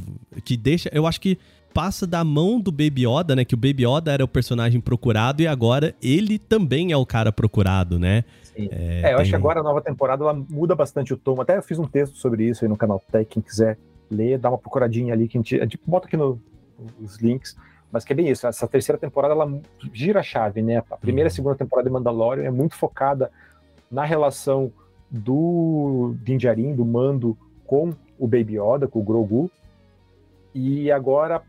que 0.44 0.56
deixa. 0.56 0.90
Eu 0.92 1.06
acho 1.06 1.20
que 1.20 1.38
passa 1.72 2.06
da 2.06 2.22
mão 2.22 2.60
do 2.60 2.70
Baby 2.70 3.06
Yoda, 3.06 3.34
né? 3.34 3.44
Que 3.44 3.54
o 3.54 3.58
Baby 3.58 3.84
Yoda 3.86 4.12
era 4.12 4.24
o 4.24 4.28
personagem 4.28 4.80
procurado 4.80 5.42
e 5.42 5.46
agora 5.46 5.94
ele 6.02 6.38
também 6.38 6.92
é 6.92 6.96
o 6.96 7.06
cara 7.06 7.32
procurado, 7.32 7.98
né? 7.98 8.24
Sim. 8.42 8.68
É, 8.70 8.76
é 8.76 8.98
eu 8.98 9.02
tem... 9.02 9.14
acho 9.14 9.30
que 9.30 9.36
agora 9.36 9.60
a 9.60 9.62
nova 9.62 9.80
temporada 9.80 10.22
ela 10.22 10.34
muda 10.34 10.74
bastante 10.74 11.12
o 11.12 11.16
tom. 11.16 11.40
Até 11.40 11.56
eu 11.56 11.62
fiz 11.62 11.78
um 11.78 11.86
texto 11.86 12.16
sobre 12.16 12.44
isso 12.48 12.64
aí 12.64 12.68
no 12.68 12.76
canal 12.76 13.02
Tech, 13.10 13.24
quem 13.28 13.42
quiser 13.42 13.78
ler, 14.10 14.38
dá 14.38 14.50
uma 14.50 14.58
procuradinha 14.58 15.12
ali, 15.14 15.26
que 15.26 15.36
a 15.36 15.40
gente, 15.40 15.56
a 15.56 15.62
gente 15.62 15.80
bota 15.84 16.06
aqui 16.06 16.16
no, 16.16 16.40
nos 16.98 17.16
links. 17.16 17.56
Mas 17.90 18.04
que 18.04 18.12
é 18.12 18.16
bem 18.16 18.28
isso, 18.28 18.46
essa 18.46 18.66
terceira 18.66 18.98
temporada 18.98 19.34
ela 19.34 19.60
gira 19.92 20.20
a 20.20 20.22
chave, 20.22 20.60
né? 20.62 20.78
A 20.90 20.96
primeira 20.96 21.28
e 21.28 21.30
uhum. 21.30 21.34
segunda 21.34 21.56
temporada 21.56 21.88
de 21.88 21.92
Mandalorian 21.92 22.42
é 22.42 22.50
muito 22.50 22.74
focada 22.74 23.30
na 23.90 24.04
relação 24.04 24.72
do 25.08 26.16
Din 26.22 26.36
Djarin, 26.36 26.74
do 26.74 26.84
Mando, 26.84 27.38
com 27.64 27.94
o 28.18 28.26
Baby 28.26 28.58
Yoda, 28.58 28.88
com 28.88 28.98
o 28.98 29.02
Grogu. 29.02 29.50
E 30.52 30.90
agora 30.90 31.42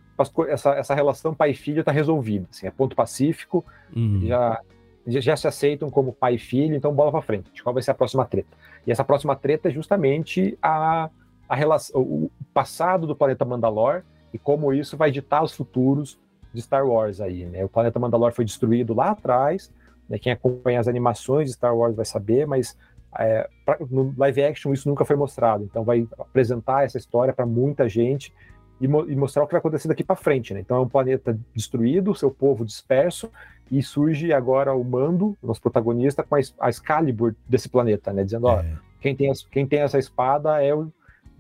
essa, 0.47 0.71
essa 0.75 0.95
relação 0.95 1.33
pai 1.33 1.53
filho 1.53 1.79
está 1.79 1.91
resolvida. 1.91 2.47
Assim, 2.49 2.67
é 2.67 2.71
ponto 2.71 2.95
pacífico, 2.95 3.65
uhum. 3.95 4.21
já, 4.25 4.61
já 5.07 5.35
se 5.35 5.47
aceitam 5.47 5.89
como 5.89 6.13
pai 6.13 6.35
e 6.35 6.39
filho, 6.39 6.75
então 6.75 6.93
bola 6.93 7.11
para 7.11 7.21
frente. 7.21 7.63
Qual 7.63 7.73
vai 7.73 7.83
ser 7.83 7.91
a 7.91 7.95
próxima 7.95 8.25
treta? 8.25 8.49
E 8.85 8.91
essa 8.91 9.03
próxima 9.03 9.35
treta 9.35 9.69
é 9.69 9.71
justamente 9.71 10.57
a, 10.61 11.09
a 11.49 11.55
relação, 11.55 12.01
o 12.01 12.31
passado 12.53 13.07
do 13.07 13.15
planeta 13.15 13.43
Mandalor 13.43 14.03
e 14.35 14.37
como 14.37 14.73
isso 14.73 14.97
vai 14.97 15.11
ditar 15.11 15.41
os 15.41 15.53
futuros 15.53 16.19
de 16.53 16.61
Star 16.61 16.85
Wars 16.85 17.21
aí. 17.21 17.45
Né? 17.45 17.63
O 17.63 17.69
planeta 17.69 17.97
Mandalor 17.97 18.33
foi 18.33 18.43
destruído 18.43 18.93
lá 18.93 19.11
atrás. 19.11 19.71
Né? 20.09 20.19
Quem 20.19 20.33
acompanha 20.33 20.77
as 20.77 20.89
animações 20.89 21.47
de 21.47 21.53
Star 21.53 21.73
Wars 21.73 21.95
vai 21.95 22.03
saber, 22.03 22.45
mas 22.45 22.77
é, 23.17 23.49
pra, 23.65 23.77
no 23.89 24.13
live 24.17 24.43
action 24.43 24.73
isso 24.73 24.89
nunca 24.89 25.05
foi 25.05 25.15
mostrado, 25.15 25.63
então 25.63 25.85
vai 25.85 26.05
apresentar 26.19 26.83
essa 26.83 26.97
história 26.97 27.33
para 27.33 27.45
muita 27.45 27.87
gente 27.87 28.33
e, 28.81 28.89
mo 28.89 29.09
e, 29.09 29.15
mostrar 29.15 29.41
o 29.41 29.47
que 29.47 29.53
vai 29.53 29.59
acontecer 29.59 29.87
daqui 29.87 30.03
para 30.03 30.17
frente. 30.17 30.53
Né? 30.53 30.59
Então 30.59 30.75
é 30.75 30.81
um 30.81 30.89
planeta 30.89 31.39
destruído, 31.53 32.13
seu 32.13 32.29
povo 32.29 32.65
disperso, 32.65 33.31
e 33.71 33.81
surge 33.81 34.33
agora 34.33 34.75
o 34.75 34.83
Mando, 34.83 35.37
nosso 35.41 35.61
protagonista, 35.61 36.23
com 36.23 36.35
a, 36.35 36.39
a 36.59 36.69
Excalibur 36.69 37.33
desse 37.47 37.69
planeta, 37.69 38.11
né? 38.11 38.25
dizendo: 38.25 38.47
ó, 38.47 38.59
é. 38.59 38.77
quem, 38.99 39.15
tem, 39.15 39.31
quem 39.49 39.65
tem 39.65 39.79
essa 39.79 39.97
espada 39.97 40.61
é 40.61 40.75
o, 40.75 40.91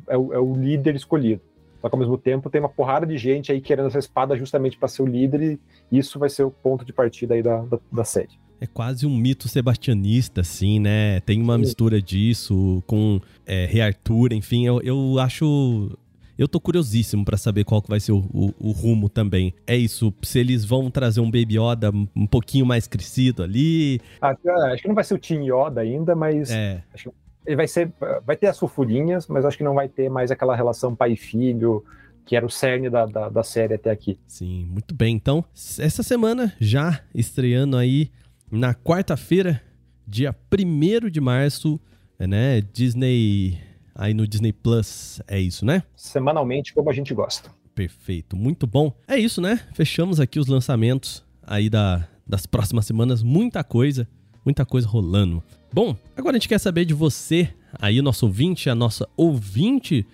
é 0.07 0.17
o, 0.17 0.33
é 0.33 0.39
o 0.39 0.55
líder 0.55 0.95
escolhido. 0.95 1.41
Só 1.85 1.89
que 1.89 1.95
ao 1.95 1.99
mesmo 1.99 2.17
tempo 2.17 2.49
tem 2.49 2.59
uma 2.59 2.67
porrada 2.67 3.05
de 3.05 3.15
gente 3.15 3.51
aí 3.51 3.61
querendo 3.61 3.85
essa 3.85 3.99
espada 3.99 4.35
justamente 4.35 4.75
para 4.75 4.87
ser 4.87 5.03
o 5.03 5.05
líder, 5.05 5.59
e 5.91 5.99
isso 5.99 6.17
vai 6.17 6.29
ser 6.29 6.41
o 6.41 6.49
ponto 6.49 6.83
de 6.83 6.91
partida 6.91 7.35
aí 7.35 7.43
da, 7.43 7.61
da, 7.61 7.77
da 7.91 8.03
série. 8.03 8.39
É 8.59 8.65
quase 8.65 9.05
um 9.05 9.15
mito 9.15 9.47
sebastianista, 9.47 10.41
assim, 10.41 10.79
né? 10.79 11.19
Tem 11.19 11.39
uma 11.39 11.53
Sim. 11.53 11.59
mistura 11.59 12.01
disso 12.01 12.81
com 12.87 13.21
é, 13.45 13.67
Rei 13.67 13.81
Arthur, 13.81 14.33
enfim, 14.33 14.65
eu, 14.65 14.81
eu 14.81 15.19
acho. 15.19 15.95
Eu 16.35 16.47
tô 16.47 16.59
curiosíssimo 16.59 17.23
para 17.23 17.37
saber 17.37 17.63
qual 17.63 17.83
que 17.83 17.89
vai 17.89 17.99
ser 17.99 18.13
o, 18.13 18.25
o, 18.33 18.51
o, 18.59 18.71
rumo 18.71 19.07
também. 19.07 19.53
É 19.67 19.77
isso, 19.77 20.11
se 20.23 20.39
eles 20.39 20.65
vão 20.65 20.89
trazer 20.89 21.21
um 21.21 21.29
Baby 21.29 21.59
Yoda 21.59 21.91
um 22.15 22.25
pouquinho 22.25 22.65
mais 22.65 22.87
crescido 22.87 23.43
ali. 23.43 24.01
Ah, 24.19 24.35
acho 24.73 24.81
que 24.81 24.87
não 24.87 24.95
vai 24.95 25.03
ser 25.03 25.13
o 25.13 25.19
Team 25.19 25.43
Yoda 25.43 25.81
ainda, 25.81 26.15
mas 26.15 26.49
é. 26.49 26.83
acho 26.91 27.11
que 27.11 27.15
ele 27.45 27.55
vai 27.55 27.67
ser. 27.67 27.91
Vai 28.25 28.35
ter 28.35 28.47
as 28.47 28.57
sulfurinhas, 28.57 29.27
mas 29.27 29.45
acho 29.45 29.57
que 29.57 29.63
não 29.63 29.75
vai 29.75 29.87
ter 29.87 30.09
mais 30.09 30.31
aquela 30.31 30.55
relação 30.55 30.95
pai 30.95 31.13
e 31.13 31.17
filho, 31.17 31.83
que 32.25 32.35
era 32.35 32.45
o 32.45 32.49
cerne 32.49 32.89
da, 32.89 33.05
da, 33.05 33.29
da 33.29 33.43
série 33.43 33.75
até 33.75 33.91
aqui. 33.91 34.19
Sim, 34.27 34.65
muito 34.65 34.95
bem. 34.95 35.15
Então, 35.15 35.45
essa 35.79 36.01
semana 36.01 36.53
já 36.59 37.01
estreando 37.13 37.77
aí 37.77 38.11
na 38.51 38.73
quarta-feira, 38.73 39.61
dia 40.07 40.35
1 40.51 41.09
de 41.09 41.21
março, 41.21 41.79
né? 42.19 42.61
Disney. 42.61 43.59
Aí 43.97 44.13
no 44.13 44.27
Disney 44.27 44.51
Plus, 44.51 45.21
é 45.25 45.39
isso, 45.39 45.65
né? 45.65 45.83
Semanalmente, 45.95 46.73
como 46.73 46.89
a 46.89 46.93
gente 46.93 47.13
gosta. 47.13 47.49
Perfeito, 47.73 48.35
muito 48.35 48.67
bom. 48.67 48.93
É 49.07 49.17
isso, 49.17 49.39
né? 49.39 49.61
Fechamos 49.73 50.19
aqui 50.19 50.37
os 50.37 50.47
lançamentos 50.47 51.23
aí 51.41 51.69
da, 51.69 52.05
das 52.27 52.45
próximas 52.45 52.85
semanas. 52.85 53.23
Muita 53.23 53.63
coisa, 53.63 54.07
muita 54.43 54.65
coisa 54.65 54.87
rolando. 54.87 55.41
Bom, 55.75 55.93
agora 56.15 56.37
a 56.37 56.39
gente 56.39 56.47
quer 56.47 56.57
saber 56.57 56.85
de 56.85 56.93
você, 56.93 57.49
aí, 57.77 57.99
o 57.99 58.03
nosso 58.03 58.25
ouvinte, 58.25 58.69
a 58.69 58.75
nossa 58.75 59.09
ouvinte 59.17 60.07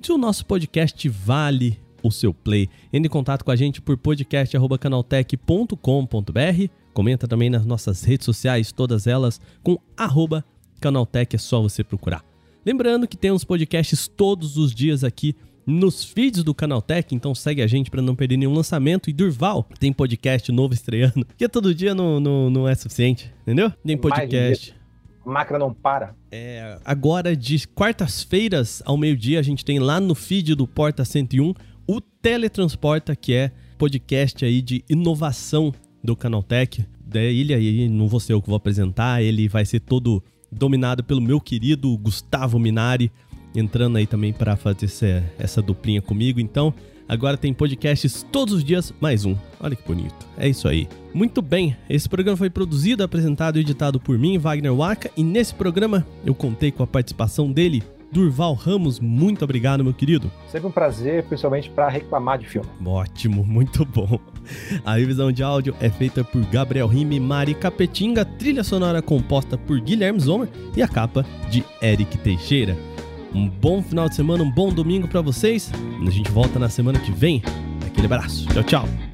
do 0.00 0.16
nosso 0.16 0.46
podcast 0.46 1.06
Vale 1.06 1.78
o 2.02 2.10
seu 2.10 2.32
play. 2.32 2.66
Entre 2.90 3.08
em 3.08 3.10
contato 3.10 3.44
com 3.44 3.50
a 3.50 3.56
gente 3.56 3.82
por 3.82 3.98
podcast.canaltech.com.br 3.98 6.66
Comenta 6.94 7.28
também 7.28 7.50
nas 7.50 7.66
nossas 7.66 8.02
redes 8.04 8.24
sociais, 8.24 8.72
todas 8.72 9.06
elas 9.06 9.38
com 9.62 9.78
arroba 9.98 10.42
Canaltech, 10.80 11.36
é 11.36 11.38
só 11.38 11.60
você 11.60 11.84
procurar. 11.84 12.24
Lembrando 12.64 13.06
que 13.06 13.18
temos 13.18 13.44
podcasts 13.44 14.08
todos 14.08 14.56
os 14.56 14.74
dias 14.74 15.04
aqui 15.04 15.36
nos 15.66 16.02
feeds 16.02 16.42
do 16.42 16.54
Canaltech, 16.54 17.14
então 17.14 17.34
segue 17.34 17.60
a 17.60 17.66
gente 17.66 17.90
para 17.90 18.00
não 18.00 18.16
perder 18.16 18.38
nenhum 18.38 18.54
lançamento. 18.54 19.10
E 19.10 19.12
Durval 19.12 19.68
tem 19.78 19.92
podcast 19.92 20.50
novo 20.50 20.72
estreando, 20.72 21.26
que 21.36 21.46
todo 21.50 21.74
dia 21.74 21.94
não, 21.94 22.18
não, 22.18 22.48
não 22.48 22.66
é 22.66 22.74
suficiente, 22.74 23.30
entendeu? 23.42 23.70
Tem 23.84 23.98
podcast. 23.98 24.74
A 25.24 25.30
máquina 25.30 25.58
não 25.58 25.72
para. 25.72 26.14
É, 26.30 26.78
agora 26.84 27.36
de 27.36 27.66
quartas-feiras 27.68 28.82
ao 28.84 28.96
meio-dia 28.96 29.38
a 29.38 29.42
gente 29.42 29.64
tem 29.64 29.78
lá 29.78 30.00
no 30.00 30.14
feed 30.14 30.54
do 30.54 30.66
Porta 30.66 31.04
101 31.04 31.54
o 31.86 32.00
Teletransporta, 32.00 33.14
que 33.14 33.34
é 33.34 33.52
podcast 33.78 34.44
aí 34.44 34.62
de 34.62 34.84
inovação 34.88 35.72
do 36.02 36.16
Canaltech. 36.16 36.84
Ele 37.14 37.52
aí, 37.52 37.88
não 37.88 38.08
vou 38.08 38.20
ser 38.20 38.32
eu 38.32 38.40
que 38.40 38.48
vou 38.48 38.56
apresentar, 38.56 39.22
ele 39.22 39.48
vai 39.48 39.64
ser 39.64 39.80
todo 39.80 40.22
dominado 40.50 41.04
pelo 41.04 41.20
meu 41.20 41.40
querido 41.40 41.96
Gustavo 41.98 42.58
Minari, 42.58 43.12
entrando 43.54 43.96
aí 43.96 44.06
também 44.06 44.32
para 44.32 44.56
fazer 44.56 44.86
essa, 44.86 45.24
essa 45.38 45.62
duplinha 45.62 46.00
comigo. 46.00 46.40
Então, 46.40 46.72
agora 47.12 47.36
tem 47.36 47.52
podcasts 47.52 48.24
todos 48.32 48.54
os 48.54 48.64
dias, 48.64 48.92
mais 48.98 49.26
um. 49.26 49.36
Olha 49.60 49.76
que 49.76 49.86
bonito. 49.86 50.26
É 50.38 50.48
isso 50.48 50.66
aí. 50.66 50.88
Muito 51.12 51.42
bem, 51.42 51.76
esse 51.88 52.08
programa 52.08 52.38
foi 52.38 52.48
produzido, 52.48 53.04
apresentado 53.04 53.58
e 53.58 53.60
editado 53.60 54.00
por 54.00 54.18
mim, 54.18 54.38
Wagner 54.38 54.74
Waka, 54.74 55.10
e 55.14 55.22
nesse 55.22 55.54
programa 55.54 56.06
eu 56.24 56.34
contei 56.34 56.72
com 56.72 56.82
a 56.82 56.86
participação 56.86 57.52
dele, 57.52 57.82
Durval 58.10 58.54
Ramos, 58.54 58.98
muito 58.98 59.44
obrigado, 59.44 59.84
meu 59.84 59.92
querido. 59.92 60.30
Sempre 60.48 60.68
um 60.68 60.70
prazer, 60.70 61.24
principalmente 61.24 61.68
para 61.68 61.88
reclamar 61.88 62.38
de 62.38 62.46
filme. 62.46 62.68
Ótimo, 62.84 63.44
muito 63.46 63.84
bom. 63.84 64.18
A 64.84 64.94
revisão 64.94 65.30
de 65.30 65.42
áudio 65.42 65.74
é 65.80 65.90
feita 65.90 66.24
por 66.24 66.42
Gabriel 66.46 66.86
Rime, 66.86 67.20
Mari 67.20 67.54
Capetinga, 67.54 68.24
trilha 68.24 68.64
sonora 68.64 69.02
composta 69.02 69.58
por 69.58 69.78
Guilherme 69.80 70.18
Zomer 70.18 70.48
e 70.74 70.82
a 70.82 70.88
capa 70.88 71.26
de 71.50 71.62
Eric 71.82 72.16
Teixeira. 72.18 72.91
Um 73.34 73.48
bom 73.48 73.82
final 73.82 74.08
de 74.08 74.16
semana, 74.16 74.42
um 74.44 74.50
bom 74.50 74.70
domingo 74.72 75.08
para 75.08 75.20
vocês. 75.20 75.70
A 76.06 76.10
gente 76.10 76.30
volta 76.30 76.58
na 76.58 76.68
semana 76.68 76.98
que 76.98 77.12
vem. 77.12 77.42
Aquele 77.86 78.06
abraço. 78.06 78.46
Tchau, 78.48 78.62
tchau. 78.64 79.11